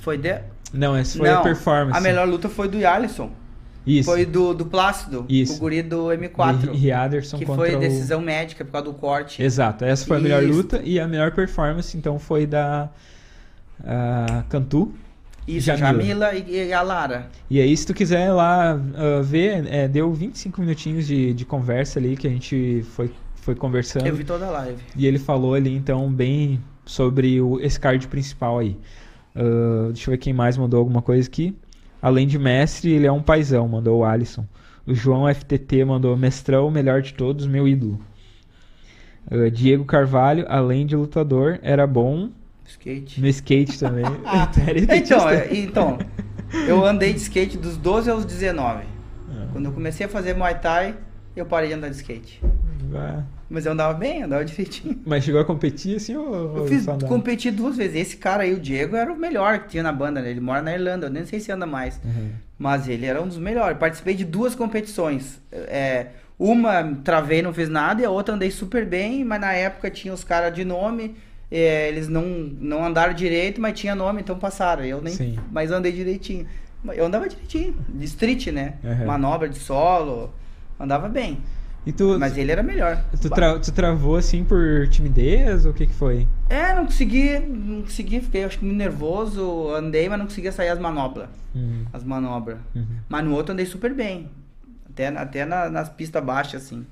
Foi 0.00 0.18
de... 0.18 0.38
Não, 0.72 0.94
essa 0.94 1.18
foi 1.18 1.28
Não, 1.28 1.40
a 1.40 1.42
performance. 1.42 1.96
A 1.96 2.00
melhor 2.00 2.28
luta 2.28 2.48
foi 2.48 2.68
do 2.68 2.84
Alisson. 2.86 3.30
Isso. 3.86 4.10
Foi 4.10 4.26
do, 4.26 4.52
do 4.52 4.66
Plácido, 4.66 5.24
Isso. 5.28 5.54
o 5.54 5.58
guri 5.58 5.82
do 5.82 6.14
De 6.14 6.28
M4. 6.28 6.72
Riaderson 6.72 7.38
que 7.38 7.46
contra 7.46 7.64
foi 7.64 7.74
o- 7.74 7.80
decisão 7.80 8.20
médica 8.20 8.62
por 8.62 8.72
causa 8.72 8.84
do 8.86 8.92
corte. 8.92 9.42
Exato, 9.42 9.82
essa 9.84 10.04
foi 10.04 10.18
a 10.18 10.20
melhor 10.20 10.42
Isso. 10.42 10.52
luta 10.52 10.82
e 10.84 11.00
a 11.00 11.08
melhor 11.08 11.32
performance 11.32 11.96
então 11.96 12.18
foi 12.18 12.46
da 12.46 12.90
ah, 13.82 14.44
Cantu. 14.50 14.92
Isso, 15.46 15.66
Jamila. 15.66 15.92
Jamila, 15.92 16.34
e, 16.34 16.66
e 16.66 16.72
a 16.74 16.82
Lara. 16.82 17.28
E 17.48 17.58
aí, 17.58 17.74
se 17.74 17.86
tu 17.86 17.94
quiser 17.94 18.30
lá 18.30 18.72
ah, 18.72 19.22
ver, 19.22 19.66
é, 19.66 19.88
deu 19.88 20.12
25 20.12 20.60
minutinhos 20.60 21.06
de, 21.06 21.32
de 21.32 21.44
conversa 21.46 21.98
ali 21.98 22.14
que 22.14 22.26
a 22.26 22.30
gente 22.30 22.84
foi, 22.90 23.10
foi 23.36 23.54
conversando. 23.54 24.06
Eu 24.06 24.14
vi 24.14 24.24
toda 24.24 24.46
a 24.46 24.50
live. 24.50 24.82
E 24.94 25.06
ele 25.06 25.18
falou 25.18 25.54
ali 25.54 25.74
então 25.74 26.12
bem 26.12 26.62
sobre 26.84 27.40
o, 27.40 27.58
esse 27.60 27.80
card 27.80 28.06
principal 28.08 28.58
aí. 28.58 28.76
Ah, 29.38 29.86
deixa 29.92 30.10
eu 30.10 30.12
ver 30.12 30.18
quem 30.18 30.32
mais 30.32 30.56
mandou 30.56 30.80
alguma 30.80 31.00
coisa 31.00 31.28
aqui. 31.28 31.56
Além 32.02 32.26
de 32.26 32.38
mestre, 32.38 32.90
ele 32.90 33.06
é 33.06 33.12
um 33.12 33.22
paizão, 33.22 33.68
mandou 33.68 34.00
o 34.00 34.04
Alisson. 34.04 34.44
O 34.84 34.94
João 34.94 35.32
FTT 35.32 35.84
mandou 35.84 36.16
mestrão, 36.16 36.66
o 36.66 36.70
melhor 36.70 37.02
de 37.02 37.14
todos, 37.14 37.46
meu 37.46 37.68
ídolo. 37.68 38.00
Uh, 39.30 39.50
Diego 39.50 39.84
Carvalho, 39.84 40.44
além 40.48 40.86
de 40.86 40.96
lutador, 40.96 41.58
era 41.62 41.86
bom 41.86 42.30
Skate. 42.64 43.20
no 43.20 43.26
skate 43.28 43.78
também. 43.78 44.04
Skatista? 44.86 44.96
Então, 44.96 45.28
é, 45.28 45.54
então, 45.54 45.98
eu 46.66 46.84
andei 46.84 47.12
de 47.12 47.20
skate 47.20 47.58
dos 47.58 47.76
12 47.76 48.10
aos 48.10 48.24
19. 48.24 48.84
Ah. 49.28 49.48
Quando 49.52 49.66
eu 49.66 49.72
comecei 49.72 50.06
a 50.06 50.08
fazer 50.08 50.34
Muay 50.34 50.54
Thai, 50.58 50.96
eu 51.36 51.44
parei 51.44 51.68
de 51.68 51.74
andar 51.74 51.90
de 51.90 51.96
skate. 51.96 52.40
Ah, 52.94 53.22
Mas 53.50 53.64
eu 53.64 53.72
andava 53.72 53.94
bem, 53.94 54.22
andava 54.22 54.44
direitinho. 54.44 55.00
Mas 55.06 55.24
chegou 55.24 55.40
a 55.40 55.44
competir 55.44 55.96
assim 55.96 56.14
ou, 56.14 56.58
Eu 56.58 56.66
fiz, 56.66 56.84
competi 57.08 57.50
duas 57.50 57.76
vezes. 57.76 57.96
Esse 57.96 58.16
cara 58.16 58.42
aí, 58.42 58.52
o 58.52 58.60
Diego, 58.60 58.94
era 58.94 59.12
o 59.12 59.16
melhor 59.16 59.60
que 59.60 59.68
tinha 59.68 59.82
na 59.82 59.92
banda, 59.92 60.20
né? 60.20 60.30
Ele 60.30 60.40
mora 60.40 60.60
na 60.60 60.74
Irlanda, 60.74 61.06
eu 61.06 61.10
nem 61.10 61.24
sei 61.24 61.40
se 61.40 61.50
anda 61.50 61.66
mais. 61.66 61.98
Uhum. 62.04 62.30
Mas 62.58 62.88
ele 62.88 63.06
era 63.06 63.22
um 63.22 63.26
dos 63.26 63.38
melhores. 63.38 63.78
Participei 63.78 64.14
de 64.14 64.24
duas 64.24 64.54
competições. 64.54 65.40
É, 65.50 66.08
uma 66.38 66.94
travei, 67.02 67.40
não 67.40 67.54
fiz 67.54 67.68
nada, 67.68 68.02
e 68.02 68.04
a 68.04 68.10
outra 68.10 68.34
andei 68.34 68.50
super 68.50 68.84
bem, 68.84 69.24
mas 69.24 69.40
na 69.40 69.52
época 69.52 69.90
tinha 69.90 70.12
os 70.12 70.22
caras 70.22 70.54
de 70.54 70.64
nome. 70.64 71.16
é, 71.50 71.88
eles 71.88 72.08
não, 72.08 72.22
não 72.60 72.84
andaram 72.84 73.14
direito, 73.14 73.60
mas 73.60 73.78
tinha 73.78 73.94
nome, 73.94 74.20
então 74.20 74.38
passaram. 74.38 74.84
Eu 74.84 75.00
nem, 75.00 75.14
Sim. 75.14 75.38
mas 75.50 75.70
andei 75.70 75.90
direitinho. 75.90 76.46
Eu 76.94 77.06
andava 77.06 77.28
direitinho, 77.28 77.74
de 77.88 78.04
street, 78.04 78.48
né? 78.48 78.74
Uhum. 78.84 79.06
Manobra 79.06 79.48
de 79.48 79.58
solo, 79.58 80.32
andava 80.78 81.08
bem. 81.08 81.38
Tu, 81.92 82.18
Mas 82.18 82.36
ele 82.36 82.52
era 82.52 82.62
melhor. 82.62 83.02
tu, 83.20 83.30
tra- 83.30 83.58
tu 83.58 83.72
travou 83.72 84.16
assim 84.16 84.44
por 84.44 84.86
timidez 84.88 85.64
ou 85.64 85.72
o 85.72 85.74
que 85.74 85.86
que 85.86 85.94
foi? 85.94 86.26
É, 86.48 86.74
não 86.74 86.84
consegui, 86.84 87.38
não 87.38 87.82
consegui, 87.82 88.20
fiquei 88.20 88.44
acho 88.44 88.58
que 88.58 88.64
muito 88.64 88.76
nervoso, 88.78 89.70
andei, 89.74 90.08
mas 90.08 90.18
não 90.18 90.26
conseguia 90.26 90.52
sair 90.52 90.68
as 90.68 90.78
manobras. 90.78 91.28
Uhum. 91.54 91.84
As 91.92 92.04
manobras. 92.04 92.58
Uhum. 92.74 92.84
Mas 93.08 93.24
no 93.24 93.34
outro 93.34 93.52
andei 93.52 93.66
super 93.66 93.94
bem. 93.94 94.28
Até, 94.90 95.08
até 95.08 95.44
na- 95.44 95.70
nas 95.70 95.88
pistas 95.88 96.22
baixas, 96.22 96.64
assim. 96.64 96.84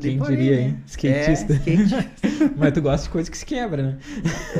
Quem 0.00 0.20
aí, 0.22 0.28
diria, 0.28 0.56
né? 0.56 0.62
hein? 0.62 0.78
Skatista. 0.86 1.52
É, 1.54 1.56
skate. 1.56 2.08
Mas 2.56 2.72
tu 2.72 2.80
gosta 2.82 3.04
de 3.06 3.10
coisa 3.10 3.28
que 3.30 3.36
se 3.38 3.44
quebra, 3.44 3.82
né? 3.82 3.98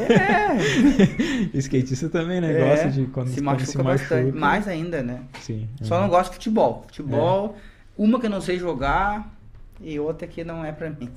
É. 0.08 1.54
Skatista 1.58 2.08
também, 2.08 2.40
né? 2.40 2.52
É, 2.52 2.68
Gosta 2.70 2.90
de 2.90 3.06
quando 3.06 3.28
se 3.28 3.34
quando 3.36 3.44
machuca 3.44 3.66
se 3.66 3.78
bastante. 3.78 4.22
machuca. 4.24 4.38
Mais 4.40 4.66
ainda, 4.66 5.02
né? 5.02 5.20
Sim. 5.40 5.68
Só 5.82 5.96
uhum. 5.96 6.02
não 6.02 6.08
gosto 6.08 6.30
de 6.30 6.36
futebol. 6.36 6.82
Futebol, 6.88 7.56
uma 7.98 8.18
que 8.20 8.26
eu 8.26 8.30
não 8.30 8.40
sei 8.40 8.58
jogar 8.58 9.34
e 9.80 9.98
outra 9.98 10.26
que 10.26 10.42
não 10.42 10.64
é 10.64 10.72
pra 10.72 10.88
mim. 10.88 11.10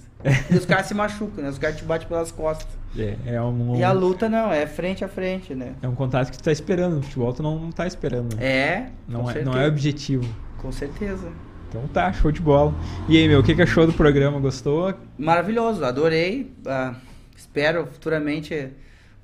E 0.50 0.56
os 0.56 0.66
caras 0.66 0.88
se 0.88 0.94
machucam, 0.94 1.44
né? 1.44 1.50
Os 1.50 1.58
caras 1.58 1.78
te 1.78 1.84
batem 1.84 2.08
pelas 2.08 2.32
costas. 2.32 2.68
É, 2.98 3.16
é 3.26 3.42
um, 3.42 3.76
E 3.76 3.84
a 3.84 3.92
luta 3.92 4.28
não, 4.28 4.52
é 4.52 4.68
frente 4.68 5.04
a 5.06 5.08
frente, 5.08 5.56
né? 5.56 5.74
é 5.82 5.88
um 5.88 5.96
contato 5.96 6.30
que 6.32 6.38
tu 6.38 6.44
tá 6.44 6.52
esperando. 6.52 6.98
No 6.98 7.02
futebol 7.04 7.32
tu 7.34 7.42
não, 7.42 7.58
não 7.58 7.72
tá 7.72 7.88
esperando. 7.88 8.36
É, 8.42 8.90
não, 9.08 9.22
com 9.22 9.30
é 9.30 9.34
certeza. 9.34 9.56
não 9.56 9.62
é 9.62 9.68
objetivo. 9.68 10.36
Com 10.58 10.72
certeza. 10.72 11.30
Então 11.70 11.88
tá, 11.88 12.12
show 12.12 12.32
de 12.32 12.42
bola. 12.42 12.74
E 13.08 13.18
aí, 13.18 13.28
meu, 13.28 13.40
o 13.40 13.44
que, 13.44 13.56
que 13.56 13.62
achou 13.62 13.88
do 13.88 13.94
programa? 13.94 14.40
Gostou? 14.40 14.94
Maravilhoso, 15.18 15.86
adorei. 15.86 16.52
Ah, 16.66 16.96
espero 17.36 17.88
futuramente 17.88 18.70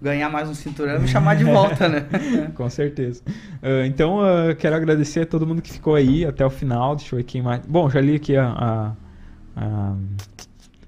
ganhar 0.02 0.30
mais 0.30 0.48
um 0.50 0.54
cinturão 0.54 0.98
e 0.98 1.00
me 1.00 1.08
chamar 1.08 1.36
de 1.36 1.43
volta, 1.43 1.88
né? 1.89 2.06
Com 2.56 2.70
certeza. 2.70 3.22
Ah, 3.62 3.86
então, 3.86 4.20
ah, 4.22 4.54
quero 4.56 4.76
agradecer 4.76 5.22
a 5.22 5.26
todo 5.26 5.45
mundo 5.48 5.62
que 5.62 5.72
ficou 5.72 5.95
aí 5.95 6.26
até 6.26 6.45
o 6.45 6.50
final. 6.50 6.95
Deixa 6.95 7.16
eu 7.16 7.18
ver 7.18 7.24
quem 7.24 7.41
mais. 7.41 7.62
Bom, 7.66 7.89
já 7.89 8.00
li 8.02 8.16
aqui 8.16 8.36
a, 8.36 8.48
a- 8.48 8.93
a 9.56 9.95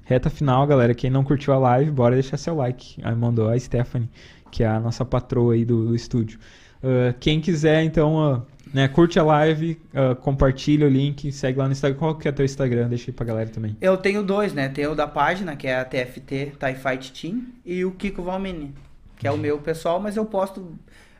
reta 0.03 0.29
final, 0.29 0.65
galera. 0.67 0.93
Quem 0.93 1.09
não 1.09 1.23
curtiu 1.23 1.53
a 1.53 1.57
live, 1.57 1.91
bora 1.91 2.15
deixar 2.15 2.37
seu 2.37 2.55
like. 2.55 2.99
Aí 3.03 3.15
mandou 3.15 3.49
a 3.49 3.59
Stephanie, 3.59 4.09
que 4.51 4.63
é 4.63 4.67
a 4.67 4.79
nossa 4.79 5.03
patroa 5.05 5.53
aí 5.53 5.65
do, 5.65 5.87
do 5.87 5.95
estúdio. 5.95 6.39
Ah, 6.83 7.13
quem 7.19 7.39
quiser, 7.41 7.83
então, 7.83 8.21
ah, 8.21 8.41
né, 8.73 8.87
curte 8.87 9.17
a 9.19 9.23
live, 9.23 9.79
ah, 9.93 10.13
compartilha 10.15 10.85
o 10.85 10.89
link, 10.89 11.31
segue 11.31 11.57
lá 11.57 11.65
no 11.65 11.71
Instagram. 11.71 11.97
Qual 11.97 12.15
que 12.15 12.27
é 12.27 12.31
teu 12.31 12.45
Instagram? 12.45 12.89
Deixa 12.89 13.09
aí 13.09 13.13
pra 13.13 13.25
galera 13.25 13.49
também. 13.49 13.75
Eu 13.81 13.97
tenho 13.97 14.21
dois, 14.23 14.53
né? 14.53 14.69
Tem 14.69 14.85
o 14.87 14.93
da 14.95 15.07
página, 15.07 15.55
que 15.55 15.67
é 15.67 15.79
a 15.79 15.83
TFT, 15.85 16.53
Thai 16.59 16.75
Fight 16.75 17.11
Team, 17.11 17.41
e 17.65 17.83
o 17.83 17.91
Kiko 17.91 18.21
Valmini, 18.21 18.73
que 19.19 19.27
é 19.27 19.31
o 19.31 19.37
meu 19.37 19.59
pessoal, 19.59 19.99
mas 19.99 20.17
eu 20.17 20.25
posto. 20.25 20.75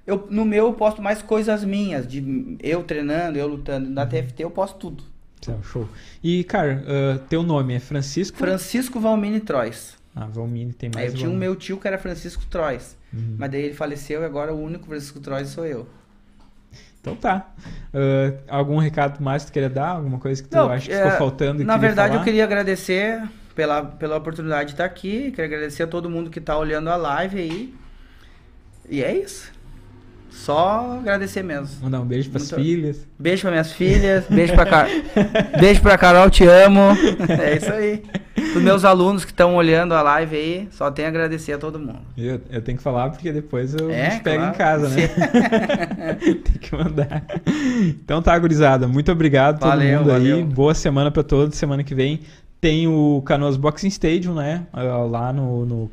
Eu, 0.07 0.25
no 0.31 0.43
meu 0.43 0.65
eu 0.67 0.73
posto 0.73 1.01
mais 1.03 1.21
coisas 1.21 1.63
minhas, 1.63 2.07
de 2.07 2.57
eu 2.63 2.81
treinando, 2.83 3.37
eu 3.37 3.47
lutando. 3.47 3.87
Na 3.91 4.05
TFT 4.07 4.43
eu 4.43 4.49
posto 4.49 4.77
tudo. 4.79 5.03
Então, 5.39 5.61
Show. 5.61 5.87
E, 6.23 6.43
cara, 6.45 6.83
ah, 6.87 7.19
teu 7.29 7.43
nome 7.43 7.75
é 7.75 7.79
Francisco? 7.79 8.37
Francisco 8.37 8.99
Valmini 8.99 9.39
Trois. 9.39 9.95
Ah, 10.15 10.25
Valmini 10.25 10.73
tem 10.73 10.89
Aí 10.95 11.03
mais 11.03 11.11
eu 11.13 11.17
tinha 11.17 11.29
um 11.29 11.33
Valmini. 11.33 11.51
meu 11.51 11.55
tio 11.55 11.77
que 11.77 11.87
era 11.87 11.97
Francisco 11.97 12.43
Trois. 12.49 12.97
Uhum. 13.13 13.35
Mas 13.37 13.51
daí 13.51 13.63
ele 13.63 13.73
faleceu 13.73 14.21
e 14.21 14.25
agora 14.25 14.53
o 14.53 14.59
único 14.61 14.87
Francisco 14.87 15.19
Trois 15.19 15.47
sou 15.49 15.65
eu. 15.65 15.87
Então 17.01 17.15
tá. 17.15 17.53
Ah, 17.93 18.33
algum 18.57 18.77
recado 18.77 19.21
mais 19.23 19.43
que 19.43 19.51
tu 19.51 19.53
queria 19.53 19.69
dar? 19.69 19.89
Alguma 19.89 20.19
coisa 20.19 20.41
que 20.41 20.49
tu 20.49 20.55
Não, 20.57 20.69
acha 20.69 20.87
que 20.87 20.93
é, 20.93 21.03
ficou 21.03 21.17
faltando? 21.17 21.63
Na 21.63 21.77
verdade, 21.77 22.09
falar? 22.09 22.21
eu 22.21 22.25
queria 22.25 22.43
agradecer 22.43 23.21
pela, 23.55 23.83
pela 23.83 24.17
oportunidade 24.17 24.67
de 24.67 24.73
estar 24.73 24.85
aqui. 24.85 25.31
Queria 25.31 25.45
agradecer 25.45 25.83
a 25.83 25.87
todo 25.87 26.09
mundo 26.09 26.29
que 26.29 26.39
está 26.39 26.57
olhando 26.57 26.89
a 26.89 26.95
live 26.95 27.39
aí. 27.39 27.73
E 28.89 29.03
é 29.03 29.15
isso. 29.17 29.51
Só 30.31 30.97
agradecer 30.99 31.43
mesmo. 31.43 31.67
Mandar 31.83 31.99
um 32.01 32.05
beijo 32.05 32.29
pras 32.29 32.49
Muito- 32.51 32.63
filhas. 32.63 33.07
Beijo 33.19 33.41
para 33.41 33.51
minhas 33.51 33.71
filhas, 33.73 34.23
beijo 34.29 34.53
pra, 34.53 34.65
Car... 34.65 34.87
beijo 35.59 35.81
pra 35.81 35.97
Carol, 35.97 36.29
te 36.29 36.45
amo. 36.45 36.79
É 37.41 37.57
isso 37.57 37.71
aí. 37.71 38.03
Os 38.55 38.61
meus 38.61 38.85
alunos 38.85 39.25
que 39.25 39.31
estão 39.31 39.55
olhando 39.55 39.93
a 39.93 40.01
live 40.01 40.35
aí, 40.35 40.67
só 40.71 40.89
tenho 40.89 41.07
a 41.07 41.11
agradecer 41.11 41.51
a 41.53 41.57
todo 41.57 41.77
mundo. 41.77 41.99
Eu, 42.17 42.39
eu 42.49 42.61
tenho 42.61 42.77
que 42.77 42.83
falar 42.83 43.09
porque 43.09 43.31
depois 43.33 43.75
eu 43.75 43.91
É, 43.91 44.19
pego 44.21 44.37
claro. 44.37 44.55
em 44.55 44.57
casa, 44.57 44.89
né? 44.89 45.07
Tem 46.21 46.57
que 46.59 46.73
mandar. 46.75 47.23
Então 47.83 48.21
tá, 48.21 48.37
gurizada. 48.39 48.87
Muito 48.87 49.11
obrigado 49.11 49.55
a 49.55 49.59
todo 49.59 49.69
Valeu, 49.69 49.99
mundo 49.99 50.11
aí. 50.11 50.17
valeu. 50.31 50.45
Boa 50.45 50.73
semana 50.73 51.11
pra 51.11 51.21
todos. 51.21 51.57
Semana 51.57 51.83
que 51.83 51.93
vem 51.93 52.21
tem 52.61 52.87
o 52.87 53.21
Canoas 53.25 53.55
Boxing 53.57 53.87
Stadium, 53.87 54.33
né? 54.35 54.63
Lá 54.73 55.31
no, 55.33 55.65
no, 55.65 55.91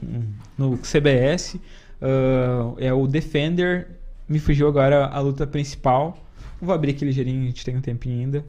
no 0.57 0.79
CBS. 0.79 1.57
Ah, 2.01 2.75
é 2.79 2.93
o 2.93 3.07
Defender. 3.07 3.89
Me 4.29 4.39
fugiu 4.39 4.67
agora 4.69 5.07
a 5.07 5.21
luta 5.21 5.47
principal. 5.47 6.19
Vou 6.61 6.75
abrir 6.75 6.91
aqui 6.93 7.05
ligeirinho, 7.05 7.43
a 7.43 7.47
gente 7.47 7.65
tem 7.65 7.77
um 7.77 7.81
tempinho 7.81 8.19
ainda. 8.21 8.45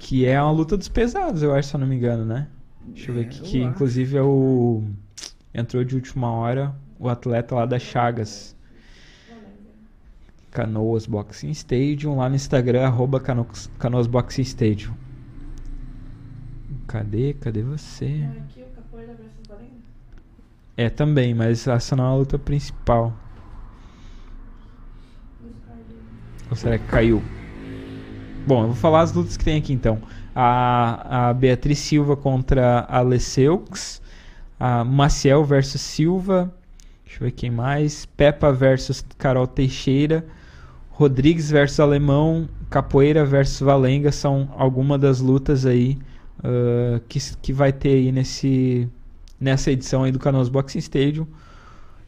Que 0.00 0.26
é 0.26 0.40
uma 0.42 0.50
luta 0.52 0.76
dos 0.76 0.88
pesados, 0.88 1.42
eu 1.42 1.54
acho, 1.54 1.68
se 1.68 1.74
eu 1.76 1.80
não 1.80 1.86
me 1.86 1.94
engano, 1.96 2.24
né? 2.24 2.48
Deixa 2.88 3.10
eu 3.10 3.14
ver 3.14 3.20
É, 3.22 3.24
aqui, 3.26 3.38
eu 3.38 3.44
que 3.44 3.60
acho. 3.60 3.68
inclusive 3.70 4.16
é 4.16 4.22
o. 4.22 4.82
Entrou 5.54 5.84
de 5.84 5.94
última 5.94 6.30
hora 6.32 6.74
o 6.98 7.08
atleta 7.08 7.54
lá 7.54 7.64
da 7.66 7.78
Chagas. 7.78 8.54
Canoas 10.50 11.06
Boxing 11.06 11.50
Stadium, 11.52 12.16
lá 12.18 12.28
no 12.28 12.34
Instagram, 12.34 12.82
arroba 12.84 13.18
Cano- 13.18 13.46
Canoas 13.78 14.06
Boxing 14.06 14.42
Stadium. 14.42 14.92
Cadê? 16.86 17.32
Cadê 17.34 17.62
você? 17.62 18.28
Aqui 18.38 18.60
o 18.60 18.66
capoeira 18.76 19.12
da 19.12 19.14
Brasil 19.14 19.40
Valendo. 19.48 19.82
É, 20.76 20.88
também, 20.88 21.34
mas 21.34 21.66
essa 21.66 21.94
não 21.94 22.04
é 22.04 22.08
a 22.08 22.14
luta 22.14 22.38
principal. 22.38 23.12
Ou 26.48 26.56
será 26.56 26.78
que 26.78 26.86
caiu? 26.86 27.22
Bom, 28.46 28.62
eu 28.62 28.66
vou 28.68 28.76
falar 28.76 29.00
as 29.00 29.12
lutas 29.12 29.36
que 29.36 29.44
tem 29.44 29.58
aqui 29.58 29.72
então. 29.72 30.00
A, 30.34 31.28
a 31.28 31.34
Beatriz 31.34 31.78
Silva 31.78 32.16
contra 32.16 32.86
a 32.88 33.00
Lesseux. 33.00 34.00
A 34.58 34.84
Maciel 34.84 35.44
versus 35.44 35.80
Silva. 35.80 36.52
Deixa 37.04 37.22
eu 37.22 37.26
ver 37.26 37.32
quem 37.32 37.50
mais. 37.50 38.06
Peppa 38.06 38.52
versus 38.52 39.04
Carol 39.18 39.46
Teixeira. 39.46 40.24
Rodrigues 40.90 41.50
versus 41.50 41.80
Alemão. 41.80 42.48
Capoeira 42.70 43.24
versus 43.24 43.60
Valenga. 43.60 44.10
São 44.10 44.48
algumas 44.56 45.00
das 45.00 45.20
lutas 45.20 45.66
aí 45.66 45.98
ah, 46.42 47.00
que, 47.08 47.18
que 47.40 47.52
vai 47.52 47.72
ter 47.72 47.90
aí 47.90 48.12
nesse, 48.12 48.88
nessa 49.42 49.72
edição 49.72 50.04
aí 50.04 50.12
do 50.12 50.18
Canoas 50.18 50.48
Boxing 50.48 50.78
Stadium. 50.78 51.26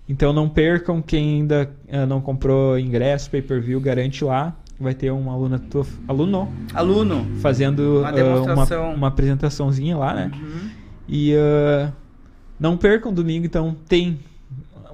Então 0.08 0.32
não 0.32 0.48
percam, 0.48 1.02
quem 1.02 1.40
ainda 1.40 1.70
ah, 1.90 2.06
não 2.06 2.20
comprou 2.20 2.78
ingresso, 2.78 3.28
pay-per-view, 3.30 3.80
garante 3.80 4.24
lá. 4.24 4.56
Vai 4.78 4.94
ter 4.94 5.10
um 5.12 5.30
aluno, 5.30 5.58
tua- 5.58 5.86
aluno 6.06 6.52
Aluno. 6.72 7.26
fazendo 7.40 8.00
Uma 8.00 8.12
demonstração. 8.12 8.84
uma, 8.88 8.94
uma 8.94 9.08
apresentaçãozinha 9.08 9.96
lá, 9.96 10.14
né? 10.14 10.30
Uhum. 10.34 10.70
E 11.08 11.34
ah, 11.36 11.92
não 12.58 12.76
percam 12.76 13.12
domingo, 13.12 13.46
então 13.46 13.76
tem 13.88 14.20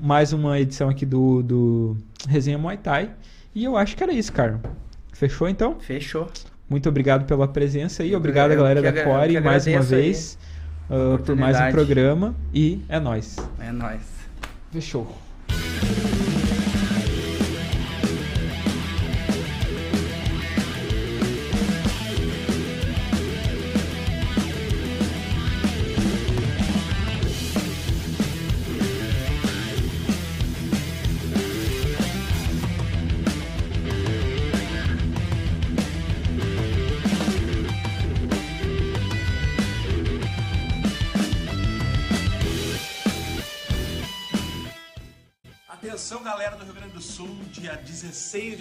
mais 0.01 0.33
uma 0.33 0.59
edição 0.59 0.89
aqui 0.89 1.05
do, 1.05 1.43
do 1.43 1.97
Resenha 2.29 2.57
Muay 2.59 2.79
Thai. 2.79 3.11
E 3.55 3.65
eu 3.65 3.77
acho 3.77 3.97
que 3.97 4.03
era 4.03 4.13
isso, 4.13 4.33
cara. 4.33 4.61
Fechou 5.13 5.49
então? 5.49 5.77
Fechou. 5.81 6.29
Muito 6.69 6.89
obrigado 6.89 7.27
pela 7.27 7.49
presença 7.49 8.03
aí. 8.03 8.15
Obrigado, 8.15 8.53
eu 8.53 8.57
galera 8.59 8.81
da 8.81 8.93
Core, 8.93 9.41
mais 9.41 9.67
uma 9.67 9.79
agradeço 9.81 10.39
aí 10.39 10.50
ah, 10.91 11.19
por 11.25 11.37
mais 11.37 11.59
um 11.61 11.71
programa. 11.71 12.35
E 12.53 12.83
é 12.89 12.99
nóis. 12.99 13.37
É 13.61 13.71
nóis. 13.71 14.03
Fechou. 14.73 15.30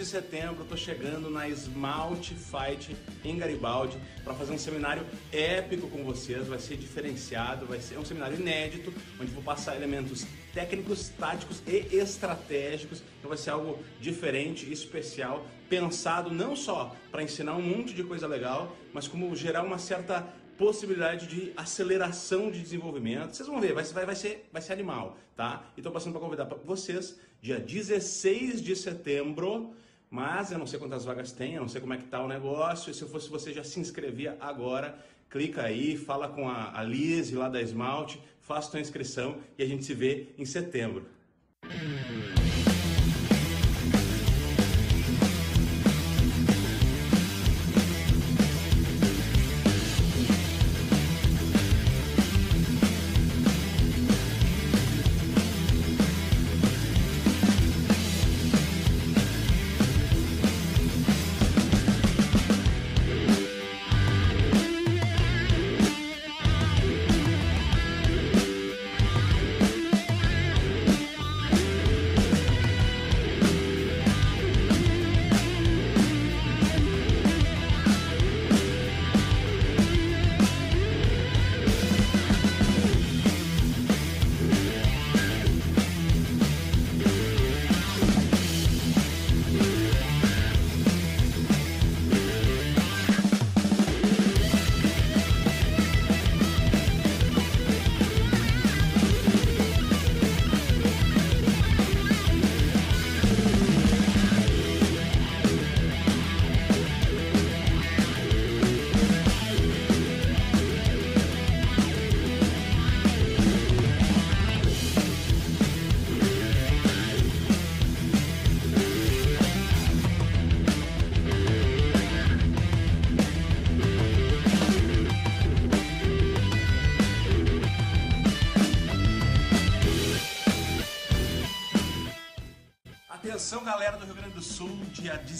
Setembro, 0.10 0.64
eu 0.64 0.66
tô 0.66 0.76
chegando 0.76 1.30
na 1.30 1.47
Esmalte 1.47 2.34
Fight 2.34 2.95
em 3.24 3.38
Garibaldi 3.38 3.95
para 4.24 4.34
fazer 4.34 4.51
um 4.51 4.57
seminário 4.57 5.05
épico 5.32 5.88
com 5.88 6.03
vocês, 6.03 6.47
vai 6.47 6.57
ser 6.57 6.78
diferenciado, 6.78 7.68
vai 7.68 7.80
ser 7.80 7.99
um 7.99 8.03
seminário 8.03 8.39
inédito, 8.39 8.91
onde 9.22 9.32
vou 9.32 9.43
passar 9.43 9.76
elementos 9.76 10.26
técnicos, 10.51 11.10
táticos 11.10 11.62
e 11.68 11.95
estratégicos, 11.95 13.03
então 13.20 13.30
vai 13.30 13.38
ser 13.38 13.51
algo 13.51 13.78
diferente 14.01 14.72
especial, 14.72 15.45
pensado 15.70 16.32
não 16.32 16.55
só 16.55 16.95
para 17.12 17.22
ensinar 17.22 17.55
um 17.55 17.62
monte 17.62 17.93
de 17.93 18.03
coisa 18.03 18.26
legal, 18.26 18.76
mas 18.91 19.07
como 19.07 19.36
gerar 19.36 19.62
uma 19.62 19.78
certa 19.78 20.28
possibilidade 20.57 21.28
de 21.28 21.53
aceleração 21.55 22.49
de 22.51 22.62
desenvolvimento. 22.62 23.36
Vocês 23.36 23.47
vão 23.47 23.62
ver, 23.62 23.74
vai, 23.74 23.84
vai, 23.86 24.05
vai, 24.07 24.16
ser, 24.16 24.49
vai 24.51 24.62
ser 24.62 24.74
animal, 24.74 25.18
tá? 25.36 25.72
E 25.78 25.82
tô 25.82 25.91
passando 25.91 26.14
para 26.14 26.22
convidar 26.22 26.45
vocês, 26.66 27.18
dia 27.41 27.60
16 27.60 28.62
de 28.62 28.76
setembro, 28.76 29.74
mas 30.10 30.51
eu 30.51 30.57
não 30.57 30.66
sei 30.66 30.80
quantas 30.80 31.05
vagas 31.05 31.32
tem, 31.32 31.55
eu 31.55 31.62
não 31.62 31.70
sei 31.70 31.80
como 31.80 31.93
é 31.93 31.97
que 31.97 32.05
tá 32.05 32.24
o 32.24 32.28
negócio, 32.28 32.89
e 32.91 32.93
se 32.93 33.01
eu 33.01 33.07
fosse 33.07 33.30
você 33.30 33.53
já 33.53 33.64
se 33.64 33.80
inscrevia 33.80 34.38
agora, 34.39 34.97
clica 35.30 35.64
aí, 35.64 35.95
fala 35.97 36.28
com 36.28 36.49
a, 36.49 36.78
a 36.78 36.84
Liz 36.84 37.32
lá 37.32 37.47
da 37.47 37.62
Esmalte, 37.62 38.20
faça 38.41 38.72
sua 38.72 38.80
inscrição 38.80 39.38
e 39.57 39.64
a 39.64 39.66
gente 39.66 39.86
se 39.86 39.93
vê 39.93 40.30
em 40.38 40.45
setembro. 40.45 41.05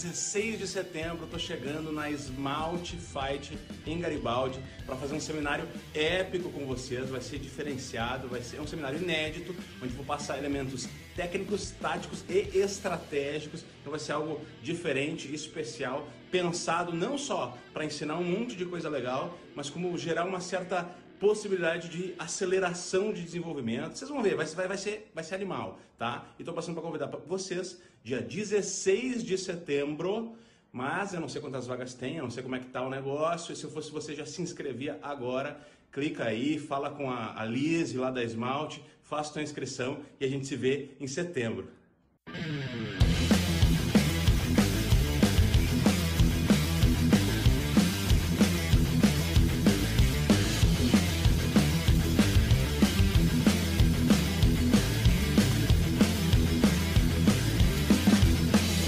16 0.02 0.60
de 0.60 0.66
setembro, 0.66 1.26
eu 1.26 1.28
tô 1.28 1.38
chegando 1.38 1.92
na 1.92 2.10
Esmalte 2.10 2.96
Fight 2.96 3.58
em 3.86 4.00
Garibaldi 4.00 4.58
para 4.86 4.96
fazer 4.96 5.14
um 5.14 5.20
seminário 5.20 5.68
épico 5.94 6.50
com 6.52 6.66
vocês, 6.66 7.10
vai 7.10 7.20
ser 7.20 7.38
diferenciado, 7.38 8.30
vai 8.30 8.42
ser 8.42 8.62
um 8.62 8.68
seminário 8.68 8.98
inédito, 8.98 9.54
onde 9.84 9.94
vou 9.94 10.06
passar 10.06 10.38
elementos 10.38 10.88
técnicos, 11.18 11.72
táticos 11.72 12.24
e 12.30 12.58
estratégicos, 12.58 13.66
então 13.82 13.92
vai 13.92 14.00
ser 14.00 14.14
algo 14.14 14.40
diferente 14.64 15.34
especial, 15.36 16.08
pensado 16.32 16.94
não 16.94 17.18
só 17.18 17.58
para 17.74 17.84
ensinar 17.84 18.16
um 18.16 18.24
monte 18.24 18.56
de 18.56 18.66
coisa 18.66 18.88
legal, 18.88 19.38
mas 19.54 19.70
como 19.70 19.98
gerar 19.98 20.24
uma 20.24 20.40
certa 20.40 20.90
possibilidade 21.20 21.90
de 21.90 22.16
aceleração 22.18 23.12
de 23.12 23.22
desenvolvimento. 23.22 23.98
Vocês 23.98 24.10
vão 24.10 24.24
ver, 24.24 24.36
vai, 24.36 24.46
vai, 24.46 24.68
vai, 24.70 24.78
ser, 24.78 25.12
vai 25.14 25.24
ser 25.24 25.36
animal, 25.36 25.78
tá? 25.98 26.26
E 26.40 26.44
tô 26.44 26.54
passando 26.54 26.76
para 26.76 26.84
convidar 26.84 27.08
vocês, 27.28 27.82
dia 28.04 28.22
16 28.22 29.24
de 29.24 29.38
setembro, 29.38 30.36
mas 30.72 31.14
eu 31.14 31.20
não 31.20 31.30
sei 31.30 31.42
quantas 31.42 31.68
vagas 31.68 31.94
tem, 31.94 32.18
eu 32.18 32.24
não 32.24 32.32
sei 32.32 32.44
como 32.44 32.56
é 32.56 32.60
que 32.60 32.68
tá 32.68 32.82
o 32.82 32.90
negócio, 32.90 33.52
e 33.52 33.56
se 33.56 33.68
fosse 33.68 33.92
você 33.92 34.16
já 34.16 34.26
se 34.26 34.42
inscrevia 34.42 35.00
agora, 35.02 35.60
clica 35.92 36.26
aí, 36.26 36.60
fala 36.60 36.90
com 36.92 37.10
a, 37.10 37.40
a 37.40 37.46
Liz 37.46 37.94
lá 37.94 38.12
da 38.12 38.24
Esmalte, 38.24 38.84
faça 39.04 39.34
sua 39.34 39.42
inscrição 39.42 40.00
e 40.20 40.26
a 40.26 40.28
gente 40.28 40.46
se 40.46 40.56
vê 40.56 40.92
em 41.00 41.08
setembro. 41.08 41.68